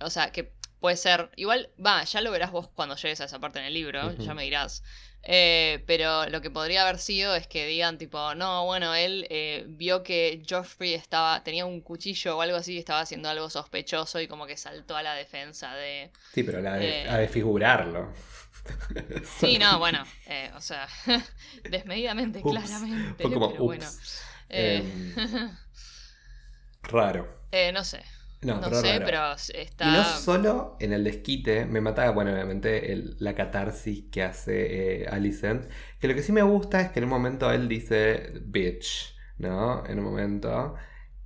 o 0.01 0.11
sea, 0.11 0.31
que 0.33 0.55
puede 0.81 0.97
ser, 0.97 1.31
igual, 1.37 1.71
va, 1.85 2.05
ya 2.05 2.21
lo 2.21 2.31
verás 2.31 2.51
vos 2.53 2.69
cuando 2.75 2.97
llegues 2.97 3.21
a 3.21 3.25
esa 3.25 3.39
parte 3.39 3.59
en 3.59 3.67
el 3.67 3.75
libro, 3.75 4.13
ya 4.15 4.35
me 4.35 4.45
dirás. 4.45 4.83
Eh, 5.23 5.83
pero 5.87 6.27
lo 6.29 6.41
que 6.41 6.51
podría 6.51 6.83
haber 6.83 6.99
sido 6.99 7.35
es 7.35 7.47
que 7.49 7.67
digan 7.67 7.99
tipo, 7.99 8.35
no, 8.37 8.65
bueno, 8.65 8.95
él 8.95 9.27
eh, 9.31 9.65
vio 9.69 10.03
que 10.03 10.43
Joffrey 10.49 10.95
estaba, 10.95 11.43
tenía 11.43 11.67
un 11.67 11.81
cuchillo 11.81 12.37
o 12.39 12.41
algo 12.41 12.57
así 12.57 12.75
y 12.75 12.79
estaba 12.79 13.01
haciendo 13.01 13.29
algo 13.29 13.51
sospechoso 13.51 14.21
y 14.21 14.29
como 14.29 14.47
que 14.47 14.57
saltó 14.57 14.97
a 14.97 15.03
la 15.03 15.15
defensa 15.15 15.75
de... 15.75 16.13
Sí, 16.33 16.45
pero 16.45 16.61
la 16.61 16.77
de, 16.77 17.03
eh, 17.03 17.09
a 17.09 17.19
desfigurarlo. 17.19 18.13
Sí, 19.23 19.59
no, 19.59 19.79
bueno, 19.79 20.05
eh, 20.27 20.51
o 20.55 20.61
sea, 20.61 20.89
desmedidamente, 21.65 22.43
Ups, 22.43 22.53
claramente. 22.53 23.17
fue 23.19 23.33
como, 23.33 23.51
pero 23.51 23.65
bueno. 23.65 23.87
ups. 23.87 24.23
Eh, 24.49 24.83
Raro. 26.83 27.29
eh, 27.51 27.73
no 27.73 27.85
sé, 27.85 28.03
No, 28.41 28.61
no, 28.61 28.61
pero 28.61 28.81
sé, 28.81 29.01
raro. 29.01 29.05
pero 29.05 29.33
está... 29.33 29.87
Y 29.89 29.91
no 29.91 30.05
solo 30.05 30.77
en 30.81 30.93
el 30.93 31.03
desquite, 31.05 31.67
me 31.67 31.81
mataba, 31.81 32.11
bueno, 32.13 32.33
obviamente 32.33 32.93
el- 32.93 33.17
la 33.19 33.35
catarsis 33.35 34.05
que 34.11 34.23
hace 34.23 35.03
eh, 35.03 35.09
Alicent. 35.09 35.67
Que 35.99 36.09
lo 36.09 36.15
que 36.15 36.23
sí 36.23 36.33
me 36.33 36.43
gusta 36.43 36.81
es 36.81 36.91
que 36.91 37.01
en 37.01 37.05
un 37.05 37.11
momento 37.11 37.51
él 37.51 37.69
dice 37.69 38.33
bitch, 38.43 39.15
¿no? 39.39 39.85
En 39.87 39.99
un 39.99 40.05
momento. 40.05 40.75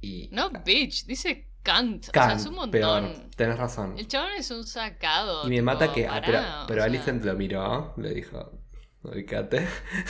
Y. 0.00 0.28
No, 0.32 0.50
bitch, 0.50 1.06
dice 1.06 1.48
Kant, 1.62 2.08
o 2.08 2.20
sea, 2.20 2.34
es 2.34 2.46
un 2.46 2.54
montón. 2.54 2.70
peor. 2.70 3.30
Tenés 3.36 3.58
razón. 3.58 3.94
El 3.98 4.08
chabón 4.08 4.32
es 4.38 4.50
un 4.50 4.66
sacado. 4.66 5.44
Y 5.44 5.50
me 5.50 5.56
tipo, 5.56 5.64
mata 5.66 5.92
que. 5.92 6.06
ah, 6.08 6.20
pará, 6.20 6.64
pero 6.66 6.66
pero 6.66 6.82
sea, 6.82 6.84
Alicent 6.84 7.24
lo 7.24 7.34
miró, 7.34 7.94
le 7.98 8.14
dijo. 8.14 8.61
Ubicate. 9.04 9.66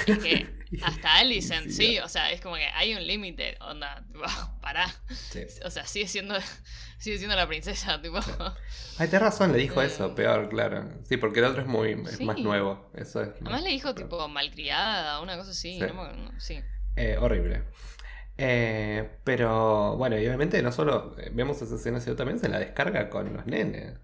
Es 0.07 0.19
que 0.19 0.47
hasta 0.83 1.15
Alicent, 1.17 1.71
sí, 1.71 1.99
o 1.99 2.09
sea, 2.09 2.31
es 2.31 2.41
como 2.41 2.57
que 2.57 2.67
hay 2.67 2.95
un 2.95 3.07
límite, 3.07 3.57
onda, 3.61 4.05
tipo, 4.07 4.25
pará. 4.61 4.87
Sí. 5.11 5.45
O 5.65 5.71
sea, 5.71 5.87
sigue 5.87 6.07
siendo, 6.09 6.35
sigue 6.99 7.19
siendo 7.19 7.35
la 7.37 7.47
princesa, 7.47 8.01
tipo. 8.03 8.19
Ay, 8.99 9.09
tenés 9.09 9.23
razón, 9.23 9.53
le 9.53 9.59
dijo 9.59 9.81
Eh. 9.83 9.87
eso, 9.87 10.15
peor, 10.15 10.49
claro. 10.51 10.91
Sí, 11.05 11.17
porque 11.17 11.41
el 11.41 11.47
otro 11.47 11.63
es 11.63 11.69
muy. 11.69 11.93
Es 12.07 12.19
Sí. 12.19 12.25
más 12.25 12.39
nuevo. 12.39 12.91
Eso 12.95 13.23
es. 13.23 13.31
Además 13.41 13.63
le 13.63 13.71
dijo 13.71 13.95
tipo 13.95 14.29
malcriada, 14.29 15.21
una 15.21 15.37
cosa 15.37 15.53
así, 15.53 15.79
Sí. 15.79 15.87
no 15.95 16.41
sí. 16.41 16.61
Eh, 16.97 17.17
horrible. 17.19 17.63
Eh, 18.39 19.09
pero 19.25 19.97
bueno, 19.97 20.19
y 20.19 20.27
obviamente 20.27 20.61
no 20.63 20.73
solo 20.73 21.15
eh, 21.19 21.31
vemos 21.33 21.61
esa 21.63 21.75
escena, 21.77 22.01
sino 22.01 22.17
también 22.17 22.39
se 22.39 22.49
la 22.49 22.59
descarga 22.59 23.09
con 23.09 23.33
los 23.33 23.47
nenes. 23.47 23.99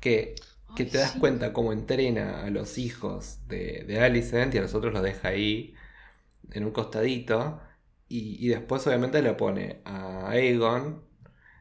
Que, 0.00 0.34
que 0.74 0.84
Ay, 0.84 0.90
te 0.90 0.98
das 0.98 1.12
sí. 1.12 1.18
cuenta 1.18 1.52
cómo 1.52 1.72
entrena 1.72 2.44
a 2.44 2.50
los 2.50 2.78
hijos 2.78 3.38
de, 3.48 3.84
de 3.86 4.00
Alicent 4.00 4.54
y 4.54 4.58
a 4.58 4.62
los 4.62 4.74
otros 4.74 4.92
los 4.92 5.02
deja 5.02 5.28
ahí 5.28 5.74
en 6.52 6.64
un 6.64 6.72
costadito. 6.72 7.60
Y, 8.08 8.44
y 8.44 8.48
después 8.48 8.86
obviamente 8.86 9.22
lo 9.22 9.36
pone 9.36 9.80
a 9.84 10.28
Aegon 10.30 11.02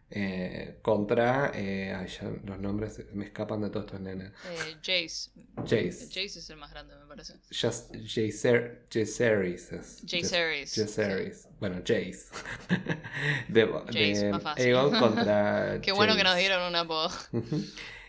eh, 0.10 0.80
contra... 0.82 1.52
eh, 1.56 1.94
ay, 1.96 2.08
ya 2.08 2.30
los 2.46 2.60
nombres 2.60 3.02
me 3.14 3.26
escapan 3.26 3.62
de 3.62 3.70
todos 3.70 3.86
estos 3.86 4.02
nenes. 4.02 4.32
Eh, 4.50 4.76
Jace. 4.84 5.32
Jace. 5.58 6.08
Jace 6.08 6.40
es 6.40 6.50
el 6.50 6.58
más 6.58 6.72
grande, 6.72 6.96
me 6.98 7.06
parece. 7.08 7.36
Just 7.50 7.94
Jacer- 7.96 8.86
Jaceres. 8.92 9.72
es- 9.72 10.04
Jaceres. 10.06 10.76
Jaceres. 10.76 11.48
Bueno, 11.60 11.78
Jace. 11.78 12.26
de 13.48 13.66
Jace, 13.88 14.26
de 14.26 14.32
más 14.32 14.44
fácil. 14.44 14.66
Aegon 14.66 15.00
contra. 15.00 15.80
Qué 15.82 15.92
bueno 15.94 16.16
que 16.16 16.24
nos 16.24 16.36
dieron 16.36 16.64
un 16.64 16.76
apodo. 16.76 17.10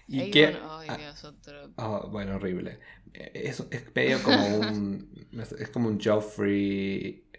Y 0.07 0.19
Aegon, 0.21 0.31
que. 0.31 0.59
ay 0.81 0.93
Dios, 0.95 1.25
otro. 1.25 1.71
ah, 1.77 2.07
bueno, 2.11 2.37
horrible. 2.37 2.81
Eh, 3.13 3.31
Es, 3.35 3.61
es 3.71 3.95
medio 3.95 4.23
como 4.23 4.47
un. 4.59 5.29
es- 5.59 5.71
como 5.71 5.89
un 5.89 6.01
Joffrey. 6.01 7.31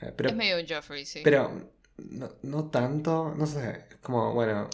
eh, 0.00 0.12
Pero, 0.16 0.30
es 0.30 0.36
medio 0.36 0.58
un 0.60 0.66
Joffrey, 0.68 1.04
sí. 1.06 1.22
pero 1.22 1.72
no, 1.98 2.30
no 2.42 2.70
tanto. 2.70 3.34
No 3.36 3.46
sé. 3.46 3.86
es 3.90 3.96
Como, 3.98 4.32
bueno. 4.34 4.68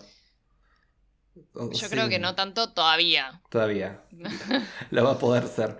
Yo 1.71 1.89
sí, 1.89 1.89
creo 1.89 2.09
que 2.09 2.19
no 2.19 2.35
tanto 2.35 2.73
todavía. 2.73 3.43
Todavía. 3.51 4.03
Lo 4.91 5.05
va 5.05 5.13
a 5.13 5.19
poder 5.19 5.47
ser. 5.47 5.79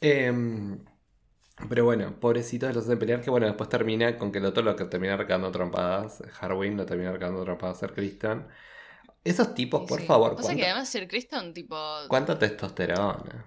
Em, 0.00 0.84
pero 1.68 1.84
bueno, 1.84 2.18
pobrecito 2.20 2.66
de 2.66 2.74
los 2.74 2.86
de 2.86 2.96
pelear, 2.96 3.22
que 3.22 3.30
bueno, 3.30 3.46
después 3.46 3.68
termina 3.70 4.16
con 4.18 4.32
que 4.32 4.38
el 4.38 4.46
otro 4.46 4.62
lo 4.62 4.76
que 4.76 4.84
termina 4.86 5.16
recando 5.16 5.50
trompadas, 5.52 6.22
Harwin 6.40 6.76
lo 6.76 6.86
termina 6.86 7.12
recando 7.12 7.44
trompadas 7.44 7.82
a 7.84 7.88
Christian. 7.88 8.48
Esos 9.24 9.54
tipos, 9.54 9.82
Sí, 9.82 9.86
por 9.86 10.00
sí. 10.00 10.06
favor, 10.06 10.36
O 10.36 10.42
sea 10.42 10.54
que 10.56 10.62
¿cuánta, 10.62 10.64
además 10.64 10.88
Sir 10.88 11.08
Kristen, 11.08 11.54
tipo. 11.54 11.76
cuánta 12.08 12.38
testosterona? 12.38 13.46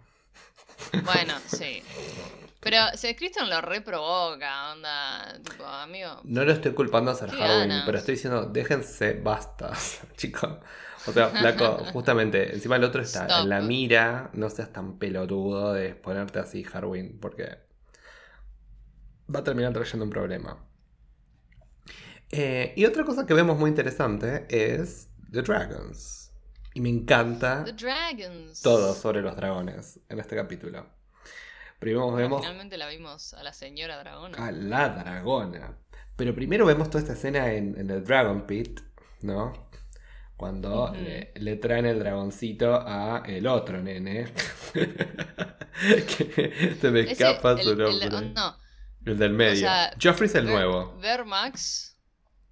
Bueno, 1.06 1.34
sí. 1.46 1.84
Pero 2.60 2.78
Sir 2.96 3.16
Kristen 3.16 3.50
lo 3.50 3.62
reprovoca, 3.62 4.74
onda. 4.74 5.40
Tipo, 5.44 5.66
amigo. 5.66 6.22
No 6.24 6.44
lo 6.44 6.52
estoy 6.52 6.74
culpando 6.74 7.12
a 7.12 7.16
ser 7.16 7.30
Qué 7.30 7.42
Harwin, 7.44 7.84
pero 7.86 7.98
estoy 8.00 8.16
diciendo, 8.16 8.46
déjense 8.46 9.14
bastas, 9.14 10.02
chicos. 10.18 10.58
O 11.06 11.14
sea, 11.14 11.30
flaco, 11.30 11.86
justamente, 11.94 12.54
encima 12.54 12.76
el 12.76 12.84
otro 12.84 13.02
está 13.02 13.28
Stop. 13.28 13.44
en 13.44 13.50
la 13.50 13.62
mira, 13.62 14.30
no 14.34 14.50
seas 14.50 14.74
tan 14.74 14.98
pelotudo 15.00 15.74
de 15.74 15.96
ponerte 15.96 16.40
así, 16.40 16.66
Harwin, 16.74 17.20
porque 17.20 17.60
va 19.34 19.40
a 19.40 19.44
terminar 19.44 19.74
trayendo 19.74 20.04
un 20.06 20.10
problema. 20.12 20.58
Eh, 22.30 22.74
y 22.76 22.86
otra 22.86 23.06
cosa 23.06 23.26
que 23.26 23.34
vemos 23.34 23.58
muy 23.58 23.70
interesante 23.70 24.46
es 24.50 25.07
The 25.32 25.42
Dragons. 25.42 26.32
Y 26.74 26.82
me 26.82 26.90
encanta 26.90 27.64
The 27.64 27.74
Dragons. 27.74 28.62
todo 28.62 28.94
sobre 28.94 29.22
los 29.22 29.36
dragones 29.36 30.00
en 30.10 30.20
este 30.20 30.36
capítulo. 30.36 30.86
Primero 31.80 32.06
Bueno, 32.06 32.18
vemos 32.18 32.42
Finalmente 32.42 32.78
la 32.78 32.88
vimos 32.88 33.34
a 33.34 33.44
la 33.44 33.54
señora 33.54 33.98
dragona. 34.00 34.46
a 34.46 34.52
la 34.52 34.90
dragona. 34.90 35.78
Pero 36.16 36.34
primero 36.34 36.66
vemos 36.66 36.90
toda 36.90 37.02
esta 37.02 37.14
escena 37.14 37.52
en, 37.54 37.80
en 37.80 37.90
el 37.90 38.04
Dragon 38.04 38.46
Pit, 38.48 38.80
¿no? 39.22 39.70
Cuando 40.36 40.92
le, 40.94 41.32
le 41.36 41.56
traen 41.58 41.86
el 41.88 42.00
dragoncito 42.00 42.76
a 42.76 43.24
el 43.26 43.48
otro 43.48 43.82
nene. 43.82 44.32
que 44.74 46.78
se 46.80 46.92
me 46.92 47.02
Ese, 47.02 47.12
escapa 47.12 47.52
el- 47.54 47.62
su 47.64 47.72
el- 47.72 47.78
nombre. 47.78 48.10
no, 48.36 48.58
El 49.06 49.18
del 49.18 49.34
medio. 49.34 49.62
sea, 49.62 49.94
Joffrey 50.02 50.28
es 50.30 50.36
el 50.36 50.46
Ver- 50.46 50.54
nuevo. 50.54 50.98
Vermax. 51.00 51.96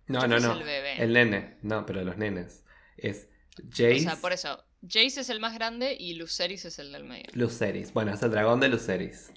No, 0.07 0.21
Joffrey 0.21 0.29
no, 0.31 0.37
es 0.37 0.43
no. 0.43 0.53
el 0.53 0.63
bebé. 0.63 1.03
El 1.03 1.13
nene. 1.13 1.57
No, 1.61 1.85
pero 1.85 2.03
los 2.03 2.17
nenes. 2.17 2.63
Es 2.97 3.27
O 3.59 3.63
Jace. 3.71 3.99
sea, 3.99 4.15
por 4.17 4.33
eso. 4.33 4.63
Jace 4.81 5.21
es 5.21 5.29
el 5.29 5.39
más 5.39 5.53
grande 5.55 5.95
y 5.99 6.13
Luceris 6.15 6.65
es 6.65 6.77
el 6.79 6.91
del 6.91 7.03
medio. 7.05 7.25
Luceris. 7.33 7.93
Bueno, 7.93 8.13
es 8.13 8.21
el 8.21 8.31
dragón 8.31 8.59
de 8.59 8.67
Luceris. 8.69 9.31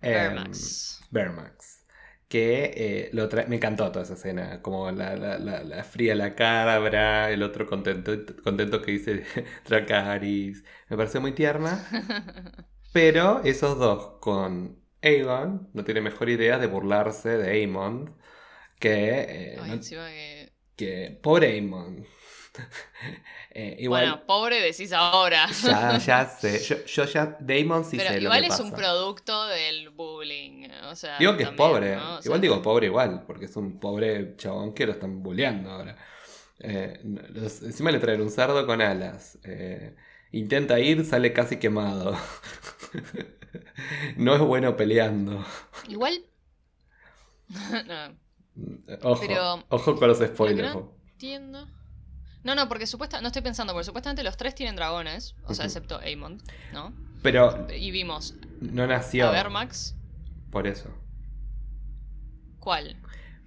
Vermax. 0.00 1.00
Vermax. 1.10 1.84
Que 2.28 2.72
eh, 2.74 3.10
lo 3.12 3.28
me 3.48 3.56
encantó 3.56 3.92
toda 3.92 4.04
esa 4.04 4.14
escena. 4.14 4.62
Como 4.62 4.90
la, 4.90 5.16
la, 5.16 5.38
la, 5.38 5.62
la 5.62 5.84
fría 5.84 6.14
la 6.14 6.34
cabra, 6.34 7.30
el 7.30 7.42
otro 7.42 7.66
contento, 7.66 8.12
contento 8.42 8.80
que 8.82 8.92
dice 8.92 9.24
Dracarys. 9.68 10.64
Me 10.88 10.96
pareció 10.96 11.20
muy 11.20 11.32
tierna. 11.32 11.86
Pero 12.92 13.42
esos 13.44 13.78
dos 13.78 14.18
con 14.20 14.82
Aegon 15.02 15.70
no 15.72 15.84
tienen 15.84 16.04
mejor 16.04 16.28
idea 16.30 16.58
de 16.58 16.66
burlarse 16.66 17.36
de 17.38 17.50
Aemond 17.50 18.10
que, 18.78 19.54
eh, 19.54 19.58
Ay, 19.60 19.68
no- 19.68 19.74
encima 19.74 20.08
que... 20.08 20.41
que 20.84 21.18
pobre 21.22 21.48
Aemond. 21.52 22.04
Eh, 23.54 23.76
igual 23.80 24.04
Bueno, 24.04 24.26
pobre 24.26 24.60
decís 24.60 24.92
ahora. 24.92 25.46
ya, 25.62 25.98
ya 25.98 26.24
sé. 26.40 26.58
Yo, 26.62 26.84
yo 26.86 27.04
ya 27.04 27.36
Damon 27.40 27.84
sí 27.84 27.96
Pero 27.98 28.10
sé 28.10 28.20
igual 28.20 28.40
lo 28.42 28.48
que 28.48 28.54
es 28.54 28.60
un 28.60 28.72
producto 28.72 29.46
del 29.46 29.90
bullying. 29.90 30.68
O 30.90 30.94
sea, 30.96 31.18
Digo 31.18 31.36
que 31.36 31.42
es 31.44 31.50
pobre. 31.50 31.96
¿no? 31.96 32.14
O 32.18 32.22
sea, 32.22 32.28
igual 32.28 32.40
digo 32.40 32.62
pobre 32.62 32.86
igual, 32.86 33.24
porque 33.26 33.44
es 33.46 33.56
un 33.56 33.78
pobre 33.78 34.36
chabón 34.36 34.72
que 34.74 34.86
lo 34.86 34.92
están 34.92 35.22
bulleando 35.22 35.70
ahora. 35.70 35.96
Eh, 36.60 37.00
los- 37.02 37.62
encima 37.62 37.90
le 37.90 37.98
traen 37.98 38.20
un 38.22 38.30
cerdo 38.30 38.66
con 38.66 38.80
alas. 38.80 39.38
Eh, 39.44 39.94
intenta 40.32 40.78
ir, 40.80 41.04
sale 41.04 41.32
casi 41.32 41.58
quemado. 41.58 42.16
no 44.16 44.34
es 44.34 44.40
bueno 44.40 44.76
peleando. 44.76 45.44
Igual. 45.88 46.24
no, 47.86 48.16
Ojo, 49.02 49.20
Pero- 49.26 49.64
ojo 49.68 49.96
con 49.96 50.08
los 50.08 50.18
spoilers. 50.18 50.74
no- 50.74 50.92
entiendo. 51.12 51.66
No, 52.44 52.54
no, 52.54 52.68
porque 52.68 52.86
supuestamente. 52.86 53.22
No 53.22 53.28
estoy 53.28 53.42
pensando, 53.42 53.72
porque 53.72 53.84
supuestamente 53.84 54.22
los 54.24 54.36
tres 54.36 54.54
tienen 54.54 54.74
dragones. 54.76 55.34
O 55.46 55.54
sea, 55.54 55.64
excepto 55.64 55.98
Aemond, 55.98 56.42
¿no? 56.72 56.92
Pero 57.22 57.66
Y 57.72 57.90
vimos 57.92 58.34
no 58.60 58.86
nació 58.86 59.28
a 59.28 59.30
Vermax. 59.30 59.94
por 60.50 60.66
eso. 60.66 60.90
¿Cuál? 62.58 62.96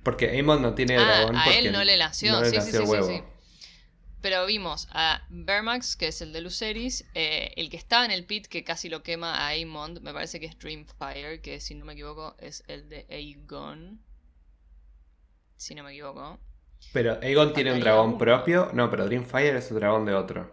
Porque 0.03 0.29
Aemon 0.29 0.61
no 0.61 0.73
tiene 0.75 0.97
Ah, 0.97 1.01
dragón. 1.03 1.35
a 1.35 1.45
él 1.57 1.71
no 1.71 1.83
le 1.83 1.97
nació. 1.97 2.31
no 2.33 2.41
le 2.41 2.49
sí, 2.51 2.55
nació 2.57 2.79
sí, 2.81 2.85
sí, 2.85 2.91
huevo. 2.91 3.07
sí. 3.07 3.21
Pero 4.21 4.45
vimos 4.45 4.87
a 4.91 5.21
Vermax, 5.29 5.95
que 5.95 6.07
es 6.07 6.21
el 6.21 6.33
de 6.33 6.41
Luceris, 6.41 7.05
eh, 7.13 7.53
el 7.57 7.69
que 7.69 7.77
estaba 7.77 8.05
en 8.05 8.11
el 8.11 8.25
pit 8.25 8.47
que 8.47 8.63
casi 8.63 8.89
lo 8.89 9.03
quema 9.03 9.35
a 9.35 9.47
Aemond, 9.49 9.99
me 10.01 10.13
parece 10.13 10.39
que 10.39 10.47
es 10.47 10.57
Dreamfire, 10.57 11.41
que 11.41 11.59
si 11.59 11.75
no 11.75 11.85
me 11.85 11.93
equivoco 11.93 12.35
es 12.39 12.63
el 12.67 12.89
de 12.89 13.05
Aegon. 13.09 13.99
Si 15.57 15.75
no 15.75 15.83
me 15.83 15.91
equivoco. 15.91 16.39
Pero 16.91 17.19
Aegon 17.21 17.53
tiene 17.53 17.71
un 17.73 17.79
dragón 17.79 18.15
uno. 18.15 18.17
propio. 18.17 18.71
No, 18.73 18.89
pero 18.89 19.05
Dreamfire 19.05 19.57
es 19.59 19.69
un 19.71 19.77
dragón 19.77 20.05
de 20.05 20.15
otro. 20.15 20.49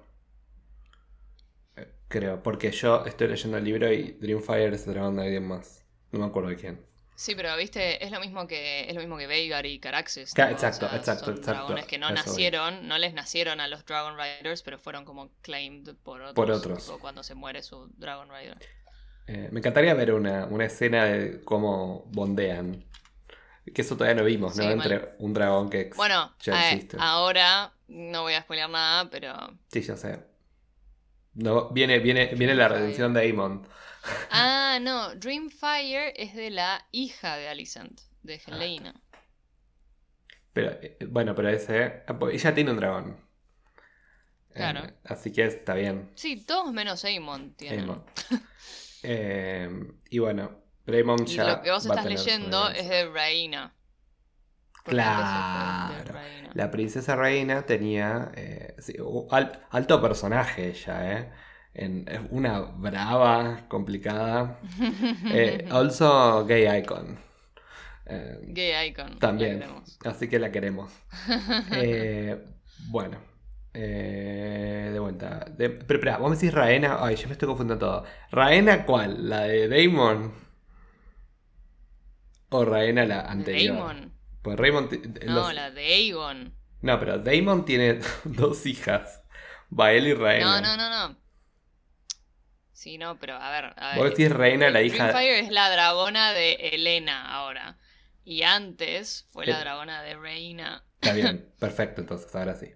Eh, 1.77 1.87
Creo, 2.09 2.43
porque 2.43 2.71
yo 2.73 3.05
estoy 3.05 3.29
leyendo 3.29 3.59
el 3.59 3.65
libro 3.65 3.93
y 3.93 4.13
Dreamfire 4.13 4.75
es 4.75 4.87
el 4.87 4.95
dragón 4.95 5.17
de 5.17 5.23
alguien 5.25 5.47
más. 5.47 5.85
No 6.11 6.21
me 6.21 6.27
acuerdo 6.27 6.49
de 6.51 6.57
quién. 6.57 6.87
Sí, 7.15 7.35
pero 7.35 7.57
viste, 7.57 8.05
es 8.05 8.11
lo 8.11 8.21
mismo 8.21 8.47
que 8.47 8.89
es 8.89 8.95
lo 8.95 9.01
mismo 9.01 9.17
que 9.19 9.27
Veigar 9.27 9.65
y 9.67 9.79
Caraxes. 9.79 10.35
Exacto, 10.35 10.87
O 10.87 10.89
sea, 10.89 10.99
exacto, 10.99 11.27
son 11.27 11.37
exacto, 11.37 11.51
dragones 11.53 11.87
que 11.87 11.99
no 11.99 12.11
nacieron, 12.11 12.89
no 12.89 12.99
les 12.99 13.15
nacieron 13.15 13.61
a 13.61 13.69
los 13.69 13.85
Dragon 13.87 14.17
Riders, 14.19 14.63
pero 14.63 14.79
fueron 14.79 15.05
como 15.05 15.31
claimed 15.43 15.95
por 16.03 16.23
otros. 16.23 16.35
Por 16.35 16.51
otros. 16.51 16.85
tipo 16.85 16.99
cuando 16.99 17.23
se 17.23 17.35
muere 17.35 17.63
su 17.63 17.89
Dragon 17.97 18.29
Rider. 18.31 18.59
Eh, 19.27 19.49
me 19.53 19.61
encantaría 19.61 19.95
ver 19.95 20.13
una, 20.13 20.47
una 20.47 20.65
escena 20.67 21.05
de 21.05 21.43
cómo 21.45 22.05
bondean. 22.13 22.85
Que 23.75 23.83
eso 23.83 23.97
todavía 23.97 24.21
no 24.21 24.27
vimos, 24.27 24.57
¿no? 24.57 24.63
Sí, 24.65 24.69
Entre 24.71 25.15
un 25.19 25.33
dragón 25.35 25.71
que 25.71 25.81
ex- 25.83 25.97
Bueno, 25.97 26.35
ya 26.41 26.71
eh, 26.71 26.75
existe. 26.75 26.97
ahora 27.01 27.73
no 27.89 28.23
voy 28.23 28.35
a 28.35 28.43
spoilear 28.43 28.69
nada, 28.71 29.09
pero. 29.11 29.35
Sí, 29.69 29.83
ya 29.83 29.97
sé. 29.97 30.25
No, 31.35 31.71
viene, 31.71 31.99
viene, 32.01 32.35
viene 32.35 32.55
la 32.55 32.69
redención 32.69 33.15
de 33.15 33.21
Aemon. 33.21 33.67
Ah, 34.33 34.79
no, 34.83 35.15
Dreamfire 35.15 36.13
es 36.21 36.35
de 36.35 36.51
la 36.51 36.85
hija 36.91 37.37
de 37.37 37.49
Alicent, 37.49 38.01
de 38.25 38.35
Ah, 38.49 38.51
Helena. 38.57 39.01
Pero, 40.53 40.73
eh, 40.83 40.99
bueno, 41.09 41.35
pero 41.37 41.49
ese. 41.51 42.03
ah, 42.09 42.19
pues 42.19 42.35
Ella 42.35 42.53
tiene 42.55 42.73
un 42.73 42.77
dragón. 42.79 43.17
Eh, 44.51 44.55
Claro. 44.57 44.93
así 45.05 45.33
que 45.33 45.45
está 45.47 45.75
bien. 45.75 46.11
Sí, 46.17 46.45
todos 46.45 46.73
menos 46.73 47.05
Aemon 47.05 47.55
tienen. 47.55 47.81
Aemon. 47.81 48.05
Eh, 49.05 49.69
y 50.11 50.19
bueno, 50.21 50.62
pero 50.85 50.99
Aemon 50.99 51.23
Y 51.27 51.37
ya. 51.37 51.45
lo 51.45 51.63
que 51.63 51.71
vos 51.71 51.85
estás 51.87 52.05
leyendo 52.05 52.69
es 52.71 52.89
de 52.89 53.09
Reina. 53.11 53.75
Claro. 54.85 56.15
La 56.55 56.71
princesa 56.71 57.17
reina 57.17 57.63
tenía. 57.63 58.31
eh, 58.35 58.75
sí, 58.79 58.95
alto 59.71 60.03
personaje 60.03 60.69
ella, 60.71 61.13
¿eh? 61.19 61.33
En, 61.75 62.07
es 62.09 62.21
una 62.31 62.61
brava, 62.61 63.65
complicada. 63.69 64.59
Eh, 65.33 65.67
also 65.71 66.45
gay 66.47 66.67
icon. 66.81 67.19
Eh, 68.07 68.39
Gay 68.49 68.89
Icon. 68.89 69.19
también. 69.19 69.65
Así 70.05 70.29
que 70.29 70.39
la 70.39 70.51
queremos. 70.51 70.93
Bueno. 72.89 73.19
de 73.73 74.99
vuelta. 75.01 75.47
De- 75.57 75.71
pero 75.71 75.99
espera, 75.99 76.19
vos 76.19 76.29
me 76.31 76.37
decís 76.37 76.53
Raena. 76.53 76.99
Ay, 77.01 77.17
yo 77.17 77.27
me 77.29 77.33
estoy 77.33 77.47
confundiendo 77.49 77.87
todo. 77.87 78.05
¿Raena 78.31 78.85
cuál? 78.85 79.29
¿La 79.31 79.43
de 79.43 79.69
Damon? 79.69 80.33
¿O 82.53 82.65
Raena 82.65 83.05
la 83.05 83.21
anterior? 83.23 83.77
Damon. 83.77 84.13
Pues 84.43 84.59
Raymond. 84.59 84.89
ti- 84.91 85.27
No, 85.27 85.35
los- 85.35 85.55
la 85.55 85.71
de 85.71 85.85
Aegon. 85.85 86.55
no, 86.81 86.99
pero 86.99 87.19
Damon 87.19 87.65
tiene 87.65 88.01
dos 88.25 88.67
hijas. 88.67 89.23
Bael 89.71 90.07
y 90.07 90.15
Raena. 90.15 90.61
No, 90.61 90.77
no, 90.77 90.77
no, 90.77 91.09
no. 91.09 91.17
Sí, 92.73 92.99
no, 92.99 93.19
pero 93.19 93.35
a 93.37 93.51
ver. 93.51 93.65
A 93.77 93.95
Vos 93.97 94.05
ver. 94.05 94.11
decís 94.17 94.31
Reina, 94.33 94.71
la 94.71 94.83
hija. 94.83 95.09
Dreamfire 95.09 95.41
es 95.41 95.51
la 95.51 95.71
dragona 95.71 96.33
de 96.33 96.55
Elena 96.55 97.33
ahora. 97.33 97.79
Y 98.25 98.43
antes 98.43 99.27
fue 99.33 99.47
la 99.47 99.57
Eh. 99.59 99.61
dragona 99.61 100.03
de 100.03 100.17
Reina. 100.17 100.85
Está 101.01 101.15
bien, 101.15 101.53
perfecto, 101.59 102.01
entonces, 102.01 102.35
ahora 102.35 102.55
sí. 102.55 102.73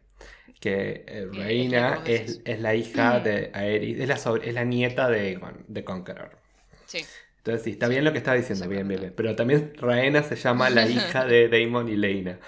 Que 0.60 1.04
eh, 1.06 1.26
Reina 1.32 2.02
es 2.06 2.40
es 2.44 2.60
la 2.60 2.74
hija 2.74 3.20
de 3.20 3.50
Aerys, 3.52 4.00
es 4.00 4.08
la, 4.08 4.16
sobre- 4.16 4.48
es 4.48 4.54
la 4.54 4.64
nieta 4.64 5.08
de 5.08 5.20
Aegon, 5.20 5.64
de 5.68 5.84
Conqueror. 5.84 6.38
Sí. 6.86 7.04
Entonces 7.46 7.62
sí, 7.62 7.70
está 7.70 7.87
bien 7.87 8.02
lo 8.02 8.11
que 8.11 8.18
estaba 8.18 8.37
diciendo, 8.37 8.66
bien, 8.68 8.88
bien, 8.88 9.00
bien. 9.00 9.14
Pero 9.16 9.37
también 9.37 9.72
Raena 9.76 10.24
se 10.24 10.35
llama 10.35 10.68
la 10.68 10.85
hija 10.88 11.24
de 11.24 11.48
Daemon 11.48 11.88
y 11.88 11.96
Leina. 11.96 12.40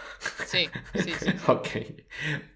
Sí, 0.45 0.69
sí, 0.95 1.13
sí. 1.17 1.31
Ok. 1.47 1.69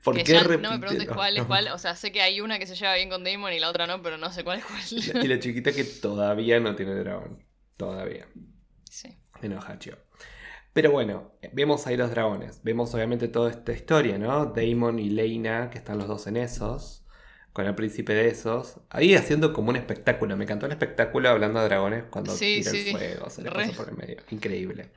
¿Por 0.03 0.17
Que 0.17 0.25
qué 0.25 0.33
ya 0.33 0.43
no 0.43 0.73
me 0.73 0.79
preguntes 0.81 1.07
cuál 1.09 1.37
es 1.37 1.45
cuál. 1.45 1.69
O 1.69 1.79
sea, 1.79 1.95
sé 1.95 2.11
que 2.11 2.21
hay 2.21 2.41
una 2.41 2.59
que 2.59 2.67
se 2.67 2.75
lleva 2.75 2.97
bien 2.97 3.11
con 3.11 3.23
Damon 3.23 3.53
y 3.53 3.61
la 3.61 3.71
otra 3.71 3.87
no, 3.87 4.03
pero 4.03 4.19
no 4.19 4.33
sé 4.33 4.43
cuál 4.43 4.59
es 4.59 4.65
cuál. 4.65 5.25
Y 5.25 5.29
la 5.29 5.39
chiquita 5.39 5.71
que 5.73 5.85
todavía 5.85 6.59
no 6.59 6.75
tiene 6.75 6.97
dragón. 6.97 7.47
Todavía. 7.77 8.27
Sí. 8.91 9.17
Enojacho. 9.41 9.97
Pero 10.73 10.91
bueno, 10.91 11.33
vemos 11.53 11.87
ahí 11.87 11.97
los 11.97 12.11
dragones. 12.11 12.61
Vemos 12.65 12.93
obviamente 12.95 13.29
toda 13.29 13.51
esta 13.51 13.73
historia, 13.73 14.19
¿no? 14.19 14.47
Daemon 14.47 14.99
y 14.99 15.11
Leina, 15.11 15.71
que 15.71 15.79
están 15.79 15.99
los 15.99 16.09
dos 16.09 16.27
en 16.27 16.39
esos. 16.39 17.02
Con 17.53 17.67
el 17.67 17.75
príncipe 17.75 18.15
de 18.15 18.29
esos. 18.29 18.77
Ahí 18.89 19.15
haciendo 19.15 19.53
como 19.53 19.71
un 19.71 19.77
espectáculo. 19.77 20.37
Me 20.37 20.45
encantó 20.45 20.67
el 20.67 20.73
espectáculo 20.73 21.29
hablando 21.29 21.61
de 21.61 21.67
dragones 21.67 22.05
cuando 22.11 22.33
Sí, 22.35 22.59
tira 22.61 22.71
sí. 22.71 22.89
el 22.89 22.97
fuego. 22.97 23.31
Se 23.31 23.43
le 23.43 23.51
Re. 23.51 23.67
pasa 23.67 23.77
por 23.77 23.89
el 23.91 23.97
medio. 23.97 24.17
Increíble. 24.31 24.91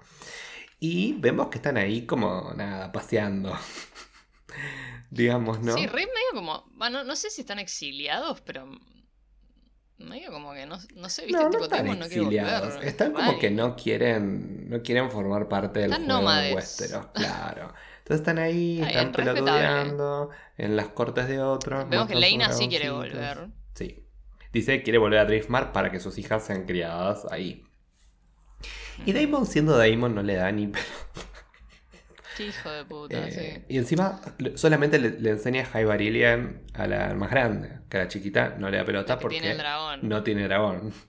Y 0.80 1.14
vemos 1.20 1.48
que 1.50 1.58
están 1.58 1.78
ahí 1.78 2.06
como, 2.06 2.54
nada, 2.56 2.92
paseando. 2.92 3.54
Digamos, 5.10 5.60
¿no? 5.62 5.74
Sí, 5.76 5.86
re 5.88 6.06
medio 6.06 6.32
como. 6.34 6.66
Bueno, 6.76 7.04
no 7.04 7.16
sé 7.16 7.30
si 7.30 7.42
están 7.42 7.60
exiliados, 7.60 8.42
pero. 8.42 8.68
Medio 9.98 10.30
como 10.30 10.54
que 10.54 10.66
no, 10.66 10.78
no 10.96 11.10
sé, 11.10 11.26
viste, 11.26 11.38
No, 11.38 11.46
no 11.46 11.50
tipo 11.52 11.64
están 11.66 11.86
no 11.86 11.94
quiere 11.94 12.06
exiliados. 12.06 12.74
volver. 12.74 12.88
Están 12.88 13.14
como 13.14 13.40
que 13.40 13.50
no 13.50 13.76
quieren, 13.78 14.70
no 14.70 14.82
quieren 14.82 15.10
formar 15.10 15.48
parte 15.48 15.80
del 15.80 15.92
Están 15.94 16.06
juego 16.06 16.20
de 16.20 16.26
nómades. 16.26 16.56
Westeros, 16.56 17.06
claro. 17.14 17.74
Entonces 18.06 18.20
están 18.22 18.38
ahí, 18.38 18.82
Está 18.82 18.90
están 18.90 19.12
pelotudeando 19.14 20.30
en 20.58 20.76
las 20.76 20.90
cortes 20.90 21.28
de 21.28 21.42
otros. 21.42 21.90
Vemos 21.90 22.08
que 22.08 22.14
Leina 22.14 22.52
sí 22.54 22.68
quiere 22.70 22.92
volver. 22.92 23.48
Sí. 23.74 24.06
Dice 24.54 24.78
que 24.78 24.84
quiere 24.84 25.00
volver 25.00 25.18
a 25.18 25.26
Driftmark 25.26 25.72
para 25.72 25.90
que 25.92 26.00
sus 26.00 26.20
hijas 26.20 26.46
sean 26.46 26.66
criadas 26.68 27.26
ahí. 27.32 27.64
Y 29.08 29.12
Daemon 29.12 29.48
siendo 29.48 29.76
Daemon 29.76 30.14
no 30.14 30.22
le 30.22 30.36
da 30.36 30.52
ni 30.52 30.68
pelo. 30.68 30.86
Hijo 32.38 32.70
de 32.70 32.86
puta, 32.86 33.28
Eh, 33.28 33.32
sí. 33.32 33.66
Y 33.70 33.78
encima 33.80 34.22
solamente 34.56 35.00
le, 35.00 35.20
le 35.20 35.32
enseña 35.32 35.66
High 35.66 35.86
Varillian 35.86 36.62
a 36.74 36.86
la 36.86 37.14
más 37.16 37.32
grande, 37.32 37.80
que 37.90 37.98
a 37.98 38.02
la 38.02 38.08
chiquita 38.08 38.56
no 38.60 38.70
le 38.70 38.78
da 38.78 38.86
pelota 38.86 39.18
porque 39.18 39.38
tiene 39.38 39.54
el 39.54 39.58
dragón. 39.58 40.00
no 40.08 40.22
tiene 40.24 40.44
dragón. 40.44 40.94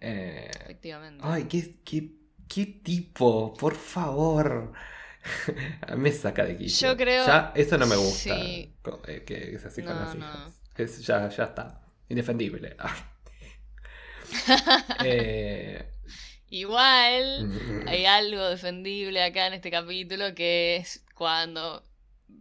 Eh, 0.00 0.50
Efectivamente. 0.64 1.22
Ay, 1.24 1.44
qué, 1.44 1.76
qué, 1.84 2.10
qué 2.48 2.66
tipo, 2.66 3.54
por 3.54 3.76
favor. 3.76 4.72
A 5.86 5.96
mí 5.96 6.02
me 6.02 6.12
saca 6.12 6.44
de 6.44 6.56
quicio. 6.56 6.88
Yo 6.92 6.96
creo- 6.96 7.26
Ya, 7.26 7.52
eso 7.54 7.76
no 7.78 7.86
me 7.86 7.96
gusta. 7.96 8.34
sí. 8.34 8.74
eh, 9.08 9.22
que 9.26 9.54
es 9.54 9.64
así 9.64 9.82
con 9.82 9.94
No, 9.94 10.00
las 10.00 10.14
no. 10.14 10.26
hijas. 10.26 10.60
Es- 10.76 11.06
ya, 11.06 11.28
ya 11.28 11.44
está. 11.44 11.82
Indefendible. 12.08 12.76
Ah. 12.78 12.96
Eh, 15.04 15.86
Igual 16.52 17.46
mm, 17.46 17.88
hay 17.88 18.06
algo 18.06 18.48
defendible 18.48 19.22
acá 19.22 19.46
en 19.46 19.54
este 19.54 19.70
capítulo 19.70 20.34
que 20.34 20.76
es 20.76 21.04
cuando 21.14 21.82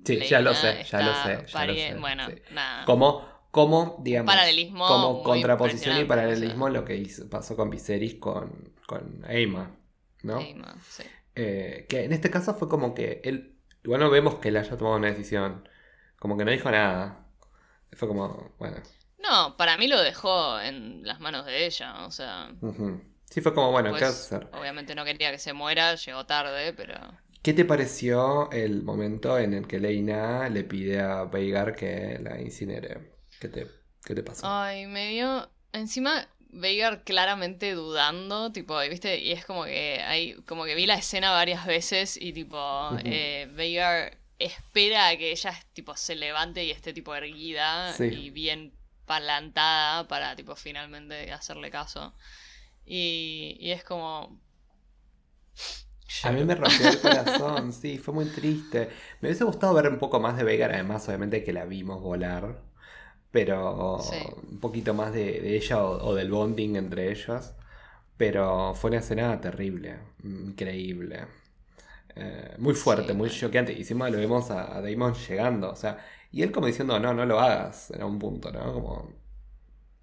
Sí, 0.06 0.20
ya 0.28 0.40
lo 0.42 0.54
sé, 0.56 0.84
ya 0.90 1.02
lo 1.02 1.14
sé, 1.16 1.46
ya 1.52 1.66
lo 1.66 1.74
sé, 1.74 1.96
Bueno, 1.96 2.28
sí. 2.28 2.36
nada. 2.52 2.86
Como, 2.86 3.28
como 3.52 3.98
digamos, 4.04 4.32
Paralelismo 4.34 4.88
como 4.88 5.24
contraposición 5.24 6.00
y 6.00 6.06
paralelismo 6.06 6.70
lo 6.70 6.86
que 6.86 6.96
hizo- 6.96 7.30
pasó 7.30 7.56
con 7.56 7.70
Viserys 7.70 8.16
con, 8.16 8.72
con 8.88 9.24
Aemma, 9.28 9.76
¿no? 10.24 10.40
Sí, 10.42 10.54
ma, 10.56 10.76
sí. 10.88 11.04
Eh, 11.42 11.86
que 11.88 12.04
en 12.04 12.12
este 12.12 12.30
caso 12.30 12.54
fue 12.56 12.68
como 12.68 12.94
que 12.94 13.22
él, 13.24 13.58
igual 13.84 14.02
no 14.02 14.10
vemos 14.10 14.36
que 14.40 14.50
él 14.50 14.58
haya 14.58 14.78
tomado 14.78 14.98
una 14.98 15.08
decisión, 15.08 15.68
como 16.20 16.38
que 16.38 16.44
no 16.44 16.52
dijo 16.52 16.70
nada. 16.70 17.26
Fue 17.94 18.08
como, 18.10 18.54
bueno, 18.60 18.78
No, 19.18 19.56
para 19.58 19.78
mí 19.78 19.88
lo 19.88 20.02
dejó 20.02 20.60
en 20.60 21.04
las 21.04 21.20
manos 21.22 21.46
de 21.46 21.66
ella, 21.66 22.06
o 22.06 22.12
sea, 22.12 22.52
sí 23.30 23.42
fue 23.42 23.54
como, 23.54 23.72
bueno, 23.72 23.94
¿qué 23.94 24.04
vas 24.04 24.04
a 24.04 24.18
pues, 24.18 24.34
hacer? 24.34 24.50
obviamente 24.52 24.96
no 24.96 25.06
quería 25.06 25.32
que 25.32 25.40
se 25.40 25.54
muera, 25.54 25.96
llegó 25.96 26.26
tarde, 26.26 26.74
pero 26.74 26.96
¿Qué 27.42 27.54
te 27.54 27.64
pareció 27.66 28.52
el 28.52 28.84
momento 28.84 29.38
en 29.40 29.54
el 29.54 29.68
que 29.68 29.80
Leina 29.80 30.50
le 30.50 30.64
pide 30.66 31.00
a 31.00 31.24
Veigar 31.24 31.74
que 31.76 32.20
la 32.22 32.40
incinere? 32.42 33.18
¿Qué 33.40 33.48
te, 33.48 33.68
qué 34.04 34.14
te 34.14 34.24
pasó? 34.24 34.48
Ay, 34.48 34.88
me 34.88 35.10
dio. 35.10 35.50
Encima, 35.72 36.28
Veigar 36.52 37.04
claramente 37.04 37.74
dudando, 37.74 38.52
tipo, 38.52 38.80
¿viste? 38.90 39.20
Y 39.20 39.32
es 39.32 39.46
como 39.46 39.66
que 39.66 40.02
hay. 40.02 40.34
Como 40.48 40.66
que 40.66 40.76
vi 40.76 40.86
la 40.88 40.96
escena 40.96 41.32
varias 41.32 41.66
veces 41.66 42.18
y 42.20 42.34
tipo. 42.34 42.58
Eh, 43.04 43.48
Veigar 43.54 44.18
espera 44.40 45.10
a 45.10 45.18
que 45.18 45.32
ella 45.32 45.54
tipo 45.74 45.96
se 45.98 46.16
levante 46.16 46.64
y 46.66 46.72
esté 46.72 46.94
tipo 46.94 47.14
erguida 47.16 47.98
Sí. 47.98 48.06
y 48.06 48.30
bien 48.32 48.74
palantada 49.06 50.08
para 50.08 50.36
tipo 50.36 50.56
finalmente 50.56 51.32
hacerle 51.32 51.70
caso. 51.72 52.16
Y, 52.86 53.58
y 53.60 53.72
es 53.72 53.84
como. 53.84 54.40
A 56.22 56.32
mí 56.32 56.44
me 56.44 56.56
rompió 56.56 56.88
el 56.90 57.00
corazón, 57.02 57.72
sí, 57.74 57.98
fue 57.98 58.14
muy 58.14 58.26
triste. 58.26 58.90
Me 59.22 59.30
hubiese 59.30 59.44
gustado 59.46 59.74
ver 59.74 59.88
un 59.88 60.00
poco 60.00 60.20
más 60.20 60.36
de 60.38 60.44
Veigar, 60.44 60.72
además, 60.74 61.08
obviamente 61.08 61.44
que 61.44 61.54
la 61.54 61.66
vimos 61.66 62.02
volar, 62.02 62.62
pero 63.32 64.00
Sí. 64.00 64.16
un 64.52 64.60
poquito 64.60 64.94
más 64.94 65.14
de, 65.14 65.42
de 65.42 65.56
ella 65.58 65.84
o, 65.84 66.08
o 66.10 66.16
del 66.16 66.32
bonding 66.32 66.76
entre 66.76 67.12
ellos. 67.12 67.54
Pero 68.18 68.74
fue 68.76 68.90
una 68.92 69.00
escena 69.00 69.40
terrible, 69.42 70.00
increíble. 70.24 71.28
Eh, 72.16 72.56
muy 72.60 72.74
fuerte, 72.76 73.14
Sí, 73.14 73.16
muy 73.16 73.30
choqueante. 73.30 73.74
Y 73.74 73.80
encima 73.80 74.10
lo 74.10 74.18
vemos 74.18 74.52
a, 74.52 74.78
a 74.78 74.82
Damon 74.82 75.14
llegando, 75.16 75.72
o 75.72 75.76
sea, 75.76 76.00
y 76.32 76.44
él 76.44 76.52
como 76.52 76.68
diciendo, 76.68 77.00
no, 77.00 77.14
no 77.14 77.26
lo 77.26 77.40
hagas, 77.40 77.92
en 77.92 78.04
un 78.04 78.20
punto, 78.20 78.52
¿no? 78.52 78.74
Como, 78.74 79.10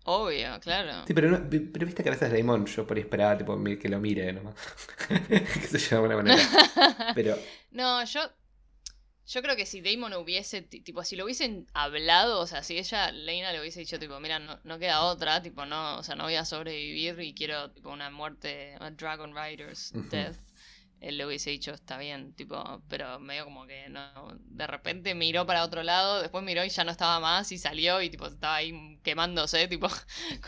Obvio, 0.04 0.58
claro. 0.60 1.04
Sí, 1.06 1.14
pero, 1.14 1.30
no- 1.30 1.48
pero 1.50 1.86
viste 1.86 2.02
que 2.02 2.08
a 2.08 2.12
veces 2.12 2.32
Damon 2.32 2.66
yo 2.66 2.86
por 2.86 2.96
ahí 2.96 3.02
esperaba 3.02 3.36
tipo, 3.38 3.58
que 3.80 3.88
lo 3.88 4.00
mire 4.00 4.32
nomás. 4.32 4.54
que 5.28 5.60
se 5.68 5.78
llama 5.78 6.08
de 6.08 6.14
alguna 6.14 6.34
manera. 6.34 6.48
Pero 7.14 7.36
No, 7.70 8.04
yo. 8.04 8.20
Yo 9.28 9.42
creo 9.42 9.56
que 9.56 9.66
si 9.66 9.80
Damon 9.80 10.14
hubiese, 10.14 10.62
ti- 10.62 10.80
tipo, 10.82 11.02
si 11.04 11.16
lo 11.16 11.24
hubiesen 11.24 11.66
hablado, 11.74 12.40
o 12.40 12.46
sea, 12.46 12.62
si 12.62 12.78
ella, 12.78 13.10
Leina, 13.10 13.52
le 13.52 13.60
hubiese 13.60 13.80
dicho, 13.80 13.98
tipo, 13.98 14.20
mira, 14.20 14.38
no, 14.38 14.60
no 14.64 14.78
queda 14.78 15.02
otra, 15.02 15.42
tipo, 15.42 15.66
no, 15.66 15.98
o 15.98 16.02
sea, 16.04 16.14
no 16.14 16.24
voy 16.24 16.36
a 16.36 16.44
sobrevivir 16.44 17.20
y 17.20 17.34
quiero, 17.34 17.70
tipo, 17.72 17.90
una 17.90 18.08
muerte, 18.10 18.76
a 18.78 18.90
Dragon 18.92 19.34
Rider's 19.34 19.90
death, 19.96 20.36
él 21.00 21.18
le 21.18 21.26
hubiese 21.26 21.50
dicho, 21.50 21.72
está 21.72 21.98
bien, 21.98 22.34
tipo, 22.34 22.82
pero 22.88 23.18
medio 23.20 23.44
como 23.44 23.66
que 23.66 23.88
no, 23.88 24.38
de 24.40 24.66
repente 24.66 25.14
miró 25.14 25.44
para 25.44 25.64
otro 25.64 25.82
lado, 25.82 26.22
después 26.22 26.42
miró 26.44 26.64
y 26.64 26.68
ya 26.70 26.84
no 26.84 26.90
estaba 26.92 27.20
más 27.20 27.50
y 27.52 27.58
salió 27.58 28.00
y, 28.02 28.10
tipo, 28.10 28.26
estaba 28.26 28.56
ahí 28.56 28.98
quemándose, 29.02 29.68
tipo, 29.68 29.88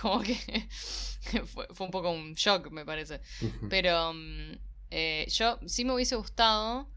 como 0.00 0.20
que 0.22 0.36
fue, 1.46 1.66
fue 1.72 1.86
un 1.86 1.90
poco 1.90 2.10
un 2.10 2.34
shock, 2.34 2.70
me 2.70 2.84
parece. 2.84 3.20
Pero 3.68 4.12
mm, 4.14 4.52
eh, 4.90 5.26
yo 5.30 5.58
sí 5.66 5.84
me 5.84 5.94
hubiese 5.94 6.16
gustado. 6.16 6.88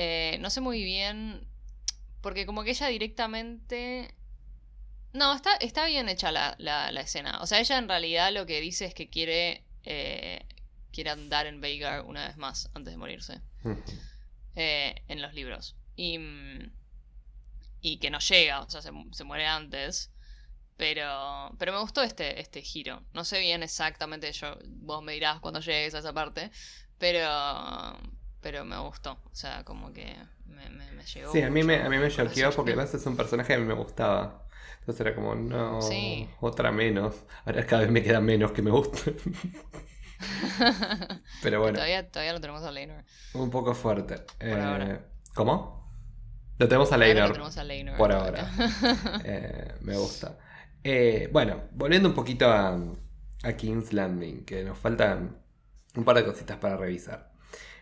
Eh, 0.00 0.38
no 0.40 0.50
sé 0.50 0.60
muy 0.60 0.82
bien. 0.84 1.46
Porque 2.22 2.46
como 2.46 2.64
que 2.64 2.70
ella 2.72 2.88
directamente. 2.88 4.14
No, 5.12 5.34
está, 5.34 5.56
está 5.56 5.86
bien 5.86 6.08
hecha 6.08 6.30
la, 6.32 6.54
la, 6.58 6.92
la 6.92 7.00
escena. 7.00 7.40
O 7.40 7.46
sea, 7.46 7.60
ella 7.60 7.78
en 7.78 7.88
realidad 7.88 8.32
lo 8.32 8.46
que 8.46 8.60
dice 8.60 8.84
es 8.86 8.94
que 8.94 9.08
quiere. 9.10 9.64
eh, 9.84 10.46
quiere 10.92 11.10
andar 11.10 11.46
en 11.46 11.60
Veigar 11.60 12.02
una 12.04 12.26
vez 12.28 12.36
más 12.38 12.70
antes 12.74 12.92
de 12.92 12.98
morirse. 12.98 13.40
Ujú. 13.64 13.82
eh, 14.56 15.02
en 15.08 15.22
los 15.22 15.34
libros. 15.34 15.76
Y. 15.96 16.18
mm, 16.18 16.72
Y 17.80 17.98
que 17.98 18.10
no 18.10 18.18
llega, 18.20 18.60
o 18.62 18.70
sea, 18.70 18.82
se, 18.82 18.90
se 19.12 19.24
muere 19.24 19.46
antes. 19.46 20.10
Pero, 20.76 21.54
pero 21.58 21.72
me 21.72 21.80
gustó 21.80 22.02
este, 22.02 22.40
este 22.40 22.62
giro. 22.62 23.04
No 23.12 23.24
sé 23.24 23.40
bien 23.40 23.62
exactamente, 23.64 24.32
yo, 24.32 24.58
vos 24.66 25.02
me 25.02 25.12
dirás 25.14 25.40
cuando 25.40 25.60
llegues 25.60 25.94
a 25.94 25.98
esa 26.00 26.12
parte, 26.12 26.50
pero, 26.98 27.28
pero 28.40 28.64
me 28.64 28.78
gustó. 28.78 29.12
O 29.12 29.34
sea, 29.34 29.64
como 29.64 29.92
que 29.92 30.14
me, 30.46 30.68
me, 30.70 30.90
me 30.92 31.04
llegó. 31.04 31.32
Sí, 31.32 31.42
a 31.42 31.50
mí 31.50 31.62
me, 31.62 31.82
a 31.82 31.88
mí 31.88 31.98
me 31.98 32.10
choqueó 32.10 32.50
porque 32.52 32.72
además 32.72 32.94
es 32.94 33.04
un 33.06 33.16
personaje 33.16 33.48
que 33.48 33.54
a 33.54 33.58
mí 33.58 33.64
me 33.66 33.74
gustaba. 33.74 34.44
Entonces 34.80 35.00
era 35.06 35.14
como, 35.14 35.34
no, 35.34 35.82
Sí. 35.82 36.28
otra 36.40 36.72
menos. 36.72 37.14
Ahora 37.44 37.66
cada 37.66 37.82
vez 37.82 37.90
me 37.90 38.02
queda 38.02 38.20
menos 38.20 38.52
que 38.52 38.62
me 38.62 38.70
gusta. 38.70 38.98
Pero 41.42 41.60
bueno, 41.60 41.74
todavía, 41.74 42.10
todavía 42.10 42.32
lo 42.32 42.40
tenemos 42.40 42.62
a 42.64 42.72
Leinor. 42.72 43.04
un 43.34 43.50
poco 43.50 43.74
fuerte. 43.74 44.16
Eh, 44.40 44.52
ahora. 44.52 45.00
¿Cómo? 45.34 45.78
Lo 46.58 46.66
tenemos 46.66 46.90
a 46.92 46.96
lo 46.96 47.04
Leinor. 47.04 47.28
tenemos 47.32 47.56
a 47.56 47.64
Leinor 47.64 47.96
por 47.96 48.10
todavía. 48.10 48.50
Eh, 49.24 49.74
me 49.82 49.96
gusta. 49.96 50.38
Eh, 50.82 51.28
bueno, 51.32 51.62
volviendo 51.72 52.08
un 52.08 52.14
poquito 52.14 52.50
a, 52.50 52.76
a 53.44 53.52
King's 53.52 53.92
Landing, 53.92 54.44
que 54.44 54.64
nos 54.64 54.78
faltan 54.78 55.38
un 55.94 56.04
par 56.04 56.16
de 56.16 56.24
cositas 56.24 56.56
para 56.56 56.76
revisar. 56.76 57.27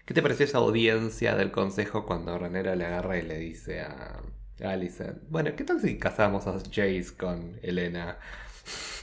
¿Qué 0.07 0.15
te 0.15 0.23
pareció 0.23 0.45
esa 0.47 0.59
audiencia 0.59 1.35
del 1.37 1.51
consejo 1.51 2.07
cuando 2.07 2.39
Ranera 2.39 2.77
le 2.77 2.87
agarra 2.87 3.19
y 3.19 3.23
le 3.23 3.39
dice 3.39 3.81
a, 3.81 4.23
a 4.65 4.71
Alicent? 4.71 5.19
Bueno, 5.29 5.51
¿qué 5.57 5.65
tal 5.65 5.81
si 5.81 5.99
casamos 5.99 6.47
a 6.47 6.53
Jace 6.61 7.17
con 7.19 7.59
Elena? 7.63 8.17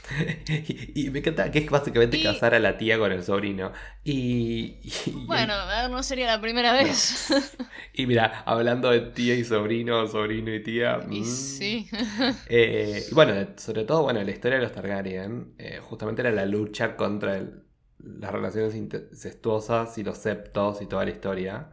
y, 0.48 1.06
y 1.06 1.10
me 1.10 1.20
encanta 1.20 1.50
que 1.50 1.60
es 1.60 1.70
básicamente 1.70 2.18
Y- 2.18 2.22
casar 2.22 2.54
a 2.54 2.58
la 2.58 2.76
tía 2.78 2.98
con 2.98 3.12
el 3.12 3.22
sobrino. 3.22 3.72
Y, 4.02 4.78
y- 4.82 5.26
Bueno, 5.26 5.54
no 5.90 6.02
sería 6.02 6.26
la 6.26 6.40
primera 6.40 6.72
vez. 6.72 7.28
y 7.94 8.06
mira, 8.06 8.42
hablando 8.46 8.90
de 8.90 9.00
tía 9.00 9.34
y 9.34 9.44
sobrino, 9.44 10.06
sobrino 10.08 10.54
y 10.54 10.62
tía. 10.62 11.00
y 11.10 11.20
mm, 11.20 11.24
sí. 11.24 11.88
eh, 12.48 13.04
y 13.10 13.14
bueno, 13.14 13.46
sobre 13.56 13.84
todo, 13.84 14.02
bueno, 14.04 14.22
la 14.22 14.30
historia 14.30 14.56
de 14.58 14.64
los 14.64 14.72
Targaryen 14.72 15.54
eh, 15.58 15.80
justamente 15.82 16.22
era 16.22 16.30
la 16.30 16.46
lucha 16.46 16.96
contra 16.96 17.36
el- 17.36 17.63
las 18.04 18.32
relaciones 18.32 18.74
incestuosas 18.74 19.96
y 19.98 20.04
los 20.04 20.18
septos 20.18 20.82
y 20.82 20.86
toda 20.86 21.04
la 21.04 21.10
historia. 21.10 21.70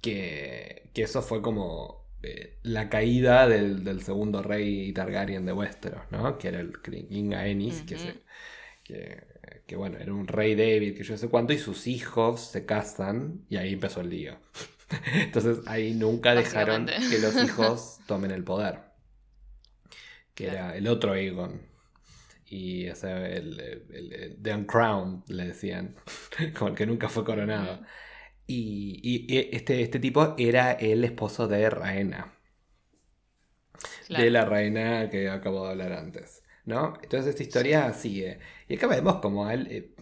Que, 0.00 0.90
que 0.94 1.02
eso 1.02 1.22
fue 1.22 1.40
como 1.42 2.06
eh, 2.22 2.58
la 2.62 2.88
caída 2.90 3.48
del, 3.48 3.84
del 3.84 4.02
segundo 4.02 4.42
rey 4.42 4.92
Targaryen 4.92 5.46
de 5.46 5.52
Westeros, 5.52 6.02
¿no? 6.10 6.38
Que 6.38 6.48
era 6.48 6.60
el 6.60 6.80
King 6.82 7.32
Aenys, 7.34 7.82
que, 7.82 7.98
se- 7.98 8.14
que, 8.84 9.24
que, 9.66 9.76
bueno, 9.76 9.98
era 9.98 10.12
un 10.12 10.26
rey 10.28 10.54
débil, 10.54 10.94
que 10.96 11.04
yo 11.04 11.16
sé 11.16 11.28
cuánto, 11.28 11.52
y 11.54 11.58
sus 11.58 11.86
hijos 11.86 12.40
se 12.42 12.66
casan 12.66 13.44
y 13.48 13.56
ahí 13.56 13.74
empezó 13.74 14.00
el 14.02 14.10
lío. 14.10 14.36
Entonces 15.14 15.60
ahí 15.66 15.94
nunca 15.94 16.34
dejaron 16.34 16.94
que 17.08 17.18
los 17.18 17.42
hijos 17.42 18.00
tomen 18.06 18.30
el 18.30 18.44
poder. 18.44 18.80
Que 20.34 20.48
era 20.48 20.76
el 20.76 20.88
otro 20.88 21.12
Aegon. 21.12 21.60
Y 22.54 22.88
o 22.90 22.94
sea, 22.96 23.26
el, 23.26 23.58
el- 23.60 24.12
el- 24.12 24.38
The 24.42 24.54
Uncrowned, 24.54 25.24
le 25.28 25.46
decían. 25.48 25.96
Como 26.58 26.70
el 26.70 26.76
que 26.76 26.86
nunca 26.86 27.08
fue 27.08 27.24
coronado. 27.24 27.80
Y, 28.46 29.26
este, 29.56 29.82
este 29.82 29.98
tipo 29.98 30.34
era 30.38 30.72
el 30.72 31.04
esposo 31.04 31.48
de 31.48 31.68
Raena. 31.70 32.32
Claro. 34.06 34.24
De 34.24 34.30
la 34.30 34.44
reina 34.44 35.08
que 35.10 35.28
acabo 35.30 35.64
de 35.64 35.70
hablar 35.72 35.92
antes. 35.92 36.42
¿No? 36.66 36.94
Entonces 37.02 37.30
esta 37.30 37.42
historia 37.42 37.92
sigue. 37.92 38.38
Y 38.68 38.76
acá 38.76 38.86
vemos 38.86 39.16
como 39.16 39.46
Al- 39.46 39.66
eh, 39.70 39.94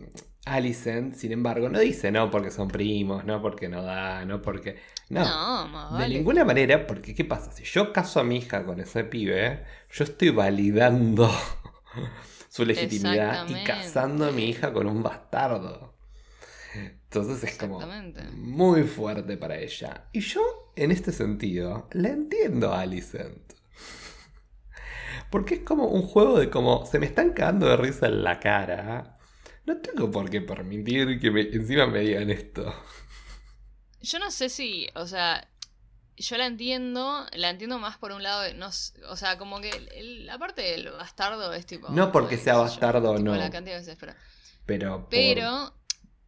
Alicent, 0.45 1.15
sin 1.15 1.33
embargo, 1.33 1.69
no 1.69 1.79
dice 1.79 2.11
no 2.13 2.31
porque 2.31 2.51
son 2.51 2.69
primos, 2.69 3.25
no 3.25 3.41
porque 3.43 3.69
no 3.69 3.83
da, 3.83 4.25
no 4.25 4.43
porque. 4.43 4.77
No. 5.09 5.21
No, 5.25 5.69
más 5.69 5.99
De 6.01 6.09
ninguna 6.09 6.45
manera, 6.45 6.87
porque 6.87 7.15
¿qué 7.15 7.25
pasa? 7.25 7.53
Si 7.53 7.65
yo 7.65 7.93
caso 7.93 8.21
a 8.21 8.25
mi 8.25 8.37
hija 8.39 8.65
con 8.65 8.81
ese 8.81 9.05
pibe, 9.05 9.65
yo 9.91 10.05
estoy 10.05 10.31
validando 10.31 11.31
su 12.53 12.65
legitimidad 12.67 13.49
y 13.49 13.55
casando 13.65 14.27
a 14.27 14.31
mi 14.33 14.45
hija 14.51 14.73
con 14.73 14.87
un 14.87 15.03
bastardo. 15.03 15.95
Entonces 16.75 17.43
es 17.45 17.57
como 17.59 17.79
muy 18.35 18.83
fuerte 18.85 19.37
para 19.39 19.59
ella. 19.59 20.09
Y 20.13 20.21
yo, 20.21 20.73
en 20.77 20.91
este 20.91 21.13
sentido, 21.13 21.89
la 21.93 22.09
entiendo 22.11 22.73
a 22.73 22.81
Alicent. 22.81 23.55
Porque 25.31 25.55
es 25.55 25.61
como 25.61 25.87
un 25.89 26.03
juego 26.03 26.39
de 26.39 26.51
como 26.51 26.85
se 26.87 26.99
me 26.99 27.07
están 27.07 27.33
cagando 27.33 27.67
de 27.69 27.77
risa 27.77 28.07
en 28.07 28.23
la 28.23 28.39
cara. 28.39 29.19
No 29.65 29.79
tengo 29.79 30.11
por 30.11 30.29
qué 30.29 30.41
permitir 30.43 31.21
que 31.21 31.31
me- 31.31 31.43
encima 31.53 31.87
me 31.87 32.01
digan 32.01 32.31
esto. 32.31 32.75
Yo 34.03 34.19
no 34.19 34.31
sé 34.31 34.49
si, 34.49 34.89
o 34.95 35.07
sea, 35.07 35.49
yo 36.17 36.37
la 36.37 36.47
entiendo, 36.47 37.27
la 37.33 37.51
entiendo 37.51 37.79
más 37.79 37.99
por 37.99 38.13
un 38.13 38.23
lado, 38.23 38.43
de- 38.43 38.55
no, 38.55 38.69
o 39.09 39.17
sea, 39.17 39.39
como 39.39 39.61
que 39.61 39.71
el- 39.71 39.89
el- 39.93 40.27
la 40.27 40.39
parte 40.39 40.63
del 40.63 40.91
bastardo 40.91 41.53
es 41.53 41.67
tipo... 41.67 41.89
No 41.91 42.13
porque 42.13 42.37
sea 42.37 42.57
bastardo 42.57 43.13
o 43.13 43.19
no. 43.19 43.35
La 43.35 43.51
cantidad 43.51 43.77
de 43.77 43.81
veces, 43.81 43.97
pero... 43.99 44.15
Pero. 44.67 45.01
por- 45.09 45.83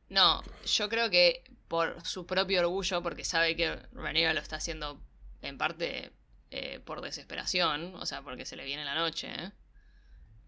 no, 0.08 0.42
yo 0.66 0.88
creo 0.88 1.08
que 1.10 1.44
por 1.68 2.04
su 2.06 2.26
propio 2.26 2.60
orgullo, 2.60 3.02
porque 3.02 3.24
sabe 3.24 3.56
que 3.56 3.74
Rhaenyra 3.92 4.32
lo 4.34 4.40
está 4.40 4.56
haciendo 4.56 5.00
en 5.42 5.56
parte 5.58 6.12
eh, 6.50 6.80
por 6.80 7.00
desesperación, 7.00 7.94
o 7.96 8.06
sea, 8.06 8.22
porque 8.22 8.44
se 8.44 8.56
le 8.56 8.64
viene 8.64 8.84
la 8.84 8.94
noche. 8.94 9.30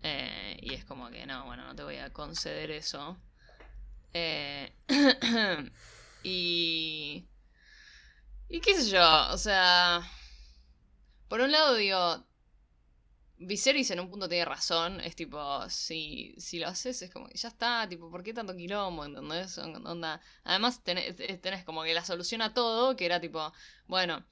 Eh, 0.03 0.59
y 0.63 0.75
es 0.75 0.85
como 0.85 1.09
que, 1.11 1.27
no, 1.27 1.45
bueno, 1.47 1.65
no 1.65 1.75
te 1.75 1.83
voy 1.83 1.97
a 1.97 2.13
conceder 2.13 2.71
eso. 2.71 3.17
Eh, 4.13 4.73
y... 6.23 7.25
Y 8.49 8.61
qué 8.61 8.75
sé 8.75 8.91
yo, 8.91 9.29
o 9.33 9.39
sea... 9.39 10.03
Por 11.29 11.41
un 11.41 11.51
lado 11.53 11.75
digo, 11.75 12.25
Viserys 13.39 13.91
en 13.91 14.01
un 14.01 14.09
punto 14.11 14.29
tiene 14.29 14.45
razón, 14.45 15.01
es 15.01 15.15
tipo, 15.17 15.69
si, 15.69 16.35
si 16.39 16.59
lo 16.59 16.69
haces 16.69 17.03
es 17.03 17.11
como, 17.13 17.29
ya 17.31 17.49
está, 17.49 17.87
tipo, 17.89 18.11
¿por 18.11 18.23
qué 18.23 18.33
tanto 18.33 18.57
quilombo? 18.57 19.05
¿Entendés? 19.05 19.59
Onda. 19.59 20.21
Además 20.45 20.83
tenés, 20.83 21.17
tenés 21.43 21.65
como 21.65 21.83
que 21.83 21.93
la 21.95 22.05
solución 22.05 22.41
a 22.43 22.55
todo, 22.55 22.97
que 22.97 23.05
era 23.07 23.21
tipo, 23.21 23.53
bueno, 23.89 24.25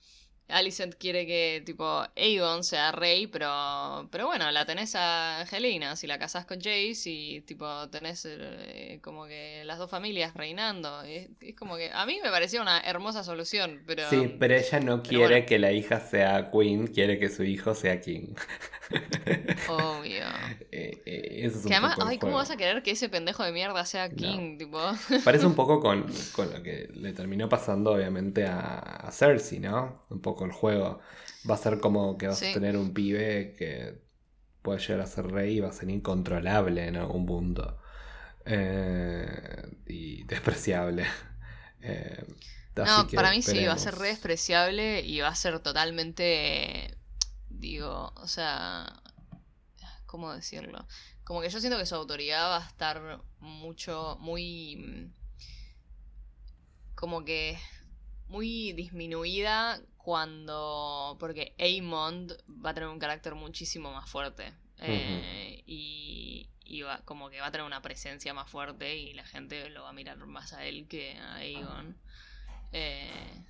Alicent 0.49 0.95
quiere 0.97 1.27
que, 1.27 1.63
tipo, 1.65 2.05
Aegon 2.17 2.65
sea 2.65 2.93
rey, 2.93 3.27
pero, 3.27 4.09
pero 4.11 4.27
bueno, 4.27 4.51
la 4.51 4.67
tenés 4.67 4.95
a 4.95 5.43
Helena, 5.51 5.97
si 5.97 6.07
la 6.07 6.19
casás 6.19 6.45
con 6.45 6.59
Jace 6.59 7.03
y, 7.07 7.41
tipo, 7.41 7.89
tenés 7.89 8.27
eh, 8.29 9.01
como 9.03 9.25
que 9.25 9.63
las 9.65 9.79
dos 9.79 9.91
familias 9.91 10.35
reinando. 10.35 11.03
Es, 11.03 11.29
como 11.59 11.77
que, 11.77 11.91
a 11.93 12.05
mí 12.05 12.19
me 12.23 12.31
parecía 12.31 12.61
una 12.61 12.81
hermosa 12.81 13.25
solución, 13.25 13.83
pero... 13.87 14.09
Sí, 14.11 14.37
pero 14.39 14.55
ella 14.55 14.81
no 14.81 15.03
quiere 15.03 15.47
que 15.47 15.59
la 15.59 15.73
hija 15.73 16.01
sea 16.01 16.51
Queen, 16.51 16.89
quiere 16.89 17.19
que 17.19 17.31
su 17.31 17.43
hijo 17.43 17.75
sea 17.75 18.01
King. 18.01 18.35
Obvio. 19.69 20.25
Eh, 20.77 21.03
eh, 21.07 21.47
eso 21.47 21.59
es 21.59 21.67
que 21.67 21.73
además, 21.73 21.97
ay, 22.05 22.19
¿cómo 22.19 22.35
vas 22.35 22.51
a 22.51 22.57
querer 22.57 22.83
que 22.83 22.91
ese 22.91 23.09
pendejo 23.09 23.45
de 23.45 23.53
mierda 23.53 23.85
sea 23.85 24.11
King, 24.11 24.59
tipo? 24.59 24.81
Parece 25.25 25.47
un 25.47 25.55
poco 25.57 25.79
con, 25.79 26.05
con, 26.33 26.53
lo 26.53 26.63
que 26.65 26.89
le 26.93 27.13
terminó 27.13 27.49
pasando, 27.49 27.93
obviamente, 27.93 28.45
a, 28.45 28.79
a 28.79 29.13
Cersei, 29.13 29.61
¿no? 29.61 30.03
Un 30.11 30.21
poco 30.21 30.34
con 30.37 30.51
el 30.51 30.55
juego. 30.55 31.01
Va 31.49 31.55
a 31.55 31.59
ser 31.59 31.79
como 31.81 32.17
que 32.17 32.29
vas 32.29 32.43
a 32.43 32.53
tener 32.53 32.77
un 32.77 32.95
pibe 32.95 33.55
que 33.59 34.03
puede 34.63 34.81
llegar 34.81 35.01
a 35.01 35.07
ser 35.07 35.27
rey 35.27 35.59
y 35.59 35.61
va 35.61 35.69
a 35.69 35.73
ser 35.73 35.91
incontrolable 35.91 36.87
en 36.87 36.97
algún 36.97 37.27
punto. 37.27 37.79
Eh, 38.47 39.77
y 39.87 40.25
despreciable. 40.25 41.07
Eh, 41.83 42.25
no, 42.77 43.07
para 43.15 43.31
mí 43.31 43.43
sí, 43.43 43.65
va 43.67 43.75
a 43.75 43.79
ser 43.79 43.95
re 43.97 44.09
despreciable 44.09 45.03
y 45.03 45.21
va 45.21 45.29
a 45.29 45.35
ser 45.35 45.61
totalmente. 45.61 46.97
Digo, 47.49 48.13
o 48.17 48.27
sea. 48.27 49.01
¿Cómo 50.07 50.33
decirlo? 50.33 50.87
Como 51.25 51.41
que 51.41 51.51
yo 51.51 51.61
siento 51.61 51.79
que 51.79 51.87
su 51.87 51.95
autoridad 51.97 52.49
va 52.49 52.65
a 52.65 52.69
estar 52.69 53.23
mucho, 53.41 54.17
muy. 54.21 55.13
Como 56.95 57.25
que. 57.25 57.59
Muy 58.29 58.73
disminuida 58.73 59.81
cuando. 60.05 61.17
Porque 61.19 61.55
Aemond 61.59 62.33
va 62.65 62.71
a 62.71 62.75
tener 62.75 62.91
un 62.91 62.99
carácter 62.99 63.35
muchísimo 63.35 63.91
más 63.91 64.09
fuerte. 64.09 64.53
Eh, 64.79 65.63
y, 65.67 66.51
y 66.65 66.83
va, 66.83 67.01
como 67.07 67.31
que 67.31 67.41
va 67.41 67.47
a 67.47 67.51
tener 67.51 67.67
una 67.67 67.81
presencia 67.81 68.35
más 68.35 68.51
fuerte 68.51 68.97
y 68.99 69.15
la 69.15 69.25
gente 69.25 69.71
lo 69.71 69.85
va 69.85 69.91
a 69.91 69.93
mirar 69.95 70.19
más 70.27 70.53
a 70.53 70.67
él 70.67 70.87
que 70.89 71.17
a 71.17 71.37
Aegon. 71.37 71.97
Eh, 72.73 73.43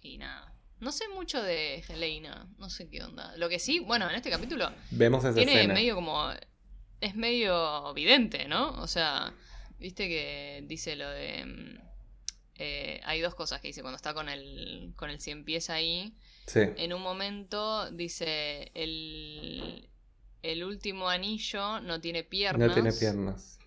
y 0.00 0.16
nada. 0.16 0.54
No 0.80 0.90
sé 0.90 1.08
mucho 1.08 1.42
de 1.42 1.84
Helena, 1.88 2.48
no 2.56 2.70
sé 2.70 2.88
qué 2.88 3.02
onda. 3.02 3.36
Lo 3.36 3.48
que 3.48 3.58
sí, 3.58 3.78
bueno, 3.78 4.08
en 4.08 4.16
este 4.16 4.30
capítulo 4.30 4.72
Vemos 4.90 5.22
tiene 5.34 5.68
medio 5.68 5.94
como 5.94 6.30
es 7.00 7.14
medio 7.14 7.90
evidente, 7.90 8.48
¿no? 8.48 8.70
O 8.80 8.86
sea, 8.86 9.34
viste 9.78 10.08
que 10.08 10.64
dice 10.66 10.96
lo 10.96 11.10
de 11.10 11.44
mm, 11.44 11.83
eh, 12.56 13.00
hay 13.04 13.20
dos 13.20 13.34
cosas 13.34 13.60
que 13.60 13.68
dice 13.68 13.82
cuando 13.82 13.96
está 13.96 14.14
con 14.14 14.28
el, 14.28 14.92
con 14.96 15.10
el 15.10 15.20
cien 15.20 15.44
pies 15.44 15.70
ahí. 15.70 16.14
En 16.54 16.92
un 16.92 17.02
momento 17.02 17.90
dice 17.90 18.70
el, 18.74 19.88
el 20.42 20.64
último 20.64 21.08
anillo 21.08 21.80
no 21.80 22.00
tiene 22.00 22.22
piernas. 22.22 22.68
No 22.68 22.74
tiene 22.74 22.92
piernas. 22.92 23.58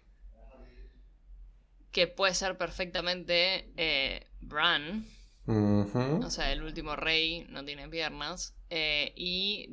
Que 1.91 2.07
puede 2.07 2.33
ser 2.33 2.57
perfectamente 2.57 3.71
eh, 3.77 4.27
Bran. 4.41 5.07
O 5.47 6.29
sea, 6.29 6.51
el 6.51 6.61
último 6.61 6.95
rey 6.95 7.45
no 7.49 7.63
tiene 7.63 7.87
piernas. 7.89 8.53
Eh, 8.69 9.13
y 9.15 9.67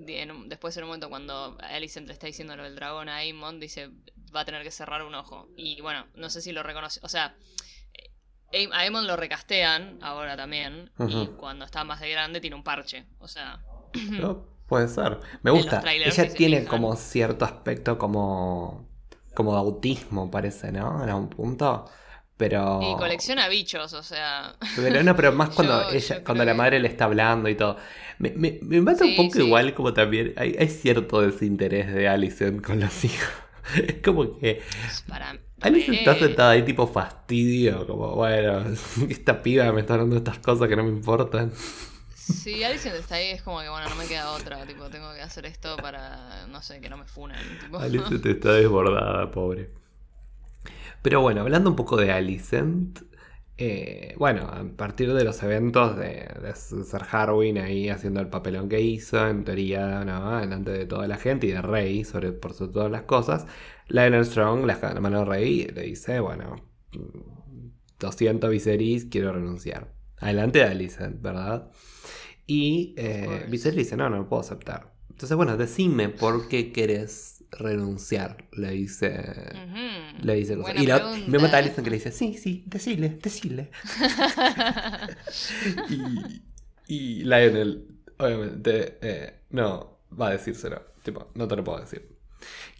después 0.47 0.77
en 0.77 0.85
un 0.85 0.89
momento 0.91 1.11
cuando 1.11 1.59
Alicent 1.61 2.07
le 2.07 2.13
está 2.13 2.29
diciendo 2.29 2.57
lo 2.57 2.63
del 2.63 2.77
dragón 2.77 3.09
a 3.09 3.17
Aemon, 3.17 3.59
dice 3.59 3.91
va 4.35 4.41
a 4.41 4.45
tener 4.45 4.63
que 4.63 4.71
cerrar 4.71 5.03
un 5.03 5.15
ojo. 5.15 5.49
Y 5.57 5.81
bueno, 5.81 6.07
no 6.15 6.31
sé 6.31 6.41
si 6.41 6.53
lo 6.53 6.63
reconoce. 6.63 7.01
O 7.03 7.09
sea, 7.09 7.37
a 8.73 8.79
Aemon 8.79 9.07
lo 9.07 9.17
recastean 9.17 9.99
ahora 10.03 10.37
también. 10.37 10.91
Y 11.09 11.27
cuando 11.39 11.65
está 11.65 11.85
más 11.85 12.01
de 12.01 12.11
grande 12.11 12.41
tiene 12.41 12.57
un 12.57 12.65
parche. 12.65 13.05
O 13.19 13.29
sea. 13.29 13.61
puede 14.67 14.89
ser. 14.89 15.21
Me 15.43 15.51
gusta. 15.51 15.83
Ella 15.93 16.29
tiene 16.33 16.65
como 16.65 16.95
cierto 16.97 17.45
aspecto 17.45 17.99
como. 17.99 18.89
como 19.35 19.53
de 19.53 19.59
autismo, 19.59 20.31
parece, 20.31 20.73
¿no? 20.73 21.03
En 21.03 21.11
algún 21.11 21.29
punto. 21.29 21.91
Pero. 22.37 22.81
Y 22.83 22.97
colecciona 22.97 23.49
bichos, 23.49 23.93
o 23.93 24.03
sea. 24.03 24.57
Pero 24.77 25.03
no, 25.03 25.15
pero 25.15 25.33
más 25.33 25.51
cuando 25.51 25.91
ella, 25.91 26.25
cuando 26.25 26.45
la 26.45 26.55
madre 26.55 26.81
le 26.81 26.89
está 26.89 27.05
hablando 27.05 27.49
y 27.49 27.55
todo. 27.55 27.77
Me, 28.19 28.31
me, 28.31 28.59
me 28.63 28.81
mata 28.81 29.05
un 29.05 29.17
poco 29.17 29.39
igual 29.39 29.75
como 29.75 29.93
también. 29.93 30.35
Hay, 30.37 30.57
hay 30.59 30.69
cierto 30.69 31.21
desinterés 31.21 31.93
de 31.93 32.09
Alison 32.09 32.61
con 32.61 32.81
los 32.81 33.05
hijos. 33.05 33.29
Es 33.77 34.03
como 34.03 34.39
que. 34.39 34.63
Para, 35.09 35.39
Alice 35.65 35.95
está 35.95 36.15
sentada 36.15 36.51
ahí 36.51 36.63
tipo 36.63 36.87
fastidio, 36.87 37.87
como 37.87 38.15
bueno, 38.15 38.65
esta 39.09 39.43
piba 39.43 39.73
me 39.73 39.81
está 39.81 39.95
hablando 39.95 40.15
de 40.15 40.19
estas 40.19 40.39
cosas 40.39 40.69
que 40.69 40.77
no 40.77 40.85
me 40.85 40.91
importan. 40.91 41.53
Sí, 42.15 42.63
Alice 42.63 42.89
está 42.97 43.17
ahí 43.17 43.31
es 43.31 43.43
como 43.43 43.61
que 43.61 43.69
bueno, 43.71 43.89
no 43.89 43.97
me 43.97 44.07
queda 44.07 44.33
otra, 44.33 44.67
tipo, 44.67 44.89
tengo 44.91 45.13
que 45.15 45.23
hacer 45.23 45.47
esto 45.47 45.77
para, 45.77 46.47
no 46.49 46.61
sé, 46.61 46.81
que 46.81 46.91
no 46.91 46.99
me 46.99 47.07
funen. 47.07 47.39
Tipo. 47.61 47.79
Alice 47.79 48.19
te 48.19 48.31
está 48.33 48.53
desbordada, 48.53 49.31
pobre. 49.31 49.71
Pero 51.01 51.21
bueno, 51.23 51.41
hablando 51.41 51.71
un 51.71 51.77
poco 51.77 51.97
de 51.97 52.13
Alicent, 52.13 53.01
eh, 53.57 54.15
bueno, 54.19 54.49
a 54.49 54.65
partir 54.77 55.13
de 55.13 55.25
los 55.25 55.43
eventos 55.43 55.97
de, 55.97 56.27
de, 56.43 56.55
Sir 56.57 57.03
Harwin 57.11 57.59
ahí 57.59 57.89
haciendo 57.89 58.21
el 58.21 58.29
papelón 58.29 58.69
que 58.69 58.81
hizo, 58.81 59.27
en 59.29 59.45
teoría, 59.45 60.05
¿no? 60.05 60.41
delante 60.41 60.73
de 60.73 60.87
toda 60.87 61.07
la 61.07 61.17
gente 61.17 61.47
y 61.47 61.53
de 61.53 61.63
Rey, 61.63 62.05
sobre 62.05 62.33
por 62.33 62.53
sobre 62.55 62.73
todas 62.73 62.91
las 62.91 63.03
cosas, 63.03 63.47
Lionel 63.89 64.25
Strong, 64.25 64.67
la 64.67 65.01
mano 65.01 65.25
Rey, 65.25 65.67
le 65.67 65.83
dice, 65.83 66.19
bueno, 66.19 66.57
200 68.01 68.51
Viserys, 68.51 69.05
quiero 69.05 69.33
renunciar. 69.33 69.93
Adelante 70.19 70.59
de 70.59 70.65
Alicent, 70.65 71.21
¿verdad? 71.21 71.71
Y 72.47 72.95
eh, 72.97 73.47
Viserys 73.49 73.77
dice, 73.77 73.97
no, 73.97 74.11
no 74.11 74.17
lo 74.17 74.29
puedo 74.29 74.41
aceptar. 74.41 74.95
Entonces, 75.11 75.37
bueno, 75.37 75.57
decime 75.57 76.09
por 76.09 76.49
qué 76.49 76.73
querés 76.73 77.34
renunciar, 77.51 78.49
le 78.53 78.71
dice. 78.71 79.53
Le 80.23 80.35
dice 80.35 80.57
cosas. 80.57 80.77
Y 80.77 81.31
me 81.31 81.39
mata 81.39 81.57
a 81.57 81.61
Alicent 81.61 81.85
que 81.85 81.91
le 81.91 81.97
dice, 81.97 82.13
sí, 82.13 82.35
sí, 82.35 82.65
decile, 82.67 83.19
decile. 83.23 83.71
y, 85.91 86.43
y 86.87 87.25
Lionel, 87.25 87.99
obviamente, 88.19 88.99
eh, 89.03 89.41
no, 89.51 89.99
va 90.19 90.29
a 90.29 90.33
decírselo. 90.33 90.83
Tipo, 91.03 91.31
no 91.35 91.49
te 91.49 91.57
lo 91.57 91.65
puedo 91.65 91.81
decir. 91.81 92.17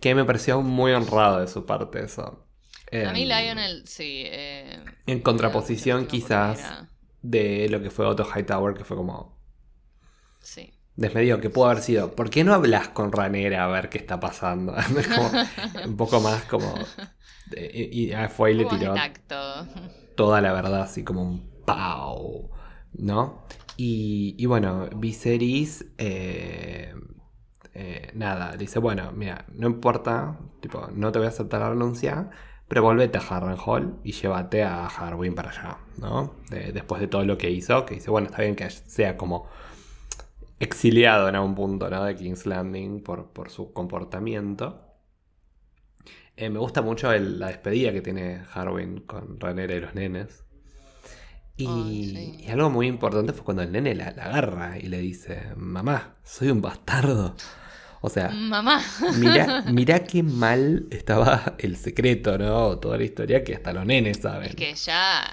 Que 0.01 0.15
me 0.15 0.25
pareció 0.25 0.63
muy 0.63 0.93
honrado 0.93 1.41
de 1.41 1.49
su 1.49 1.67
parte 1.67 2.03
eso. 2.03 2.47
a 2.93 3.13
mí 3.13 3.23
em, 3.23 3.29
Lionel, 3.29 3.87
sí. 3.87 4.25
Eh, 4.27 4.83
en 5.07 5.21
contraposición 5.21 6.07
quizás 6.07 6.87
de 7.23 7.69
lo 7.69 7.83
que 7.83 7.91
fue 7.91 8.07
Otto 8.07 8.25
Hightower, 8.25 8.75
que 8.75 8.85
fue 8.85 8.97
como... 8.97 9.39
Sí. 10.41 10.73
Desmedido, 10.97 11.41
que 11.41 11.51
pudo 11.51 11.67
haber 11.67 11.83
sido, 11.83 12.15
¿por 12.15 12.31
qué 12.31 12.45
no 12.45 12.55
hablas 12.55 12.89
con 12.89 13.11
Ranera 13.11 13.65
a 13.65 13.69
ver 13.69 13.89
qué 13.89 13.99
está 13.99 14.21
pasando? 14.21 14.75
un 15.87 15.97
poco 15.97 16.21
más 16.21 16.45
como... 16.45 16.73
y, 17.57 18.13
fue 18.29 18.53
y 18.53 18.55
le 18.55 18.65
tiró 18.67 18.95
toda 20.15 20.41
la 20.41 20.53
verdad, 20.53 20.83
así 20.83 21.03
como 21.03 21.23
un 21.23 21.65
pau, 21.67 22.51
¿no? 22.93 23.45
Y, 23.77 24.37
y 24.39 24.47
bueno, 24.47 24.89
Viserys... 24.95 25.85
Eh, 25.99 26.95
eh, 27.77 28.13
nada, 28.15 28.57
dice, 28.57 28.79
bueno, 28.79 29.11
mira, 29.11 29.47
no 29.53 29.67
importa, 29.67 30.39
tipo, 30.61 30.89
no 30.93 31.11
te 31.11 31.19
voy 31.19 31.27
a 31.27 31.31
aceptar 31.31 31.61
la 31.61 31.71
renuncia, 31.71 32.31
pero 32.69 32.83
volvete 32.83 33.19
a 33.19 33.21
Harrenhal 33.21 33.99
y 34.05 34.13
llévate 34.13 34.63
a 34.63 34.87
Harwin 34.87 35.35
para 35.35 35.51
allá, 35.51 35.79
¿no? 35.99 36.37
después 36.51 37.01
de 37.01 37.09
todo 37.09 37.25
lo 37.25 37.37
que 37.37 37.51
hizo, 37.51 37.85
que 37.85 37.95
dice, 37.95 38.13
bueno, 38.13 38.29
está 38.29 38.43
bien 38.43 38.55
que 38.55 38.71
sea 38.71 39.17
como 39.17 39.49
exiliado 40.65 41.29
en 41.29 41.37
algún 41.37 41.55
punto, 41.55 41.89
¿no? 41.89 42.05
De 42.05 42.15
King's 42.15 42.47
Landing 42.47 43.03
por, 43.03 43.33
por 43.33 43.51
su 43.51 43.73
comportamiento. 43.73 44.81
Eh, 46.37 46.51
me 46.51 46.59
gusta 46.59 46.83
mucho 46.83 47.13
la 47.13 47.49
despedida 47.49 47.93
que 47.93 48.03
tiene 48.03 48.43
Harwin 48.53 49.01
con 49.01 49.39
Renera 49.39 49.75
y 49.75 49.81
los 49.81 49.95
nenes. 49.95 50.45
Y, 51.57 52.45
algo 52.51 52.69
muy 52.71 52.89
importante 52.89 53.33
fue 53.33 53.45
cuando 53.45 53.63
el 53.63 53.71
nene 53.71 53.95
la, 53.95 54.11
la, 54.11 54.25
agarra 54.25 54.77
y 54.79 54.89
le 54.89 54.99
dice, 54.99 55.53
mamá, 55.57 56.17
soy 56.25 56.51
un 56.51 56.61
bastardo. 56.61 57.37
O 58.07 58.11
sea, 58.11 58.29
Mamá. 58.29 58.83
mira, 59.19 59.65
mira 59.67 60.05
qué 60.05 60.23
mal 60.23 60.87
estaba 60.91 61.55
el 61.57 61.75
secreto, 61.75 62.37
¿no? 62.37 62.79
Toda 62.79 62.99
la 62.99 63.05
historia 63.05 63.43
que 63.43 63.55
hasta 63.55 63.73
los 63.73 63.87
nenes 63.87 64.19
saben. 64.19 64.51
Es 64.51 64.57
que 64.57 64.75
ya 64.75 65.25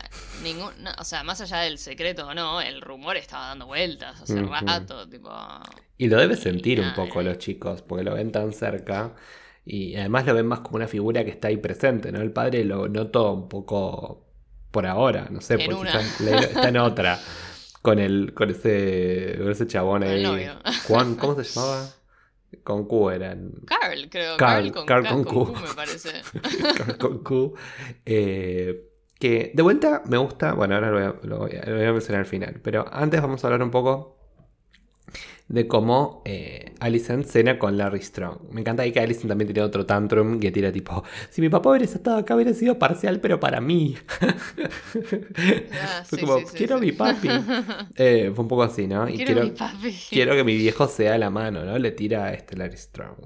ningún, 0.41 0.71
no, 0.81 0.89
o 0.97 1.03
sea, 1.03 1.21
más 1.25 1.41
allá 1.41 1.57
del 1.57 1.77
secreto 1.77 2.27
o 2.27 2.33
no, 2.33 2.61
el 2.61 2.79
rumor 2.79 3.17
estaba 3.17 3.47
dando 3.47 3.65
vueltas 3.65 4.21
hace 4.21 4.41
Ujú. 4.41 4.53
rato, 4.53 5.09
tipo, 5.09 5.29
Y 5.97 6.07
lo 6.07 6.17
debe 6.17 6.37
sentir 6.37 6.79
un 6.79 6.93
poco 6.93 7.19
eh. 7.19 7.25
los 7.25 7.39
chicos, 7.39 7.81
porque 7.81 8.05
lo 8.05 8.13
ven 8.13 8.31
tan 8.31 8.53
cerca. 8.53 9.15
Y 9.65 9.97
además 9.97 10.25
lo 10.25 10.33
ven 10.33 10.45
más 10.45 10.61
como 10.61 10.77
una 10.77 10.87
figura 10.87 11.25
que 11.25 11.31
está 11.31 11.49
ahí 11.49 11.57
presente, 11.57 12.13
¿no? 12.13 12.21
El 12.21 12.31
padre 12.31 12.63
lo 12.63 12.87
noto 12.87 13.33
un 13.33 13.49
poco 13.49 14.29
por 14.71 14.87
ahora, 14.87 15.27
no 15.29 15.41
sé, 15.41 15.55
En 15.55 15.69
porque 15.69 15.89
está, 15.89 16.39
está 16.39 16.69
en 16.69 16.77
otra. 16.77 17.19
Con 17.81 17.99
el, 17.99 18.33
con 18.33 18.49
ese, 18.49 19.35
con 19.39 19.51
ese 19.51 19.67
chabón 19.67 20.03
ahí. 20.03 20.47
Juan, 20.87 21.15
¿cómo 21.15 21.35
se 21.35 21.43
llamaba? 21.43 22.00
Con 22.63 22.85
Q 22.87 23.09
eran. 23.09 23.51
Carl, 23.65 24.09
creo, 24.09 24.37
Carl, 24.37 24.71
Carl, 24.71 24.71
con, 24.73 24.85
Carl 24.85 25.07
con 25.07 25.23
con 25.23 25.45
Q. 25.45 25.53
Q, 25.53 25.61
me 25.61 25.67
parece. 25.75 26.09
Carl 26.77 26.97
con 26.97 27.23
Q. 27.23 27.53
Eh, 28.05 28.87
que 29.19 29.51
de 29.53 29.63
vuelta 29.63 30.01
me 30.07 30.17
gusta. 30.17 30.53
Bueno, 30.53 30.75
ahora 30.75 30.91
voy 30.91 31.03
a- 31.03 31.15
lo 31.27 31.37
voy 31.39 31.85
a 31.85 31.91
mencionar 31.93 32.21
al 32.21 32.25
final. 32.27 32.59
Pero 32.63 32.85
antes 32.91 33.21
vamos 33.21 33.43
a 33.43 33.47
hablar 33.47 33.61
un 33.63 33.71
poco 33.71 34.17
de 35.51 35.67
cómo 35.67 36.21
eh, 36.23 36.73
Alicent 36.79 37.25
cena 37.25 37.59
con 37.59 37.77
Larry 37.77 38.01
Strong. 38.01 38.51
Me 38.51 38.61
encanta 38.61 38.83
ahí 38.83 38.93
que 38.93 39.01
Alicent 39.01 39.27
también 39.27 39.47
tiene 39.47 39.61
otro 39.61 39.85
tantrum 39.85 40.39
que 40.39 40.49
tira 40.49 40.71
tipo: 40.71 41.03
Si 41.29 41.41
mi 41.41 41.49
papá 41.49 41.71
hubiera 41.71 41.83
estado 41.85 42.17
acá, 42.17 42.35
hubiera 42.35 42.53
sido 42.53 42.79
parcial, 42.79 43.19
pero 43.19 43.37
para 43.39 43.59
mí. 43.59 43.95
Ah, 45.73 46.03
Fue 46.05 46.19
sí, 46.19 46.25
como: 46.25 46.39
sí, 46.39 46.45
sí, 46.47 46.57
Quiero 46.57 46.79
mi 46.79 46.91
papi. 46.93 47.27
Eh, 47.95 48.31
fue 48.33 48.43
un 48.43 48.47
poco 48.47 48.63
así, 48.63 48.87
¿no? 48.87 49.07
Y 49.09 49.15
Quiero, 49.17 49.33
quiero, 49.33 49.43
mi 49.43 49.51
papi. 49.51 49.99
quiero 50.09 50.35
que 50.35 50.43
mi 50.43 50.55
viejo 50.55 50.87
sea 50.87 51.17
la 51.17 51.29
mano, 51.29 51.65
¿no? 51.65 51.77
Le 51.77 51.91
tira 51.91 52.25
a 52.25 52.33
este 52.33 52.55
Larry 52.55 52.77
Strong. 52.77 53.17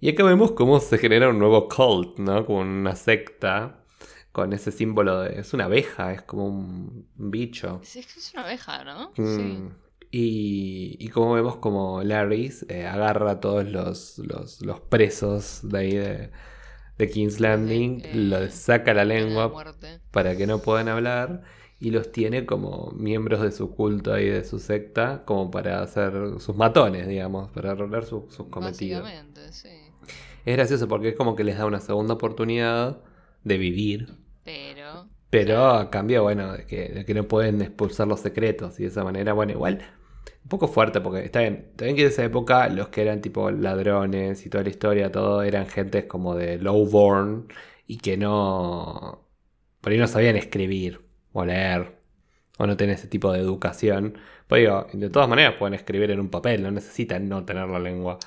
Y 0.00 0.08
acá 0.10 0.24
vemos 0.24 0.52
cómo 0.52 0.80
se 0.80 0.98
genera 0.98 1.28
un 1.28 1.38
nuevo 1.38 1.68
cult, 1.68 2.18
¿no? 2.18 2.44
Como 2.46 2.60
una 2.60 2.96
secta 2.96 3.84
con 4.32 4.52
ese 4.52 4.70
símbolo 4.72 5.22
de... 5.22 5.40
Es 5.40 5.54
una 5.54 5.64
abeja, 5.64 6.12
es 6.12 6.22
como 6.22 6.46
un 6.46 7.06
bicho. 7.16 7.80
Sí, 7.82 8.00
es 8.00 8.06
que 8.12 8.20
es 8.20 8.32
una 8.34 8.44
abeja, 8.44 8.84
¿no? 8.84 9.12
Mm. 9.16 9.36
Sí. 9.36 9.58
Y, 10.10 10.96
y 11.00 11.08
como 11.08 11.34
vemos 11.34 11.56
como 11.56 12.02
Larry 12.02 12.50
eh, 12.68 12.86
agarra 12.86 13.32
a 13.32 13.40
todos 13.40 13.66
los, 13.68 14.18
los, 14.18 14.62
los 14.62 14.80
presos 14.80 15.60
de 15.64 15.78
ahí 15.78 15.92
de, 15.92 16.30
de 16.98 17.10
King's 17.10 17.40
Landing, 17.40 18.02
eh, 18.04 18.10
los 18.14 18.54
saca 18.54 18.94
la 18.94 19.04
lengua 19.04 19.52
para 20.10 20.36
que 20.36 20.46
no 20.46 20.60
puedan 20.60 20.88
hablar 20.88 21.42
y 21.80 21.90
los 21.90 22.10
tiene 22.10 22.46
como 22.46 22.90
miembros 22.92 23.42
de 23.42 23.52
su 23.52 23.70
culto 23.74 24.18
y 24.18 24.26
de 24.28 24.44
su 24.44 24.58
secta 24.58 25.24
como 25.26 25.50
para 25.50 25.82
hacer 25.82 26.12
sus 26.40 26.56
matones, 26.56 27.06
digamos, 27.06 27.50
para 27.50 27.72
arreglar 27.72 28.04
su- 28.04 28.26
sus 28.30 28.48
cometidos. 28.48 29.08
Sí. 29.52 29.68
Es 30.44 30.56
gracioso 30.56 30.88
porque 30.88 31.10
es 31.10 31.16
como 31.16 31.36
que 31.36 31.44
les 31.44 31.58
da 31.58 31.66
una 31.66 31.80
segunda 31.80 32.14
oportunidad 32.14 32.98
de 33.44 33.58
vivir, 33.58 34.16
Pero. 34.44 35.06
pero 35.30 35.66
a 35.66 35.90
cambio, 35.90 36.22
bueno, 36.22 36.52
de 36.52 36.66
que, 36.66 36.88
de 36.88 37.04
que 37.04 37.14
no 37.14 37.28
pueden 37.28 37.60
expulsar 37.62 38.08
los 38.08 38.20
secretos 38.20 38.78
y 38.80 38.84
de 38.84 38.88
esa 38.88 39.04
manera, 39.04 39.32
bueno, 39.32 39.52
igual 39.52 39.80
un 40.42 40.48
poco 40.48 40.68
fuerte 40.68 41.00
porque 41.00 41.24
está 41.24 41.40
bien, 41.40 41.72
bien 41.76 41.96
que 41.96 42.02
en 42.02 42.08
esa 42.08 42.24
época 42.24 42.68
los 42.68 42.88
que 42.88 43.02
eran 43.02 43.20
tipo 43.20 43.50
ladrones 43.50 44.44
y 44.46 44.50
toda 44.50 44.64
la 44.64 44.70
historia, 44.70 45.12
todo 45.12 45.42
eran 45.42 45.66
gentes 45.66 46.04
como 46.06 46.34
de 46.34 46.58
lowborn 46.58 47.48
y 47.86 47.98
que 47.98 48.16
no, 48.16 49.24
por 49.80 49.92
ahí 49.92 49.98
no 49.98 50.06
sabían 50.06 50.36
escribir 50.36 51.00
o 51.32 51.44
leer 51.44 51.98
o 52.58 52.66
no 52.66 52.76
tener 52.76 52.96
ese 52.96 53.08
tipo 53.08 53.32
de 53.32 53.40
educación. 53.40 54.18
Pues 54.46 54.60
digo, 54.62 54.86
de 54.92 55.10
todas 55.10 55.28
maneras 55.28 55.54
pueden 55.58 55.74
escribir 55.74 56.10
en 56.10 56.20
un 56.20 56.30
papel, 56.30 56.62
no 56.62 56.70
necesitan 56.70 57.28
no 57.28 57.44
tener 57.44 57.68
la 57.68 57.78
lengua. 57.78 58.18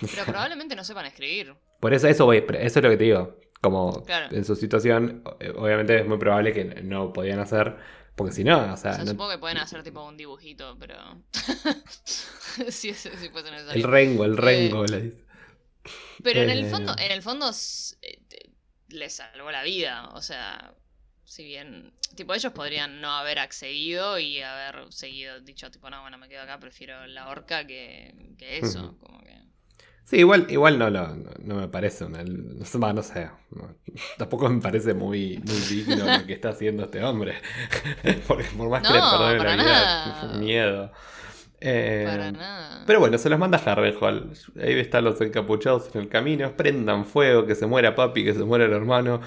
Pero 0.00 0.24
probablemente 0.26 0.74
no 0.76 0.84
sepan 0.84 1.06
escribir. 1.06 1.54
Por 1.80 1.92
eso, 1.94 2.08
eso, 2.08 2.26
voy, 2.26 2.38
eso 2.38 2.78
es 2.78 2.82
lo 2.82 2.90
que 2.90 2.96
te 2.96 3.04
digo. 3.04 3.36
Como 3.60 4.02
Claro. 4.04 4.34
en 4.34 4.44
su 4.44 4.56
situación, 4.56 5.22
obviamente 5.56 6.00
es 6.00 6.06
muy 6.06 6.18
probable 6.18 6.52
que 6.52 6.64
no 6.82 7.12
podían 7.12 7.38
hacer, 7.38 7.76
porque 8.14 8.32
si 8.32 8.44
no, 8.44 8.72
o 8.72 8.76
sea, 8.76 8.92
O 8.92 8.94
sea, 8.94 9.04
no- 9.04 9.10
supongo 9.12 9.30
que 9.32 9.38
pueden 9.38 9.58
hacer 9.58 9.82
tipo 9.82 10.04
un 10.06 10.16
dibujito, 10.16 10.76
pero. 10.78 10.96
si, 12.68 12.92
si 12.94 13.08
fuese 13.30 13.48
el 13.48 13.54
necesario. 13.54 13.86
rengo, 13.86 14.24
el 14.24 14.36
rengo, 14.36 14.84
le 14.84 15.00
dice. 15.02 15.24
Pero 16.22 16.42
en 16.42 16.50
Eh. 16.50 16.52
el 16.60 16.70
fondo, 16.70 16.94
en 16.98 17.10
el 17.12 17.22
fondo 17.22 17.50
eh, 18.02 18.20
les 18.88 19.14
salvó 19.14 19.50
la 19.50 19.62
vida. 19.62 20.08
O 20.10 20.22
sea, 20.22 20.74
si 21.24 21.44
bien. 21.44 21.92
Tipo, 22.14 22.34
ellos 22.34 22.52
podrían 22.52 23.00
no 23.00 23.10
haber 23.12 23.38
accedido 23.38 24.18
y 24.18 24.42
haber 24.42 24.92
seguido, 24.92 25.40
dicho, 25.40 25.70
tipo, 25.70 25.88
no, 25.88 26.02
bueno, 26.02 26.18
me 26.18 26.28
quedo 26.28 26.42
acá, 26.42 26.60
prefiero 26.60 27.06
la 27.06 27.28
horca 27.30 27.66
que, 27.66 28.34
que 28.38 28.58
eso. 28.58 28.98
Como 28.98 29.20
que. 29.22 29.32
Sí, 30.04 30.18
igual, 30.18 30.46
igual 30.50 30.78
no, 30.78 30.90
no, 30.90 31.16
no, 31.42 31.54
me 31.54 31.68
parece 31.68 32.04
una. 32.04 32.22
No 32.24 32.64
sé, 32.64 32.78
va, 32.78 32.92
no 32.92 33.02
sé. 33.02 33.30
no, 33.50 33.74
tampoco 34.18 34.48
me 34.48 34.60
parece 34.60 34.94
muy, 34.94 35.38
muy 35.38 35.56
digno 35.68 36.04
lo 36.04 36.26
que 36.26 36.34
está 36.34 36.50
haciendo 36.50 36.84
este 36.84 37.02
hombre. 37.02 37.34
Porque 38.28 38.44
por 38.56 38.68
más 38.68 38.82
que 38.86 38.92
le 38.92 39.00
perdone 39.00 39.56
la 39.56 39.56
vida, 39.56 40.32
miedo. 40.38 40.92
Eh, 41.60 42.04
Para 42.06 42.32
nada. 42.32 42.82
Pero 42.86 42.98
bueno, 42.98 43.16
se 43.18 43.30
los 43.30 43.38
manda 43.38 43.56
Harrenhal. 43.58 44.32
Ahí 44.60 44.80
están 44.80 45.04
los 45.04 45.20
encapuchados 45.20 45.94
en 45.94 46.02
el 46.02 46.08
camino. 46.08 46.56
Prendan 46.56 47.04
fuego, 47.04 47.46
que 47.46 47.54
se 47.54 47.66
muera 47.66 47.94
papi, 47.94 48.24
que 48.24 48.34
se 48.34 48.42
muera 48.44 48.64
el 48.64 48.72
hermano. 48.72 49.20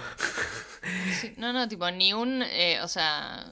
Sí, 1.19 1.34
no, 1.38 1.53
no, 1.53 1.67
tipo, 1.67 1.89
ni 1.91 2.13
un. 2.13 2.43
eh, 2.43 2.80
o 2.84 2.88
sea. 2.88 3.45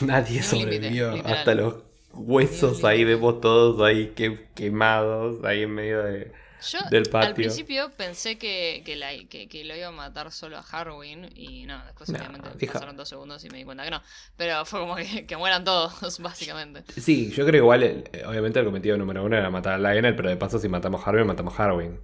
Nadie 0.00 0.42
sobrevivió. 0.42 1.12
literal. 1.12 1.38
Hasta 1.38 1.54
los 1.54 1.74
huesos 2.12 2.84
ahí 2.84 3.04
vemos 3.04 3.40
todos 3.40 3.80
ahí 3.86 4.08
que, 4.14 4.48
quemados, 4.54 5.44
ahí 5.44 5.62
en 5.62 5.70
medio 5.74 6.02
de... 6.02 6.32
Yo 6.70 6.78
Del 6.90 7.08
al 7.14 7.34
principio 7.34 7.90
pensé 7.96 8.36
que, 8.38 8.82
que, 8.84 8.96
la- 8.96 9.16
que- 9.28 9.48
que 9.48 9.64
lo 9.64 9.76
iba 9.76 9.88
a 9.88 9.92
matar 9.92 10.32
solo 10.32 10.58
a 10.58 10.60
Harwin 10.60 11.28
y 11.34 11.66
no, 11.66 11.84
después 11.84 12.10
No, 12.10 12.18
obviamente 12.18 12.66
pasaron 12.66 12.96
dos 12.96 13.08
segundos 13.08 13.44
y 13.44 13.50
me 13.50 13.58
di 13.58 13.64
cuenta 13.64 13.84
que 13.84 13.90
no. 13.90 14.02
Pero 14.36 14.64
fue 14.64 14.80
como 14.80 14.96
que, 14.96 15.26
que 15.26 15.36
mueran 15.36 15.64
todos, 15.64 16.18
básicamente. 16.20 16.82
Sí, 17.00 17.30
yo 17.30 17.44
creo 17.44 17.52
que 17.52 17.56
igual, 17.58 17.82
eh, 17.84 18.24
obviamente 18.26 18.58
el 18.58 18.64
cometido 18.64 18.96
número 18.96 19.24
uno 19.24 19.36
era 19.36 19.50
matar 19.50 19.74
a 19.74 19.78
Lionel, 19.78 20.16
pero 20.16 20.28
de 20.30 20.36
paso 20.36 20.58
si 20.58 20.68
matamos 20.68 21.02
a 21.06 21.10
Harvey, 21.10 21.24
matamos 21.24 21.58
a 21.58 21.64
Harwin. 21.64 22.00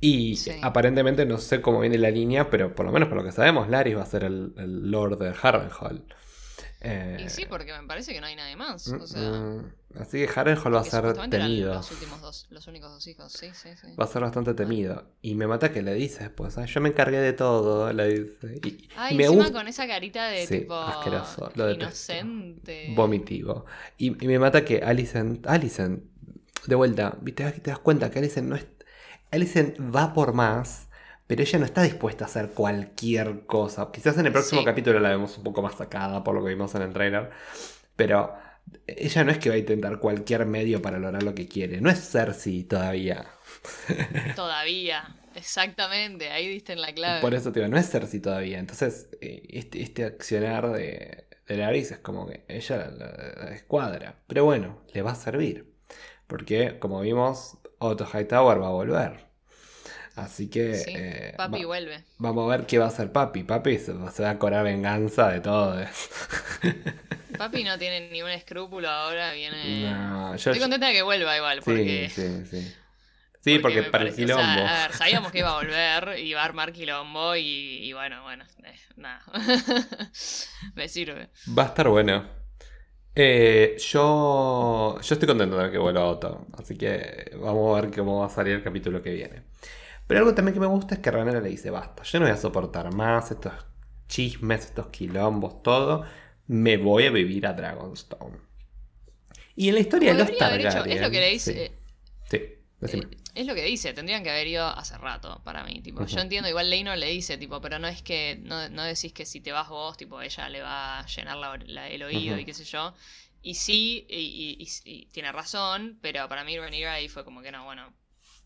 Y 0.00 0.36
Sí. 0.36 0.52
aparentemente 0.62 1.26
no 1.26 1.38
sé 1.38 1.60
cómo 1.60 1.80
viene 1.80 1.98
la 1.98 2.10
línea, 2.10 2.48
pero 2.50 2.74
por 2.74 2.86
lo 2.86 2.92
menos 2.92 3.08
por 3.08 3.18
lo 3.18 3.24
que 3.24 3.32
sabemos, 3.32 3.68
Larry 3.68 3.94
va 3.94 4.02
a 4.02 4.06
ser 4.06 4.24
el, 4.24 4.54
el 4.56 4.90
Lord 4.90 5.18
de 5.18 5.34
Harrenhal. 5.42 6.04
Eh, 6.80 7.18
Y 7.26 7.28
sí, 7.28 7.44
porque 7.48 7.72
me 7.78 7.86
parece 7.86 8.14
que 8.14 8.20
no 8.20 8.26
hay 8.26 8.34
nadie 8.36 8.56
más. 8.56 8.88
mm, 8.88 9.00
O 9.00 9.06
sea, 9.06 9.20
mm, 9.20 9.72
así 9.98 10.18
que 10.24 10.28
Harrenhal 10.34 10.74
va 10.74 10.80
a 10.80 10.84
ser 10.84 11.12
temido. 11.28 11.74
los 11.74 11.90
últimos 11.90 12.20
dos, 12.20 12.46
los 12.50 12.66
únicos 12.66 12.90
dos 12.92 13.06
hijos, 13.06 13.32
sí, 13.32 13.48
sí, 13.54 13.70
sí. 13.80 13.88
Va 13.98 14.04
a 14.04 14.06
ser 14.08 14.22
bastante 14.22 14.54
temido. 14.54 15.04
Y 15.22 15.34
me 15.34 15.46
mata 15.46 15.72
que 15.72 15.82
le 15.82 15.94
dice 15.94 16.24
después, 16.24 16.56
"Ah, 16.58 16.64
yo 16.66 16.80
me 16.80 16.90
encargué 16.90 17.18
de 17.18 17.32
todo, 17.32 17.92
le 17.92 18.08
dice. 18.20 18.60
Y, 18.64 18.88
Ay, 18.96 19.14
y 19.14 19.18
me 19.18 19.24
encima 19.24 19.50
con 19.52 19.66
esa 19.68 19.86
carita 19.86 20.28
de 20.28 20.46
Sí, 20.46 20.60
tipo 20.60 20.74
asqueroso, 20.74 21.50
lo 21.54 21.70
inocente. 21.70 22.92
vomitivo. 22.94 23.64
Y, 23.98 24.22
y 24.24 24.28
me 24.28 24.38
mata 24.38 24.64
que 24.64 24.78
Alicent, 24.82 25.46
Alicent, 25.46 26.02
de 26.66 26.74
vuelta, 26.74 27.16
¿viste? 27.20 27.50
te 27.52 27.70
das 27.70 27.78
cuenta 27.80 28.10
que 28.10 28.18
Alicent 28.18 28.48
no 28.48 28.56
es... 28.56 28.66
Alicent 29.32 29.78
va 29.80 30.12
por 30.12 30.32
más, 30.34 30.88
pero 31.26 31.42
ella 31.42 31.58
no 31.60 31.64
está 31.64 31.82
dispuesta 31.82 32.24
a 32.24 32.28
hacer 32.28 32.50
cualquier 32.50 33.46
cosa. 33.46 33.90
Quizás 33.92 34.18
en 34.18 34.26
el 34.26 34.32
próximo 34.32 34.60
Sí. 34.60 34.64
capítulo 34.64 34.98
la 35.00 35.10
vemos 35.10 35.36
un 35.38 35.44
poco 35.44 35.62
más 35.62 35.74
sacada 35.76 36.22
por 36.24 36.34
lo 36.34 36.42
que 36.42 36.50
vimos 36.50 36.74
en 36.74 36.82
el 36.82 36.92
trailer, 36.92 37.30
pero 37.96 38.34
ella 38.86 39.24
no 39.24 39.30
es 39.32 39.38
que 39.38 39.48
va 39.48 39.54
a 39.54 39.58
intentar 39.58 39.98
cualquier 39.98 40.46
medio 40.46 40.80
para 40.82 40.98
lograr 40.98 41.22
lo 41.22 41.34
que 41.34 41.46
quiere. 41.48 41.80
No 41.80 41.90
es 41.90 42.10
Cersei 42.10 42.64
todavía. 42.64 43.26
Todavía, 44.36 45.16
exactamente, 45.34 46.30
ahí 46.30 46.48
diste 46.48 46.72
en 46.72 46.80
la 46.80 46.92
clave. 46.92 47.20
Por 47.20 47.34
eso 47.34 47.52
te 47.52 47.60
digo, 47.60 47.70
no 47.70 47.78
es 47.78 47.90
Cersei 47.90 48.20
todavía. 48.20 48.58
Entonces, 48.58 49.08
eh, 49.20 49.42
este, 49.50 49.82
este 49.82 50.04
accionar 50.04 50.70
de, 50.72 51.26
de 51.46 51.56
Larys 51.56 51.92
es 51.92 51.98
como 51.98 52.26
que 52.26 52.44
ella 52.48 52.76
la, 52.76 52.90
la- 52.90 53.44
la 53.46 53.54
escuadra. 53.54 54.22
Pero 54.26 54.44
bueno, 54.44 54.82
le 54.92 55.02
va 55.02 55.12
a 55.12 55.14
servir. 55.16 55.74
Porque, 56.26 56.78
como 56.78 57.00
vimos, 57.00 57.58
Otto 57.78 58.06
Hightower 58.12 58.62
va 58.62 58.68
a 58.68 58.70
volver. 58.70 59.29
Así 60.16 60.50
que 60.50 60.72
Sí, 60.72 60.90
eh, 60.94 61.32
papi 61.36 61.64
va- 61.64 61.66
vuelve. 61.66 62.04
vamos 62.18 62.46
a 62.52 62.56
ver 62.56 62.66
qué 62.66 62.78
va 62.78 62.86
a 62.86 62.88
hacer 62.88 63.12
Papi. 63.12 63.44
Papi 63.44 63.78
se, 63.78 63.92
va- 63.94 64.10
se 64.10 64.22
va 64.22 64.30
a 64.30 64.38
cobrar 64.38 64.64
venganza 64.64 65.28
de 65.30 65.40
todo. 65.40 65.76
Papi 67.36 67.64
no 67.64 67.78
tiene 67.78 68.10
ni 68.10 68.22
un 68.22 68.28
escrúpulo 68.30 68.88
ahora, 68.88 69.32
viene... 69.32 69.56
no, 69.56 70.36
yo, 70.36 70.50
Estoy 70.50 70.60
contenta 70.60 70.88
de 70.88 70.92
que 70.92 71.02
vuelva 71.02 71.36
igual, 71.36 71.62
sí, 71.64 71.64
porque... 71.64 72.08
sí, 72.08 72.44
sí. 72.46 72.76
Sí, 73.40 73.58
porque, 73.58 73.82
me 73.82 73.90
para 73.90 74.04
el 74.04 74.10
parece- 74.10 74.24
o 74.24 74.28
sea, 74.28 74.36
quilombo. 74.36 74.60
a 74.66 74.82
ver, 74.82 74.92
sabíamos 74.92 75.32
que 75.32 75.38
iba 75.38 75.50
a 75.50 75.54
volver, 75.62 76.18
iba 76.18 76.42
a 76.42 76.44
armar 76.44 76.72
quilombo 76.72 77.36
y, 77.36 77.42
y 77.88 77.92
bueno, 77.94 78.22
bueno, 78.22 78.44
eh, 78.64 78.74
nada. 78.96 79.22
me 80.74 80.88
sirve. 80.88 81.30
Va 81.58 81.64
a 81.64 81.66
estar 81.66 81.88
bueno. 81.88 82.24
Eh, 83.14 83.76
yo, 83.78 84.98
yo 85.02 85.14
estoy 85.14 85.26
contento 85.28 85.58
de 85.58 85.70
que 85.70 85.78
vuelva 85.78 86.06
Otto. 86.06 86.46
Así 86.58 86.76
que 86.76 87.32
vamos 87.40 87.78
a 87.78 87.82
ver 87.82 87.90
cómo 87.94 88.20
va 88.20 88.26
a 88.26 88.30
salir 88.30 88.54
el 88.56 88.62
capítulo 88.62 89.02
que 89.02 89.12
viene. 89.14 89.44
Pero 90.10 90.18
algo 90.22 90.34
también 90.34 90.54
que 90.54 90.60
me 90.60 90.66
gusta 90.66 90.96
es 90.96 91.00
que 91.00 91.08
Ranera 91.12 91.40
le 91.40 91.50
dice: 91.50 91.70
Basta, 91.70 92.02
yo 92.02 92.18
no 92.18 92.24
voy 92.26 92.34
a 92.34 92.36
soportar 92.36 92.92
más 92.92 93.30
estos 93.30 93.52
chismes, 94.08 94.64
estos 94.66 94.88
quilombos, 94.88 95.62
todo. 95.62 96.04
Me 96.48 96.78
voy 96.78 97.06
a 97.06 97.12
vivir 97.12 97.46
a 97.46 97.52
Dragonstone. 97.52 98.38
Y 99.54 99.68
en 99.68 99.74
la 99.74 99.80
historia 99.80 100.10
Como 100.12 100.24
de 100.24 100.32
los 100.32 100.42
haber 100.42 100.60
hecho, 100.62 100.68
Targaryen. 100.70 100.96
es 100.96 101.00
lo 101.02 101.10
que 101.12 101.20
le 101.20 101.28
dice... 101.30 101.72
Sí, 102.28 102.38
sí. 102.88 102.96
Eh, 102.98 103.08
es 103.36 103.46
lo 103.46 103.54
que 103.54 103.62
dice, 103.62 103.92
tendrían 103.92 104.24
que 104.24 104.30
haber 104.30 104.48
ido 104.48 104.66
hace 104.66 104.98
rato 104.98 105.40
para 105.44 105.62
mí. 105.62 105.80
Tipo, 105.80 106.04
yo 106.06 106.18
entiendo, 106.18 106.48
igual 106.48 106.70
Leinor 106.70 106.98
le 106.98 107.06
dice, 107.06 107.38
tipo, 107.38 107.60
pero 107.60 107.78
no 107.78 107.86
es 107.86 108.02
que, 108.02 108.40
no, 108.42 108.68
no 108.68 108.82
decís 108.82 109.12
que 109.12 109.24
si 109.24 109.40
te 109.40 109.52
vas 109.52 109.68
vos, 109.68 109.96
tipo, 109.96 110.20
ella 110.20 110.48
le 110.48 110.60
va 110.62 110.98
a 110.98 111.06
llenar 111.06 111.36
la- 111.36 111.56
la- 111.66 111.88
el 111.88 112.02
oído 112.02 112.32
Ujú. 112.32 112.40
y 112.42 112.44
qué 112.44 112.54
sé 112.54 112.64
yo. 112.64 112.94
Y 113.42 113.54
sí, 113.54 114.06
y, 114.08 114.16
y- 114.16 114.62
y- 114.64 114.92
y 115.02 115.06
tiene 115.12 115.30
razón, 115.30 115.98
pero 116.02 116.28
para 116.28 116.42
mí 116.42 116.58
Rhaenyra 116.58 116.94
ahí 116.94 117.08
fue 117.08 117.24
como 117.24 117.42
que 117.42 117.52
no, 117.52 117.64
bueno, 117.64 117.92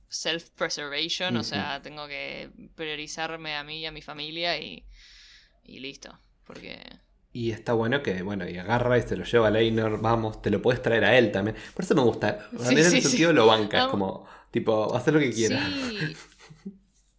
self-preservation, 0.09 1.37
o 1.37 1.43
sea, 1.45 1.81
tengo 1.83 2.07
que 2.07 2.51
priorizarme 2.75 3.57
a 3.57 3.65
mí 3.65 3.81
y 3.81 3.87
a 3.87 3.93
mi 3.93 4.03
familia 4.03 4.59
y, 4.59 4.85
y 5.63 5.81
listo. 5.81 6.19
Porque... 6.47 6.79
Y 7.33 7.51
está 7.51 7.73
bueno 7.73 8.03
que, 8.03 8.23
bueno, 8.23 8.49
y 8.49 8.57
agarra 8.59 8.97
y 8.97 9.03
se 9.03 9.17
lo 9.17 9.25
lleva 9.25 9.49
a 9.49 9.51
Leinor, 9.51 10.01
vamos, 10.01 10.41
te 10.41 10.51
lo 10.51 10.63
puedes 10.63 10.81
traer 10.83 11.05
a 11.05 11.19
él 11.19 11.33
también. 11.33 11.57
Por 11.75 11.85
eso 11.85 11.95
me 11.97 12.03
gusta. 12.03 12.49
Sí, 12.57 12.73
en 12.75 12.79
ese 12.79 12.91
sí, 12.91 13.01
sentido 13.03 13.31
sí. 13.31 13.37
lo 13.37 13.47
banca, 13.47 13.85
es 13.85 13.89
como, 13.89 14.29
tipo, 14.53 14.95
haz 14.95 15.07
lo 15.09 15.19
que 15.19 15.33
quieras. 15.33 15.69
Sí, 15.91 16.17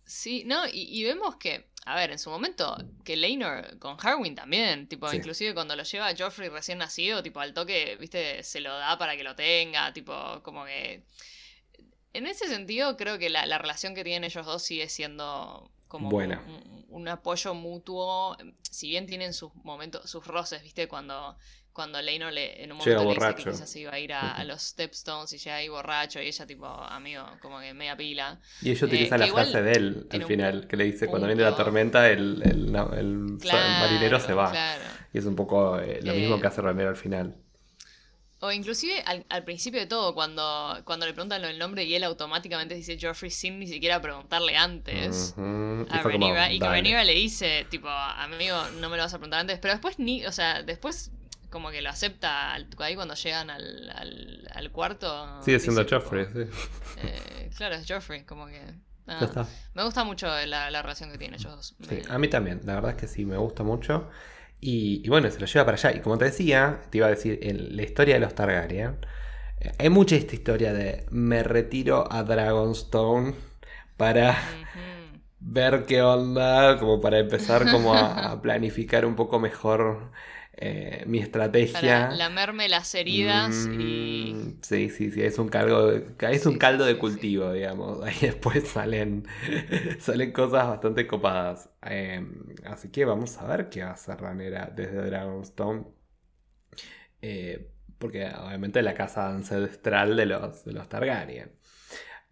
sí, 0.06 0.44
no, 0.46 0.68
y, 0.68 0.88
y 0.90 1.04
vemos 1.04 1.36
que, 1.36 1.70
a 1.86 1.96
ver, 1.98 2.12
en 2.12 2.20
su 2.20 2.30
momento, 2.30 2.78
que 3.04 3.18
Leinor 3.18 3.78
con 3.80 3.98
Harwin 4.00 4.36
también, 4.36 4.88
tipo, 4.88 5.10
Sí. 5.10 5.18
inclusive 5.18 5.54
cuando 5.54 5.76
lo 5.76 5.84
lleva 5.84 6.08
a 6.08 6.16
Joffrey 6.16 6.48
recién 6.48 6.78
nacido, 6.78 7.22
tipo, 7.22 7.42
al 7.42 7.54
toque, 7.54 7.98
viste, 8.00 8.42
se 8.44 8.62
lo 8.62 8.74
da 8.74 8.98
para 8.98 9.18
que 9.18 9.24
lo 9.24 9.36
tenga, 9.36 9.92
tipo, 9.92 10.42
como 10.44 10.64
que... 10.66 11.04
En 12.16 12.28
ese 12.28 12.48
sentido, 12.48 12.96
creo 12.98 13.18
que 13.20 13.30
la, 13.30 13.46
la 13.46 13.58
relación 13.58 13.94
que 13.94 14.04
tienen 14.04 14.24
ellos 14.24 14.46
dos 14.46 14.64
sigue 14.64 14.88
siendo 14.88 15.70
como 15.88 16.10
Buena. 16.10 16.42
Un, 16.48 16.86
un 16.90 17.08
apoyo 17.08 17.54
mutuo, 17.54 18.38
si 18.62 18.90
bien 18.90 19.06
tienen 19.06 19.34
sus 19.34 19.54
momentos, 19.64 20.10
sus 20.10 20.26
roces, 20.26 20.64
viste, 20.64 20.88
cuando... 20.88 21.38
Cuando 21.76 22.02
Leinor 22.02 22.32
le, 22.32 22.64
en 22.64 22.72
un 22.72 22.78
momento 22.78 23.04
le 23.04 23.14
dice 23.16 23.36
que 23.36 23.52
quizás 23.52 23.70
se 23.70 23.82
iba 23.82 23.92
a 23.92 24.00
ir 24.00 24.14
a, 24.14 24.42
los 24.46 24.62
Stepstones 24.62 25.34
y 25.34 25.38
llega 25.38 25.58
ahí 25.58 25.68
borracho 25.68 26.22
y 26.22 26.28
ella 26.28 26.46
tipo, 26.46 26.66
amigo, 26.66 27.26
como 27.42 27.60
que 27.60 27.74
media 27.74 27.98
pila. 27.98 28.40
Y 28.62 28.72
ella 28.72 28.86
utiliza 28.88 29.16
Eh, 29.16 29.20
la 29.20 29.26
que 29.26 29.30
igual 29.30 29.46
frase 29.48 29.62
de 29.62 29.72
él 29.74 30.08
al 30.10 30.24
final, 30.24 30.68
que 30.70 30.78
le 30.78 30.86
dice, 30.86 31.08
cuando 31.08 31.28
viene 31.28 31.44
la 31.44 31.54
tormenta, 31.54 32.10
el, 32.10 32.38
marinero 32.72 34.22
se 34.22 34.34
va. 34.34 34.52
Claro. 34.52 34.86
Y 35.12 35.18
es 35.18 35.26
un 35.26 35.36
poco 35.36 35.78
eh, 35.78 36.00
lo 36.02 36.14
Eh, 36.14 36.18
mismo 36.18 36.40
que 36.40 36.48
hace 36.48 36.62
Rhaenyra 36.62 36.92
al 36.92 36.96
final. 36.96 37.36
O 38.46 38.52
inclusive 38.52 39.02
al, 39.06 39.26
al 39.30 39.44
principio 39.44 39.80
de 39.80 39.88
todo, 39.88 40.14
cuando, 40.14 40.80
cuando 40.86 41.06
le 41.06 41.14
preguntan 41.14 41.42
lo 41.42 41.48
del 41.48 41.58
nombre 41.58 41.84
y 41.84 41.96
él 41.96 42.04
automáticamente 42.04 42.76
dice 42.76 42.98
Joffrey 43.02 43.32
sin 43.32 43.58
ni 43.60 43.68
siquiera 43.68 44.00
preguntarle 44.02 44.56
antes. 44.56 45.34
Ujú. 45.36 45.88
Y 45.92 45.98
A 45.98 46.02
fue 46.02 46.12
como, 46.14 46.28
Rhaenyra, 46.28 46.52
y 46.54 46.60
que. 46.60 46.66
Rhaenyra 46.70 47.04
le 47.04 47.14
dice, 47.14 47.66
tipo, 47.70 47.90
amigo, 47.90 48.58
no 48.80 48.90
me 48.90 48.98
lo 48.98 49.04
vas 49.04 49.14
a 49.14 49.18
preguntar 49.18 49.40
antes, 49.40 49.58
pero 49.60 49.74
después 49.74 49.98
ni, 50.00 50.26
o 50.26 50.32
sea, 50.32 50.62
después 50.64 51.12
como 51.50 51.72
que 51.72 51.82
lo 51.82 51.90
acepta 51.90 52.54
al- 52.54 52.68
ahí 52.80 52.96
cuando 52.96 53.14
llegan 53.16 53.50
al, 53.50 53.90
al, 53.90 54.48
al 54.54 54.72
cuarto. 54.72 55.42
Sigue 55.42 55.60
siendo 55.60 55.84
dice, 55.84 55.96
tipo, 55.96 56.02
Joffrey, 56.04 56.26
sí. 56.34 56.52
eh, 56.98 57.50
claro, 57.56 57.76
es 57.76 57.86
Joffrey, 57.90 58.24
como 58.26 58.48
que... 58.48 58.62
Ya 59.08 59.20
está. 59.20 59.48
Me 59.74 59.84
gusta 59.84 60.04
mucho 60.04 60.28
la, 60.28 60.70
la 60.72 60.82
relación 60.82 61.12
que 61.12 61.18
tienen 61.18 61.40
ellos 61.40 61.56
dos. 61.56 61.76
Sí, 61.88 61.96
Me- 62.08 62.14
a 62.14 62.18
mí 62.18 62.28
también, 62.28 62.62
la 62.66 62.76
verdad 62.76 62.92
es 62.92 62.98
que 62.98 63.08
sí, 63.08 63.24
me 63.26 63.38
gusta 63.38 63.64
mucho. 63.64 64.10
Y, 64.62 65.02
y 65.06 65.10
bueno, 65.10 65.30
se 65.32 65.40
lo 65.40 65.46
lleva 65.46 65.66
para 65.66 65.76
allá. 65.78 65.92
Y 65.98 66.02
como 66.02 66.18
te 66.18 66.26
decía, 66.26 66.82
te 66.90 67.00
iba 67.00 67.08
a 67.08 67.12
decir, 67.12 67.40
en 67.44 67.76
la 67.76 67.84
historia 67.84 68.16
de 68.16 68.22
los 68.22 68.36
Targaryen, 68.36 68.98
eh, 69.60 69.72
hay 69.80 69.90
mucha 69.90 70.16
esta 70.16 70.36
historia 70.36 70.74
de 70.74 71.06
me 71.12 71.44
retiro 71.44 72.12
a 72.12 72.24
Dragonstone 72.24 73.36
para 73.98 74.38
ver 75.40 75.86
qué 75.86 76.02
onda, 76.02 76.80
como 76.80 77.02
para 77.02 77.20
empezar 77.20 77.70
como 77.70 77.96
a, 77.96 78.32
a 78.32 78.42
planificar 78.42 79.06
un 79.06 79.16
poco 79.16 79.40
mejor 79.40 80.12
eh, 80.58 81.04
mi 81.08 81.20
estrategia. 81.20 81.72
Para 81.72 82.10
lamerme 82.12 82.70
las 82.70 82.96
heridas 82.96 83.68
y... 83.72 84.38
Mm, 84.38 84.62
Sí, 84.64 84.90
sí, 84.90 85.12
sí, 85.12 85.22
es 85.24 85.38
un 85.40 85.50
caldo, 85.50 85.88
de- 85.92 86.16
es 86.32 86.46
un 86.46 86.58
sí, 86.58 86.60
caldo 86.60 86.86
sí, 86.86 86.86
de 86.86 86.98
sí. 87.00 87.00
cultivo, 87.00 87.52
digamos. 87.54 88.02
Ahí 88.04 88.16
después 88.22 88.68
salen, 88.68 89.26
salen 90.00 90.32
cosas 90.32 90.68
bastante 90.68 91.06
copadas. 91.08 91.70
Eh, 91.84 92.26
así 92.66 92.90
que 92.92 93.06
vamos 93.06 93.38
a 93.38 93.46
ver 93.48 93.70
qué 93.70 93.84
va 93.84 93.90
a 93.92 93.94
hacer 93.94 94.20
Ranera 94.22 94.72
desde 94.76 95.06
Dragonstone. 95.06 95.86
Eh, 97.22 97.72
porque 97.98 98.26
obviamente 98.28 98.82
la 98.82 98.94
casa 98.94 99.30
ancestral 99.30 100.16
de 100.16 100.26
los, 100.26 100.66
de 100.66 100.74
los 100.74 100.90
Targaryen. 100.90 101.52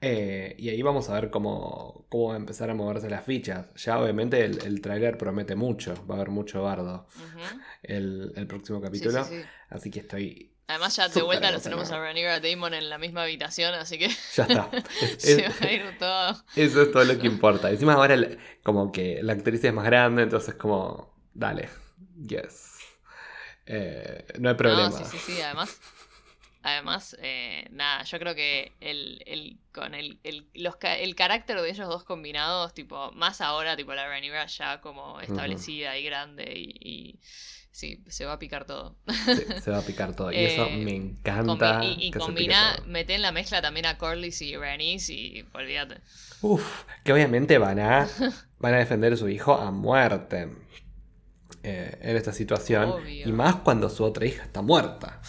Eh, 0.06 0.56
y 0.60 0.68
ahí 0.68 0.82
vamos 0.82 1.10
a 1.10 1.14
ver 1.14 1.30
cómo, 1.30 2.06
cómo 2.10 2.28
va 2.28 2.34
a 2.34 2.38
empezar 2.38 2.70
a 2.70 2.74
moverse 2.74 3.10
las 3.10 3.24
fichas. 3.24 3.68
Ya 3.76 3.98
obviamente 4.00 4.44
el, 4.44 4.62
el 4.66 4.82
tráiler 4.82 5.18
promete 5.18 5.56
mucho, 5.56 5.96
va 6.08 6.16
a 6.16 6.18
haber 6.18 6.30
mucho 6.30 6.62
bardo 6.62 7.08
el, 7.84 8.34
el 8.36 8.46
próximo 8.48 8.82
capítulo. 8.82 9.24
sí, 9.24 9.42
sí. 9.42 9.48
Así 9.70 9.90
que 9.90 10.00
estoy 10.02 10.50
Además 10.68 10.96
ya 10.96 11.08
de 11.08 11.22
vuelta 11.22 11.52
los 11.52 11.62
tenemos 11.64 11.90
a. 11.92 12.00
Rhaenyra 12.00 12.40
Damon 12.42 12.74
en 12.74 12.90
la 12.90 12.98
misma 12.98 13.24
habitación, 13.24 13.74
así 13.76 13.98
que 13.98 14.10
Ya 14.36 14.44
está. 14.44 14.70
Es- 15.02 15.22
se 15.22 15.46
es- 15.46 15.62
va 15.62 15.68
a 15.68 15.72
ir 15.72 15.98
todo. 15.98 16.44
eso 16.56 16.82
es 16.82 16.92
todo 16.92 17.06
lo 17.06 17.18
que 17.18 17.28
importa. 17.28 17.70
Encima 17.72 17.94
ahora 17.94 18.14
el- 18.16 18.40
como 18.64 18.92
que 18.92 19.24
la 19.24 19.34
actriz 19.34 19.64
es 19.64 19.74
más 19.74 19.86
grande, 19.86 20.24
entonces 20.24 20.56
como, 20.56 21.16
dale, 21.34 21.70
yes. 22.28 22.72
Eh, 23.66 24.26
no 24.40 24.50
hay 24.50 24.56
problema. 24.56 24.90
No, 24.90 24.98
sí, 24.98 25.04
sí, 25.18 25.18
sí, 25.34 25.42
además... 25.42 25.80
Además, 26.64 27.16
eh, 27.22 27.68
nada, 27.72 28.04
yo 28.04 28.18
creo 28.20 28.36
que 28.36 28.72
el, 28.80 29.22
el, 29.26 29.58
con 29.74 29.94
el, 29.94 30.18
el, 30.24 30.48
los, 30.54 30.76
el 30.82 31.14
carácter 31.16 31.60
de 31.62 31.70
ellos 31.70 31.90
dos 31.90 32.06
combinados, 32.06 32.74
tipo, 32.74 33.12
más 33.12 33.42
ahora, 33.42 33.76
tipo 33.76 33.94
la 33.94 34.08
Rhaenyra 34.08 34.46
ya 34.46 34.80
como 34.82 35.20
establecida 35.20 35.98
y 35.98 36.04
grande 36.06 36.54
y, 36.56 36.70
y 36.80 37.20
sí, 37.72 38.02
se 38.08 38.24
va 38.26 38.34
a 38.34 38.40
picar 38.40 38.64
todo. 38.66 38.96
Se, 39.26 39.62
se 39.62 39.72
va 39.72 39.80
a 39.80 39.82
picar 39.82 40.16
todo. 40.16 40.32
Y 40.32 40.36
eso 40.38 40.66
Eh, 40.66 40.78
me 40.86 40.96
encanta. 40.96 41.82
Combi- 41.82 41.96
y 42.00 42.12
combina, 42.12 42.80
mete 42.88 43.14
en 43.16 43.22
la 43.22 43.32
mezcla 43.34 43.62
también 43.62 43.86
a 43.86 43.98
Corlys 43.98 44.42
y 44.42 44.56
Rhaenys 44.56 45.10
y 45.10 45.46
olvídate. 45.54 45.98
Uf, 46.42 46.84
que 47.04 47.12
obviamente 47.12 47.58
van 47.58 47.80
a, 47.80 48.08
van 48.60 48.74
a 48.74 48.78
defender 48.78 49.14
a 49.14 49.18
su 49.18 49.28
hijo 49.28 49.54
a 49.56 49.70
muerte. 49.72 50.50
eh, 51.64 51.98
en 52.02 52.18
esta 52.18 52.34
situación. 52.34 52.90
Obvio. 52.90 53.28
Y 53.28 53.32
más 53.32 53.56
cuando 53.58 53.90
su 53.90 54.04
otra 54.04 54.26
hija 54.26 54.44
está 54.44 54.62
muerta. 54.62 55.22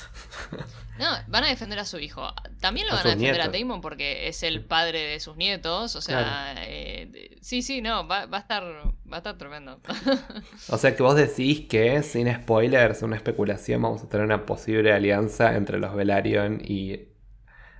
No, 0.96 1.06
van 1.26 1.44
a 1.44 1.48
defender 1.48 1.78
a 1.80 1.84
su 1.84 1.98
hijo. 1.98 2.32
También 2.60 2.86
lo 2.86 2.92
A 2.92 2.96
van 2.96 3.06
a 3.08 3.14
defender 3.16 3.40
a. 3.40 3.48
Damon 3.48 3.80
porque 3.80 4.28
es 4.28 4.42
el 4.44 4.64
padre 4.64 5.00
de 5.00 5.20
sus 5.20 5.36
nietos. 5.36 5.96
O 5.96 6.00
sea, 6.00 6.54
eh, 6.58 7.36
sí, 7.40 7.62
sí, 7.62 7.82
no, 7.82 8.06
va, 8.06 8.26
va 8.26 8.38
a 8.38 8.40
estar, 8.40 8.62
va 8.64 9.16
a 9.16 9.18
estar 9.18 9.36
tremendo. 9.36 9.80
O 10.68 10.76
sea 10.78 10.94
que 10.96 11.02
vos 11.02 11.16
decís 11.16 11.66
que, 11.68 12.02
sin 12.02 12.32
spoilers, 12.34 13.02
una 13.02 13.16
especulación, 13.16 13.82
vamos 13.82 14.02
a 14.02 14.08
tener 14.08 14.26
una 14.26 14.44
posible 14.46 14.92
alianza 14.92 15.56
entre 15.56 15.78
los 15.78 15.94
Velaryon 15.94 16.60
y 16.64 17.08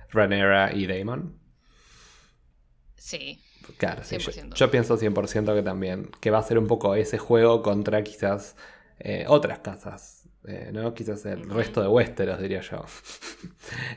Rhaenyra 0.09 0.73
y 0.73 0.87
Daemon. 0.87 1.39
sí, 2.97 3.39
Claro, 3.77 4.03
sí, 4.03 4.17
yo, 4.19 4.31
100%. 4.31 4.53
yo 4.53 4.69
pienso 4.71 4.97
100% 4.97 5.55
que 5.55 5.63
también, 5.63 6.11
que 6.21 6.29
va 6.31 6.37
a 6.39 6.43
ser 6.43 6.57
un 6.59 6.67
poco 6.67 6.95
ese 6.95 7.17
juego 7.17 7.61
contra 7.63 8.03
quizás 8.03 8.55
eh, 8.99 9.25
otras 9.27 9.59
casas, 9.59 10.14
eh, 10.47 10.71
¿no? 10.73 10.93
Quizás 10.93 11.25
el 11.25 11.49
resto 11.49 11.81
de 11.81 11.87
Westeros, 11.87 12.39
diría 12.41 12.61
yo. 12.61 12.83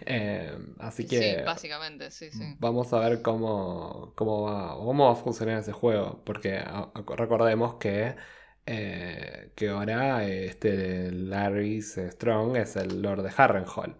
Eh, 0.07 0.57
así 0.79 1.07
que 1.07 1.37
sí, 1.39 1.43
básicamente, 1.45 2.11
sí, 2.11 2.31
sí. 2.31 2.57
vamos 2.59 2.93
a 2.93 2.99
ver 3.01 3.23
cómo, 3.23 4.13
cómo, 4.17 4.43
va, 4.43 4.75
cómo 4.77 5.07
va 5.07 5.13
a 5.13 5.17
funcionar 5.17 5.59
ese 5.59 5.73
juego, 5.73 6.23
porque 6.25 6.57
a- 6.59 6.91
a- 6.95 7.17
recordemos 7.17 7.75
que, 7.77 8.15
eh, 8.67 9.53
que 9.57 9.69
ahora 9.71 10.27
este 10.27 11.11
Larry 11.13 11.81
Strong 11.83 12.57
es 12.57 12.77
el 12.77 13.01
Lord 13.03 13.23
de 13.23 13.33
Harrenhal. 13.37 13.97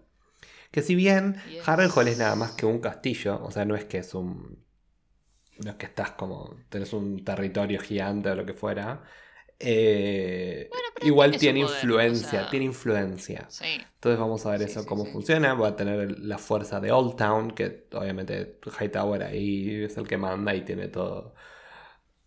Que 0.71 0.81
si 0.81 0.95
bien 0.95 1.35
Yes. 1.49 1.67
Harrenhal 1.67 2.07
es 2.07 2.17
nada 2.19 2.35
más 2.35 2.51
que 2.51 2.65
un 2.65 2.79
castillo, 2.79 3.41
o 3.43 3.51
sea, 3.51 3.65
no 3.65 3.75
es 3.75 3.85
que 3.85 3.99
es 3.99 4.13
un... 4.13 4.65
No 5.63 5.71
es 5.71 5.77
que 5.77 5.85
estás 5.87 6.11
como... 6.11 6.55
tenés 6.69 6.93
un 6.93 7.23
territorio 7.25 7.79
gigante 7.81 8.29
o 8.29 8.35
lo 8.35 8.45
que 8.45 8.53
fuera. 8.53 9.03
Eh, 9.59 10.67
Bueno, 10.71 10.87
pero 10.95 11.07
igual 11.07 11.37
tiene 11.37 11.61
poder, 11.63 11.75
influencia, 11.83 12.27
o 12.39 12.41
sea- 12.43 12.49
tiene 12.49 12.65
influencia. 12.65 13.45
Sí, 13.49 13.65
Entonces 13.95 14.19
vamos 14.19 14.45
a 14.45 14.51
ver 14.51 14.59
Sí, 14.61 14.65
eso 14.65 14.81
sí, 14.81 14.87
cómo 14.87 15.05
funciona. 15.05 15.53
Va 15.55 15.69
a 15.69 15.75
tener 15.75 16.19
la 16.19 16.37
fuerza 16.37 16.79
de 16.79 16.91
Old 16.91 17.15
Town, 17.17 17.51
que 17.51 17.87
obviamente 17.93 18.59
Hightower 18.79 19.23
ahí 19.23 19.83
es 19.83 19.97
el 19.97 20.07
que 20.07 20.17
manda 20.17 20.55
y 20.55 20.61
tiene 20.61 20.87
todo, 20.87 21.33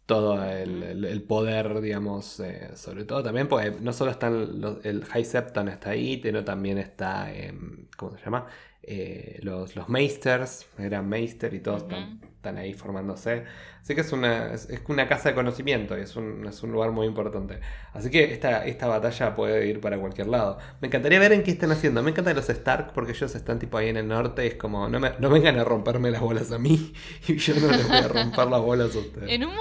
todo 0.07 0.43
el, 0.45 0.83
el- 0.83 1.05
el 1.05 1.23
poder, 1.23 1.81
digamos, 1.81 2.41
eh, 2.41 2.71
sobre 2.77 3.05
todo 3.05 3.23
también, 3.23 3.49
porque 3.49 3.71
no 3.81 3.93
solo 3.93 4.11
están 4.11 4.61
los- 4.61 4.85
el 4.85 5.05
High 5.05 5.25
Septon 5.25 5.69
está 5.69 5.91
ahí, 5.91 6.21
sino 6.23 6.45
también 6.45 6.79
está, 6.79 7.33
em, 7.33 7.87
¿cómo 7.97 8.17
se 8.19 8.25
llama? 8.25 8.47
Eh, 8.85 9.39
los, 9.43 9.77
los 9.77 9.89
Meisters, 9.89 10.67
el 10.79 10.87
Gran 10.91 11.09
Meister 11.09 11.55
y 11.55 11.61
todos 11.61 11.83
están, 11.83 12.17
Ujú. 12.19 12.27
están 12.35 12.59
ahí 12.59 12.75
formándose. 12.75 13.45
Así 13.81 13.95
que 13.95 14.01
es 14.01 14.13
una, 14.13 14.53
es, 14.53 14.69
es 14.71 14.81
una 14.89 15.07
casa 15.09 15.29
de 15.29 15.35
conocimiento 15.37 15.97
y 15.97 16.03
es 16.03 16.17
un, 16.17 16.45
es 16.49 16.63
un 16.65 16.73
lugar 16.73 16.91
muy 16.91 17.07
importante. 17.07 17.61
Así 17.93 18.11
que 18.11 18.33
esta, 18.33 18.65
esta 18.67 18.89
batalla 18.89 19.37
puede 19.37 19.67
ir 19.69 19.81
para 19.81 19.99
cualquier 19.99 20.27
lado. 20.29 20.59
Me 20.81 20.89
encantaría 20.89 21.21
ver 21.21 21.33
en 21.33 21.45
qué 21.45 21.53
están 21.53 21.71
haciendo. 21.71 22.03
Me 22.03 22.11
encantan 22.11 22.35
los 22.35 22.49
Stark 22.51 22.93
porque 22.93 23.13
ellos 23.13 23.33
están 23.37 23.59
tipo 23.61 23.79
ahí 23.79 23.89
en 23.89 23.97
el 23.99 24.09
norte 24.09 24.45
y 24.45 24.49
es 24.49 24.55
como, 24.57 24.89
no, 24.89 24.99
me- 24.99 25.13
no 25.21 25.31
vengan 25.31 25.59
a 25.61 25.65
romperme 25.65 26.11
las 26.11 26.21
bolas 26.21 26.51
a 26.51 26.59
mí 26.59 26.93
y 27.29 27.37
yo 27.37 27.55
no 27.61 27.69
les 27.69 27.87
voy 27.87 27.97
a 27.99 28.09
romper 28.09 28.47
las 28.49 28.61
bolas 28.61 28.97
a 28.97 28.99
ustedes. 29.01 29.31
En 29.31 29.45
un, 29.45 29.55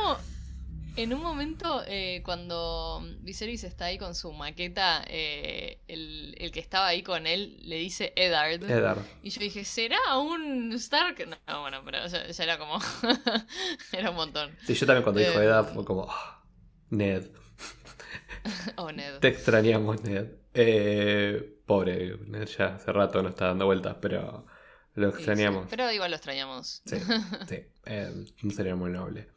En 0.98 1.14
un 1.14 1.22
momento, 1.22 1.84
eh, 1.88 2.22
cuando 2.24 3.02
Viserys 3.22 3.64
está 3.64 3.86
ahí 3.86 3.98
con 3.98 4.14
su 4.14 4.32
maqueta, 4.34 5.04
eh, 5.08 5.80
el, 5.88 6.36
el 6.38 6.52
que 6.52 6.60
estaba 6.60 6.88
ahí 6.88 7.02
con 7.02 7.28
él 7.28 7.58
le 7.62 7.78
dice 7.78 8.12
Eddard. 8.18 8.62
Eddard. 8.70 9.00
Y 9.24 9.30
yo 9.30 9.40
dije, 9.40 9.64
¿será 9.64 10.18
un 10.18 10.74
Stark? 10.74 11.26
No, 11.48 11.62
bueno, 11.62 11.82
pero 11.86 12.06
ya, 12.08 12.28
ya 12.28 12.44
era 12.44 12.58
como. 12.58 12.78
era 13.94 14.10
un 14.10 14.16
montón. 14.18 14.52
Sí, 14.66 14.74
yo 14.74 14.86
también 14.86 15.04
cuando 15.04 15.22
dijo 15.22 15.40
Eh, 15.40 15.46
Eddard 15.46 15.74
fue 15.74 15.86
como. 15.86 16.08
"Ah, 16.10 16.44
Ned. 16.90 17.26
Oh, 18.76 18.92
Ned. 18.92 19.20
Te 19.20 19.28
extrañamos, 19.30 20.04
Ned. 20.04 20.28
Eh, 20.54 21.58
pobre, 21.66 22.18
Ned 22.28 22.48
ya 22.48 22.76
hace 22.76 22.92
rato 22.92 23.22
no 23.24 23.30
está 23.30 23.46
dando 23.48 23.66
vueltas, 23.66 23.96
pero 24.02 24.46
lo 24.96 25.12
Sí, 25.12 25.14
sí, 25.18 25.20
extrañamos. 25.20 25.68
Pero 25.70 25.92
igual 25.92 26.12
lo 26.12 26.18
extrañamos. 26.18 26.82
Sí, 26.86 26.98
sí, 27.48 27.66
eh, 27.86 28.26
sería 28.56 28.76
muy 28.76 28.92
noble. 28.92 29.28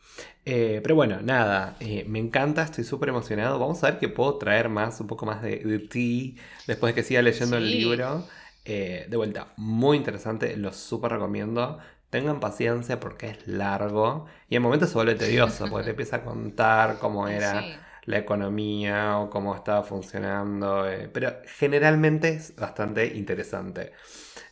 Eh, 0.44 0.80
pero 0.82 0.94
bueno, 0.94 1.20
nada, 1.22 1.76
eh, 1.80 2.04
me 2.06 2.18
encanta, 2.18 2.62
estoy 2.62 2.84
súper 2.84 3.08
emocionado. 3.08 3.58
Vamos 3.58 3.82
a 3.82 3.90
ver 3.90 3.98
qué 3.98 4.08
puedo 4.08 4.36
traer 4.38 4.68
más, 4.68 5.00
un 5.00 5.06
poco 5.06 5.26
más 5.26 5.42
de, 5.42 5.58
de 5.58 5.78
ti, 5.78 6.36
después 6.66 6.94
de 6.94 7.00
que 7.00 7.06
siga 7.06 7.22
leyendo 7.22 7.56
el 7.56 7.70
libro. 7.70 8.26
Eh, 8.64 9.06
de 9.08 9.16
vuelta, 9.16 9.52
muy 9.56 9.96
interesante, 9.96 10.56
lo 10.56 10.72
súper 10.72 11.12
recomiendo. 11.12 11.78
Tengan 12.10 12.40
paciencia 12.40 13.00
porque 13.00 13.26
es 13.30 13.48
largo 13.48 14.26
y 14.48 14.56
en 14.56 14.62
momentos 14.62 14.90
se 14.90 14.94
vuelve 14.94 15.16
tedioso 15.16 15.68
porque 15.68 15.84
te 15.84 15.90
empieza 15.90 16.16
a 16.16 16.24
contar 16.24 16.98
cómo 16.98 17.26
era 17.28 17.64
la 18.04 18.18
economía 18.18 19.18
o 19.18 19.30
cómo 19.30 19.54
estaba 19.54 19.82
funcionando. 19.82 20.86
pero 21.12 21.32
generalmente 21.58 22.28
es 22.30 22.54
bastante 22.54 23.06
interesante. 23.16 23.92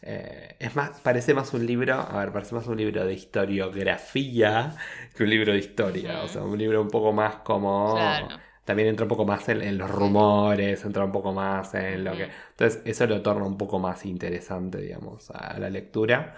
Eh, 0.03 0.57
es 0.59 0.75
más, 0.77 1.01
parece 1.01 1.33
más 1.35 1.55
un 1.55 1.65
libro, 1.65 1.95
a 1.95 2.19
ver, 2.19 2.33
parece 2.33 2.55
más 2.55 2.67
un 2.67 2.77
libro 2.77 3.05
de 3.05 3.15
historiografía 3.15 4.77
que 5.17 5.23
un 5.23 5.31
libro 5.31 5.53
de 5.53 5.59
historia. 5.59 6.23
O 6.23 6.29
sea, 6.29 6.43
un 6.43 6.59
libro 6.59 6.83
un 6.83 6.91
poco 6.91 7.13
más 7.13 7.37
como... 7.37 7.95
Claro. 7.95 8.29
También 8.65 8.89
entra 8.89 9.05
un 9.07 9.09
poco 9.09 9.25
más 9.25 9.49
en, 9.49 9.61
en 9.61 9.77
los 9.77 9.91
rumores, 9.91 10.85
entra 10.85 11.05
un 11.05 11.11
poco 11.13 11.33
más 11.33 11.75
en 11.75 12.05
lo 12.05 12.13
que... 12.13 12.29
Entonces 12.51 12.81
eso 12.85 13.07
lo 13.09 13.21
torna 13.21 13.45
un 13.45 13.59
poco 13.59 13.79
más 13.81 14.07
interesante, 14.07 14.79
digamos, 14.81 15.31
a 15.33 15.59
la 15.59 15.69
lectura. 15.69 16.37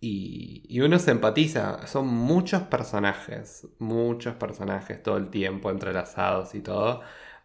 Y, 0.00 0.64
y 0.68 0.80
uno 0.80 0.98
se 0.98 1.10
empatiza, 1.10 1.86
son 1.86 2.06
muchos 2.08 2.62
personajes, 2.62 3.68
muchos 3.78 4.34
personajes 4.34 5.02
todo 5.02 5.16
el 5.18 5.28
tiempo 5.30 5.70
entrelazados 5.70 6.54
y 6.54 6.60
todo, 6.60 7.02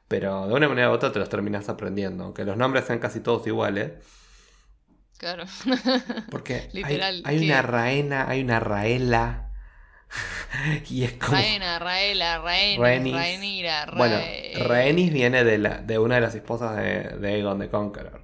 pero 0.07 0.47
de 0.47 0.53
una 0.53 0.70
manera 0.70 0.89
u 0.89 0.93
otra 0.93 1.11
te 1.11 1.20
los 1.20 1.30
terminas 1.30 1.68
aprendiendo, 1.70 2.24
aunque 2.24 2.45
los 2.45 2.55
nombres 2.57 2.86
sean 2.86 2.99
casi 2.99 3.20
todos 3.20 3.45
iguales, 3.47 3.91
Claro. 5.18 5.45
porque 6.30 6.55
hay- 6.61 6.70
Literal, 6.74 7.22
hay, 7.26 7.45
una 7.49 7.61
Raena, 7.61 8.30
hay 8.30 8.41
una 8.41 8.59
Raela, 8.59 9.51
y 10.89 11.03
es 11.03 11.13
como... 11.13 11.34
Raena, 11.34 11.80
Raela, 11.80 12.39
Raenis, 12.39 12.80
Rhaenys. 12.80 13.13
Rhaenyra, 13.13 13.86
Ra- 13.86 13.97
Bueno, 13.97 14.18
Rhaenys 14.68 15.11
viene 15.13 15.43
de, 15.43 15.57
la, 15.57 15.78
de 15.80 15.99
una 15.99 16.16
de 16.16 16.22
las 16.22 16.36
esposas 16.36 16.76
de, 16.78 17.18
de 17.20 17.34
Aegon 17.34 17.59
the 17.59 17.70
Conqueror. 17.70 18.22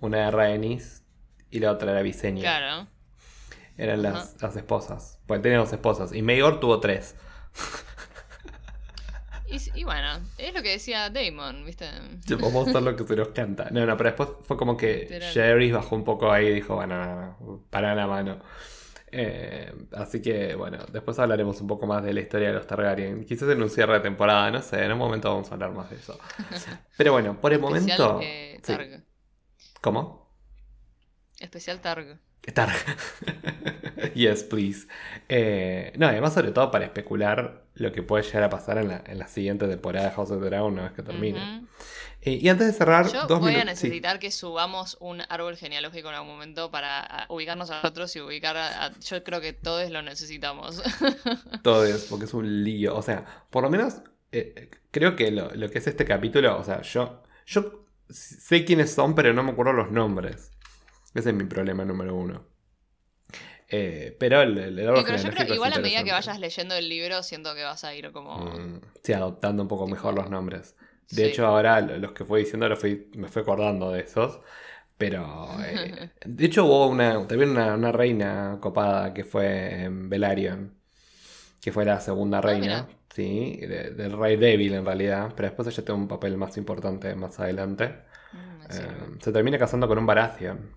Una 0.00 0.18
era 0.18 0.30
Rhaenys 0.30 1.02
y 1.50 1.60
la 1.60 1.72
otra 1.72 1.92
era 1.92 2.02
Visenya. 2.02 2.42
Claro. 2.42 2.88
Eran 3.76 4.02
las, 4.02 4.40
las 4.40 4.54
esposas. 4.56 5.18
Pues 5.26 5.42
tenía 5.42 5.58
dos 5.58 5.72
esposas. 5.72 6.12
Y 6.12 6.22
Maegor 6.22 6.60
tuvo 6.60 6.80
tres. 6.80 7.16
Y, 9.54 9.80
y 9.80 9.84
bueno, 9.84 10.18
es 10.38 10.52
lo 10.54 10.62
que 10.62 10.70
decía 10.70 11.10
Damon, 11.10 11.64
¿viste? 11.64 11.86
Yo, 12.26 12.38
Vamos 12.38 12.66
a 12.66 12.70
hacer 12.70 12.82
lo 12.82 12.96
que 12.96 13.04
se 13.04 13.16
nos 13.16 13.28
canta. 13.28 13.68
No, 13.70 13.86
no, 13.86 13.96
pero 13.96 14.10
después 14.10 14.28
fue 14.44 14.56
como 14.56 14.76
que 14.76 15.06
Literal. 15.08 15.32
Jerry 15.32 15.70
bajó 15.72 15.94
un 15.96 16.04
poco 16.04 16.30
ahí 16.32 16.46
y 16.46 16.54
dijo, 16.54 16.74
bueno, 16.76 16.96
no, 17.04 17.16
no, 17.40 17.64
para 17.70 17.94
la 17.94 18.06
mano. 18.06 18.38
Eh, 19.16 19.72
así 19.92 20.20
que, 20.20 20.56
bueno, 20.56 20.78
después 20.92 21.18
hablaremos 21.20 21.60
un 21.60 21.68
poco 21.68 21.86
más 21.86 22.02
de 22.02 22.12
la 22.12 22.20
historia 22.20 22.48
de 22.48 22.54
los 22.54 22.66
Targaryen. 22.66 23.24
Quizás 23.24 23.48
en 23.48 23.62
un 23.62 23.70
cierre 23.70 23.94
de 23.94 24.00
temporada, 24.00 24.50
no 24.50 24.60
sé, 24.60 24.84
en 24.84 24.92
un 24.92 24.98
momento 24.98 25.28
vamos 25.30 25.50
a 25.50 25.54
hablar 25.54 25.70
más 25.72 25.88
de 25.90 25.96
eso. 25.96 26.18
Pero 26.96 27.12
bueno, 27.12 27.40
por 27.40 27.52
el 27.52 27.62
Especial, 27.64 27.98
momento... 27.98 28.20
sí. 28.20 28.60
Targ. 28.62 29.04
¿Cómo? 29.80 30.23
Especial 31.54 31.80
Targ. 31.80 32.18
Targ. 32.52 32.74
yes, 34.14 34.42
please. 34.42 34.88
Eh, 35.28 35.92
no, 35.96 36.08
además 36.08 36.34
sobre 36.34 36.50
todo 36.50 36.68
para 36.72 36.84
especular 36.86 37.62
lo 37.74 37.92
que 37.92 38.02
puede 38.02 38.24
llegar 38.24 38.42
a 38.42 38.50
pasar 38.50 38.78
en 38.78 38.88
la, 38.88 39.04
en 39.06 39.20
la 39.20 39.28
siguiente 39.28 39.68
temporada 39.68 40.08
de 40.08 40.14
House 40.16 40.32
of 40.32 40.42
the 40.42 40.46
Dragon 40.48 40.72
una 40.72 40.82
vez 40.82 40.92
que 40.94 41.02
termine. 41.04 41.64
Eh, 42.22 42.38
y 42.42 42.48
antes 42.48 42.66
de 42.66 42.72
cerrar, 42.72 43.06
Yo 43.12 43.26
dos 43.28 43.38
voy 43.38 43.54
a 43.54 43.60
sí. 43.60 43.66
necesitar 43.66 44.18
que 44.18 44.32
subamos 44.32 44.96
un 44.98 45.20
árbol 45.28 45.56
genealógico 45.56 46.08
en 46.08 46.16
algún 46.16 46.30
momento 46.32 46.72
para 46.72 47.26
ubicarnos 47.28 47.70
a 47.70 47.76
nosotros 47.76 48.16
y 48.16 48.20
ubicar 48.20 48.56
a, 48.56 48.86
a- 48.86 48.98
Yo 48.98 49.22
creo 49.22 49.40
que 49.40 49.52
todos 49.52 49.88
lo 49.90 50.02
necesitamos. 50.02 50.82
Todo 51.62 51.84
es, 51.84 52.06
porque 52.10 52.24
es 52.24 52.34
un 52.34 52.64
lío. 52.64 52.96
O 52.96 53.02
sea, 53.02 53.24
por 53.50 53.62
lo 53.62 53.70
menos 53.70 53.98
eh, 54.32 54.70
creo 54.90 55.14
que 55.14 55.30
lo, 55.30 55.54
lo 55.54 55.70
que 55.70 55.78
es 55.78 55.86
este 55.86 56.04
capítulo, 56.04 56.58
o 56.58 56.64
sea, 56.64 56.82
yo, 56.82 57.22
yo 57.46 57.86
sé 58.10 58.64
quiénes 58.64 58.92
son, 58.92 59.14
pero 59.14 59.32
no 59.32 59.44
me 59.44 59.52
acuerdo 59.52 59.72
los 59.72 59.92
nombres. 59.92 60.50
Ese 61.14 61.30
es 61.30 61.34
mi 61.34 61.44
problema 61.44 61.84
número 61.86 62.14
uno. 62.14 62.46
Eh, 63.68 64.16
pero 64.18 64.42
el, 64.42 64.58
el 64.58 64.88
árbol 64.88 65.02
Sí, 65.02 65.04
pero 65.04 65.16
yo 65.18 65.30
creo 65.30 65.46
igual 65.46 65.72
a 65.74 65.78
medida 65.78 66.04
que 66.04 66.12
vayas 66.12 66.38
leyendo 66.40 66.74
el 66.74 66.88
libro, 66.88 67.22
siento 67.22 67.54
que 67.54 67.64
vas 67.64 67.84
a 67.84 67.94
ir 67.94 68.12
como. 68.12 68.50
Mm, 68.50 68.78
sí, 69.02 69.12
adoptando 69.12 69.62
un 69.62 69.68
poco 69.68 69.86
mejor 69.86 70.14
los 70.14 70.28
nombres. 70.30 70.76
De 71.10 71.24
sí. 71.24 71.26
hecho, 71.26 71.46
ahora 71.46 71.80
lo- 71.80 71.98
los 71.98 72.12
que 72.12 72.24
fui 72.24 72.40
diciendo 72.40 72.68
los 72.68 72.78
fui- 72.80 73.10
me 73.16 73.28
fui 73.28 73.42
acordando 73.42 73.90
de 73.92 74.00
esos. 74.00 74.40
Pero, 74.98 75.58
eh, 75.64 76.10
de 76.24 76.46
hecho, 76.46 76.64
hubo 76.66 76.88
una, 76.88 77.26
también 77.28 77.50
una, 77.50 77.74
una 77.74 77.92
reina 77.92 78.58
copada 78.60 79.14
que 79.14 79.24
fue 79.24 79.84
en 79.84 80.08
Velaryon, 80.10 80.74
que 81.60 81.72
fue 81.72 81.84
la 81.86 82.00
segunda 82.00 82.40
reina, 82.42 82.86
Ah, 82.86 82.86
mira. 82.86 82.88
sí, 83.14 83.58
de- 83.58 83.92
del 83.92 84.12
rey 84.18 84.36
débil 84.36 84.74
en 84.74 84.86
realidad, 84.86 85.32
pero 85.36 85.48
después 85.50 85.68
ella 85.68 85.84
tuvo 85.84 85.96
un 85.98 86.08
papel 86.08 86.36
más 86.38 86.56
importante 86.58 87.14
más 87.16 87.40
adelante. 87.40 87.96
Mm, 88.34 88.66
Eh, 88.70 89.18
se 89.20 89.32
termina 89.32 89.58
casando 89.58 89.88
con 89.88 89.98
un 89.98 90.06
Baratheon. 90.06 90.76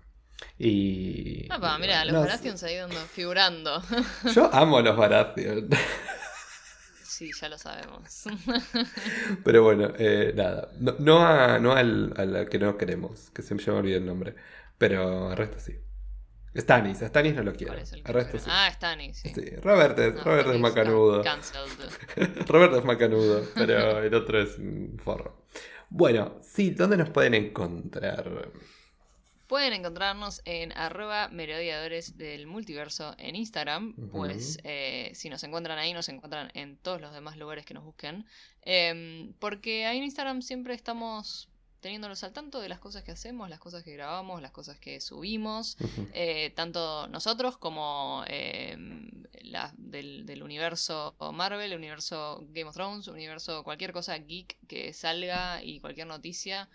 Y. 0.58 1.46
Ah, 1.50 1.60
pa, 1.60 1.78
mira, 1.78 2.04
los 2.04 2.14
no, 2.14 2.20
Baratheons 2.20 2.62
ahí 2.64 2.76
dando, 2.76 2.96
figurando. 2.96 3.82
Yo 4.34 4.52
amo 4.52 4.80
los 4.80 4.96
Baratheon. 4.96 5.68
sí, 7.02 7.30
ya 7.40 7.48
lo 7.48 7.58
sabemos. 7.58 8.24
Pero 9.44 9.62
bueno, 9.62 9.92
eh, 9.98 10.32
nada. 10.34 10.68
No, 10.78 10.96
no, 10.98 11.26
a, 11.26 11.58
no 11.58 11.72
al, 11.72 12.12
a 12.16 12.24
la 12.24 12.46
que 12.46 12.58
no 12.58 12.76
queremos, 12.76 13.30
que 13.30 13.42
se 13.42 13.54
me, 13.54 13.62
olvidé 13.70 13.96
el 13.96 14.06
nombre. 14.06 14.34
Pero 14.78 15.30
al 15.30 15.36
resto 15.36 15.58
sí. 15.60 15.76
Stannis, 16.56 17.02
a 17.02 17.08
Stannis 17.08 17.34
no 17.34 17.42
lo 17.42 17.52
quiero. 17.52 17.74
¿Cuál 17.74 17.82
es 17.82 17.92
el 17.92 18.02
que 18.02 18.10
Al 18.10 18.14
resto 18.14 18.38
sí. 18.38 18.46
Ah, 18.48 18.68
Stannis, 18.72 19.18
sí. 19.18 19.32
Sí, 19.34 19.50
Robert 19.62 19.98
es, 19.98 20.14
No, 20.14 20.24
Robert 20.24 20.48
es 20.48 20.60
macanudo. 20.60 21.22
Robert 22.46 22.74
es 22.74 22.84
macanudo, 22.84 23.44
pero 23.54 24.02
el 24.02 24.14
otro 24.14 24.40
es 24.40 24.58
un 24.58 24.98
forro. 25.02 25.44
Bueno, 25.90 26.40
sí, 26.42 26.70
¿dónde 26.70 26.96
nos 26.96 27.10
pueden 27.10 27.34
encontrar? 27.34 28.50
Pueden 29.48 29.72
encontrarnos 29.72 30.42
en 30.44 30.72
arroba 30.72 31.28
merodeadores 31.28 32.18
del 32.18 32.46
multiverso 32.46 33.14
en 33.16 33.34
Instagram. 33.34 33.94
Pues 34.12 34.58
eh, 34.62 35.10
si 35.14 35.30
nos 35.30 35.42
encuentran 35.42 35.78
ahí, 35.78 35.94
nos 35.94 36.10
encuentran 36.10 36.50
en 36.52 36.76
todos 36.76 37.00
los 37.00 37.14
demás 37.14 37.38
lugares 37.38 37.64
que 37.64 37.72
nos 37.72 37.82
busquen. 37.82 38.26
Em, 38.60 39.32
porque 39.38 39.86
ahí 39.86 39.96
en 39.96 40.04
Instagram 40.04 40.42
siempre 40.42 40.74
estamos 40.74 41.48
teniéndolos 41.80 42.24
al 42.24 42.34
tanto 42.34 42.60
de 42.60 42.68
las 42.68 42.78
cosas 42.78 43.04
que 43.04 43.12
hacemos, 43.12 43.48
las 43.48 43.58
cosas 43.58 43.84
que 43.84 43.94
grabamos, 43.94 44.42
las 44.42 44.50
cosas 44.50 44.78
que 44.78 45.00
subimos. 45.00 45.78
Eh, 46.12 46.52
tanto 46.54 47.08
nosotros 47.08 47.56
como 47.56 48.24
la, 48.26 49.72
del, 49.78 50.26
del 50.26 50.42
universo 50.42 51.16
Marvel, 51.32 51.72
el 51.72 51.78
universo 51.78 52.44
Game 52.50 52.68
of 52.68 52.74
Thrones, 52.74 53.08
universo 53.08 53.64
cualquier 53.64 53.94
cosa 53.94 54.18
geek 54.18 54.58
que 54.66 54.92
salga 54.92 55.62
y 55.62 55.80
cualquier 55.80 56.06
noticia. 56.06 56.68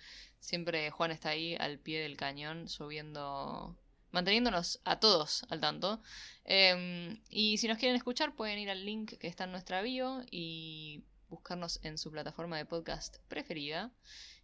Siempre 0.43 0.91
Juan 0.91 1.11
está 1.11 1.29
ahí 1.29 1.55
al 1.57 1.79
pie 1.79 2.01
del 2.01 2.17
cañón 2.17 2.67
subiendo, 2.67 3.77
manteniéndonos 4.11 4.81
a 4.83 4.99
todos 4.99 5.45
al 5.49 5.61
tanto. 5.61 6.01
Em, 6.43 7.21
y 7.29 7.57
si 7.59 7.69
nos 7.69 7.77
quieren 7.77 7.95
escuchar 7.95 8.35
pueden 8.35 8.59
ir 8.59 8.69
al 8.69 8.83
link 8.83 9.13
que 9.13 9.27
está 9.27 9.45
en 9.45 9.51
nuestra 9.51 9.81
bio 9.81 10.21
y 10.29 11.05
buscarnos 11.29 11.79
en 11.83 11.97
su 11.97 12.11
plataforma 12.11 12.57
de 12.57 12.65
podcast 12.65 13.19
preferida 13.29 13.89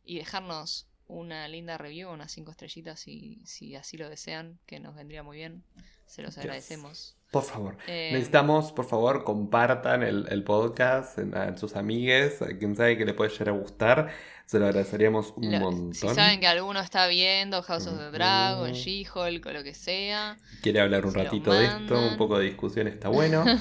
y 0.06 0.20
dejarnos 0.20 0.88
una 1.08 1.46
linda 1.50 1.78
review, 1.78 2.10
unas 2.12 2.32
cinco 2.32 2.52
estrellitas 2.52 3.02
si, 3.02 3.42
si 3.46 3.76
así 3.76 3.98
lo 3.98 4.08
desean, 4.08 4.58
que 4.66 4.80
nos 4.80 4.96
vendría 4.96 5.22
muy 5.22 5.36
bien. 5.36 5.66
Se 6.06 6.22
los 6.22 6.38
agradecemos. 6.38 7.19
Por 7.32 7.44
favor. 7.44 7.78
Eh, 7.88 8.10
Necesitamos, 8.12 8.72
por 8.72 8.86
favor, 8.86 9.24
compartan 9.24 10.02
el, 10.04 10.26
el 10.30 10.44
podcast 10.44 11.20
en, 11.20 11.36
en 11.38 11.58
sus 11.60 11.76
amigues, 11.76 12.42
a 12.42 12.48
quien 12.58 12.76
sabe 12.76 12.98
que 12.98 13.06
le 13.06 13.14
puede 13.14 13.30
llegar 13.30 13.50
a 13.50 13.52
gustar. 13.52 14.10
Se 14.48 14.58
lo 14.58 14.66
agradeceríamos 14.66 15.34
un 15.36 15.52
lo- 15.52 15.60
montón. 15.60 15.94
si 15.94 16.08
saben 16.10 16.40
que 16.40 16.48
alguno 16.48 16.80
está 16.80 17.06
viendo 17.08 17.62
House 17.62 17.86
of 17.86 18.00
the 18.00 18.10
Dragon. 18.10 18.72
She-Hulk 18.72 19.46
o 19.46 19.52
lo 19.54 19.64
que 19.64 19.76
sea. 19.76 20.38
Quiere 20.64 20.80
hablar 20.82 21.06
un 21.06 21.14
ratito 21.14 21.54
de 21.54 21.66
esto, 21.66 22.00
un 22.00 22.18
poco 22.18 22.40
de 22.40 22.46
discusión 22.46 22.88
está 22.88 23.10
bueno. 23.10 23.46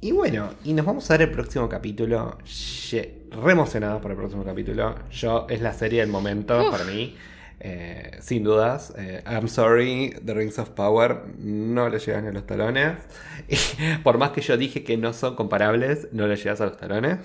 Y 0.00 0.12
bueno, 0.12 0.50
y 0.62 0.72
nos 0.74 0.86
vamos 0.86 1.10
a 1.10 1.14
ver 1.14 1.22
el 1.28 1.32
próximo 1.34 1.68
capítulo. 1.68 2.38
Ye- 2.44 3.24
Re 3.32 3.52
emocionados 3.52 4.00
por 4.00 4.12
el 4.12 4.16
próximo 4.16 4.44
capítulo. 4.44 4.94
Yo, 5.10 5.46
es 5.50 5.60
la 5.60 5.72
serie 5.72 6.00
del 6.00 6.10
momento 6.10 6.56
Uf. 6.66 6.70
para 6.70 6.84
mí. 6.84 7.16
Eh, 7.58 8.18
sin 8.20 8.44
dudas, 8.44 8.92
eh, 8.98 9.22
I'm 9.26 9.48
sorry, 9.48 10.14
The 10.24 10.34
Rings 10.34 10.58
of 10.58 10.70
Power 10.70 11.24
no 11.38 11.88
le 11.88 11.98
llegan 11.98 12.26
a 12.26 12.32
los 12.32 12.46
talones. 12.46 12.98
Y 13.48 13.98
por 13.98 14.18
más 14.18 14.30
que 14.30 14.40
yo 14.40 14.56
dije 14.56 14.82
que 14.82 14.96
no 14.96 15.12
son 15.12 15.36
comparables, 15.36 16.08
no 16.12 16.26
le 16.26 16.36
llegas 16.36 16.60
a 16.60 16.66
los 16.66 16.76
talones. 16.76 17.18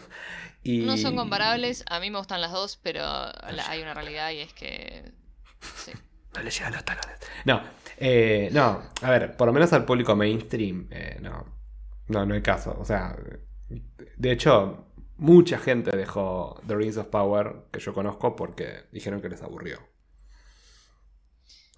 Y... 0.64 0.80
No 0.80 0.98
son 0.98 1.16
comparables, 1.16 1.84
a 1.90 2.00
mí 2.00 2.12
me 2.12 2.18
gustan 2.20 2.40
las 2.42 2.52
dos, 2.52 2.80
pero 2.82 3.04
hay 3.04 3.82
una 3.82 3.94
realidad 3.94 4.32
y 4.32 4.40
es 4.40 4.54
que... 4.54 5.12
Sí. 5.76 5.92
No 6.34 6.42
le 6.42 6.50
llegan 6.50 6.72
los 6.72 6.86
talones. 6.86 7.18
No, 7.44 7.62
eh, 7.98 8.48
no, 8.54 8.84
a 9.02 9.12
ver, 9.12 9.36
por 9.36 9.48
lo 9.48 9.54
menos 9.54 9.74
al 9.74 9.84
público 9.84 10.16
mainstream, 10.16 10.88
no, 11.20 11.46
no, 12.08 12.26
no 12.26 12.34
hay 12.34 12.42
caso. 12.42 12.74
O 12.80 12.86
sea, 12.86 13.18
de 14.16 14.32
hecho, 14.32 14.86
mucha 15.18 15.60
gente 15.60 15.96
dejó 15.96 16.62
The 16.66 16.76
Rings 16.76 16.96
of 16.96 17.08
Power 17.08 17.66
que 17.70 17.82
yo 17.82 17.94
conozco 17.94 18.38
porque 18.38 18.86
dijeron 18.94 19.22
que 19.22 19.28
les 19.28 19.42
aburrió. 19.42 19.91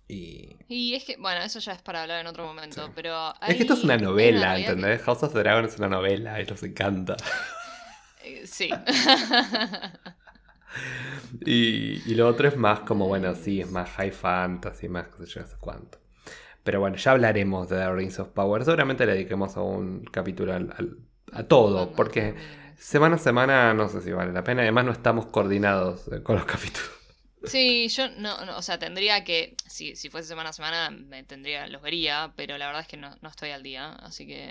Y... 0.07 0.93
es 0.93 1.05
que, 1.05 1.17
bueno, 1.17 1.41
eso 1.41 1.59
ya 1.59 1.73
es 1.73 1.81
para 1.81 2.03
hablar 2.03 2.21
en 2.21 2.27
otro 2.27 2.45
momento, 2.45 2.91
pero... 2.93 3.33
es 3.47 3.55
que 3.55 3.63
esto 3.63 3.73
es 3.73 3.83
una 3.83 3.97
novela, 3.97 4.59
¿entendés? 4.59 5.01
House 5.03 5.23
of 5.23 5.33
Dragon 5.33 5.65
es 5.65 5.77
una 5.77 5.89
novela 5.89 6.39
y 6.41 6.45
nos 6.45 6.63
encanta. 6.63 7.15
Eh, 8.25 8.47
sí. 8.47 8.69
y, 11.45 12.09
y, 12.09 12.15
lo 12.15 12.25
otro 12.25 12.47
es 12.47 12.55
más 12.55 12.79
como, 12.79 13.05
bueno, 13.05 13.35
sí, 13.35 13.59
es 13.59 13.69
más 13.69 13.89
high 13.89 14.11
fantasy, 14.11 14.87
más 14.87 15.09
qué 15.09 15.25
sé 15.25 15.33
yo, 15.33 15.41
no 15.41 15.47
sé 15.47 15.55
cuánto. 15.59 15.97
Pero 16.63 16.79
bueno, 16.79 16.95
ya 16.95 17.11
hablaremos 17.11 17.69
de 17.69 17.77
The 17.77 17.91
Rings 17.91 18.19
of 18.19 18.29
Power. 18.29 18.63
Seguramente 18.63 19.05
le 19.05 19.13
dediquemos 19.13 19.57
a 19.57 19.61
un 19.61 20.03
capítulo 20.05 20.53
a 21.33 21.43
todo, 21.43 21.91
porque 21.91 22.35
semana 22.77 23.15
a 23.15 23.19
semana 23.19 23.73
no 23.73 23.89
sé 23.89 24.01
si 24.01 24.11
vale 24.11 24.31
la 24.31 24.43
pena. 24.43 24.61
Además 24.61 24.85
no 24.85 24.91
estamos 24.91 25.25
coordinados 25.25 26.07
eh, 26.07 26.23
con 26.23 26.37
los 26.37 26.45
capítulos. 26.45 26.91
Sí, 27.45 27.89
yo 27.89 28.09
no, 28.17 28.35
o 28.55 28.61
sea, 28.61 28.79
tendría 28.79 29.23
que, 29.23 29.55
si, 29.67 29.95
si 29.95 30.09
fuese 30.09 30.29
semana 30.29 30.49
a 30.49 30.53
semana, 30.53 30.89
me 30.89 31.23
tendría, 31.23 31.67
los 31.67 31.81
vería, 31.81 32.33
pero 32.35 32.57
la 32.57 32.67
verdad 32.67 32.81
es 32.81 32.87
que 32.87 32.97
no, 32.97 33.15
estoy 33.27 33.49
al 33.49 33.63
día, 33.63 33.91
así 33.91 34.25
que 34.25 34.49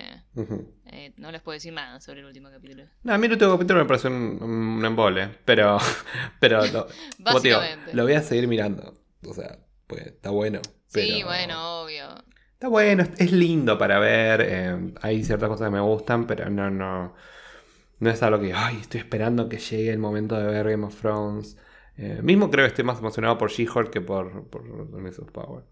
eh, 0.87 1.13
no 1.17 1.33
les 1.33 1.41
puedo 1.41 1.55
decir 1.55 1.73
nada 1.73 2.01
sobre 2.01 2.21
el 2.21 2.27
último 2.27 2.51
capítulo. 2.51 2.85
No, 3.03 3.15
a 3.15 3.19
mí 3.19 3.27
el 3.27 3.33
último 3.33 3.53
capítulo 3.53 3.81
me 3.81 3.87
pareció 3.87 4.11
un, 4.11 4.83
embole, 4.85 5.29
pero, 5.45 5.79
pero 6.41 6.67
lo, 6.67 6.87
lo 7.93 8.03
voy 8.03 8.13
a 8.13 8.23
seguir 8.23 8.47
mirando, 8.47 8.95
o 9.27 9.33
sea, 9.33 9.59
pues 9.87 10.07
está 10.07 10.31
bueno. 10.31 10.61
Sí, 10.89 11.23
bueno, 11.23 11.83
obvio. 11.83 12.09
Está 12.53 12.69
bueno, 12.69 13.05
es 13.17 13.33
lindo 13.33 13.79
para 13.79 13.99
ver, 13.99 14.41
eh, 14.47 14.93
hay 15.01 15.25
ciertas 15.25 15.49
cosas 15.49 15.69
que 15.69 15.73
me 15.73 15.81
gustan, 15.81 16.27
pero 16.27 16.51
no, 16.51 16.71
no, 16.71 17.15
no 17.99 18.11
es 18.11 18.23
algo 18.23 18.41
que, 18.41 18.53
ay, 18.53 18.79
estoy 18.83 19.01
esperando 19.01 19.49
que 19.49 19.59
llegue 19.59 19.91
el 19.91 19.99
momento 19.99 20.37
de 20.37 20.47
ver 20.47 20.69
Game 20.69 20.85
of 20.85 21.01
Thrones. 21.01 21.57
Eh, 22.03 22.21
mismo 22.21 22.51
creo 22.51 22.65
que 22.65 22.71
estoy 22.71 22.85
más 22.85 22.99
emocionado 22.99 23.39
por 23.39 23.49
She-Hulk 23.49 23.91
que 23.91 24.01
por, 24.01 24.49
por 24.49 24.63
of 24.63 25.31
Power. 25.31 25.63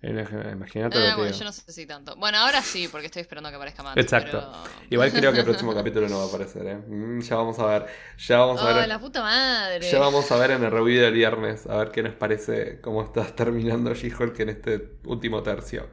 Imagínate 0.00 0.98
ah, 0.98 1.16
bueno, 1.16 1.32
yo 1.32 1.44
no 1.44 1.50
sé 1.50 1.72
si 1.72 1.86
tanto. 1.86 2.14
Bueno, 2.16 2.38
ahora 2.38 2.62
sí, 2.62 2.86
porque 2.86 3.06
estoy 3.06 3.22
esperando 3.22 3.50
que 3.50 3.56
aparezca 3.56 3.82
más. 3.82 3.96
Exacto. 3.96 4.52
Igual 4.90 5.10
creo 5.10 5.32
que 5.32 5.40
el 5.40 5.44
próximo 5.44 5.74
capítulo 5.74 6.08
no 6.08 6.18
va 6.18 6.24
a 6.24 6.26
aparecer, 6.28 6.66
¿eh? 6.66 6.76
Mm, 6.76 7.20
ya 7.20 7.34
vamos 7.34 7.58
a 7.58 7.66
ver. 7.66 7.86
Ya 8.18 8.38
vamos 8.38 8.62
a 8.62 8.72
ver. 8.72 8.86
la 8.86 9.00
puta 9.00 9.22
madre! 9.22 9.90
Ya 9.90 9.98
vamos 9.98 10.30
a 10.30 10.36
ver 10.36 10.52
en 10.52 10.62
el 10.62 10.70
review 10.70 11.00
del 11.00 11.14
viernes, 11.14 11.66
a 11.66 11.78
ver 11.78 11.90
qué 11.90 12.04
nos 12.04 12.14
parece 12.14 12.80
cómo 12.80 13.02
estás 13.02 13.34
terminando 13.36 13.92
She-Hulk 13.92 14.38
en 14.38 14.50
este 14.50 14.98
último 15.04 15.42
tercio. 15.42 15.88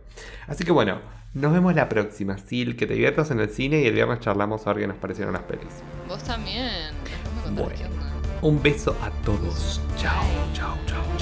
Así 0.45 0.63
que 0.63 0.71
bueno, 0.71 1.01
nos 1.33 1.51
vemos 1.51 1.73
la 1.73 1.89
próxima. 1.89 2.37
Sil, 2.37 2.75
que 2.77 2.85
te 2.85 2.93
diviertas 2.93 3.31
en 3.31 3.39
el 3.39 3.49
cine 3.49 3.81
y 3.81 3.87
el 3.87 3.93
viernes 3.93 4.19
charlamos 4.19 4.67
a 4.67 4.73
ver 4.73 4.83
qué 4.83 4.87
nos 4.87 4.97
parecieron 4.97 5.33
las 5.33 5.43
pelis. 5.43 5.81
Vos 6.07 6.23
también. 6.23 6.93
Bueno. 7.55 8.02
Un 8.43 8.61
beso 8.61 8.93
a 9.01 9.09
todos. 9.23 9.79
Chao, 9.95 10.25
chao, 10.53 10.77
chao. 10.85 11.12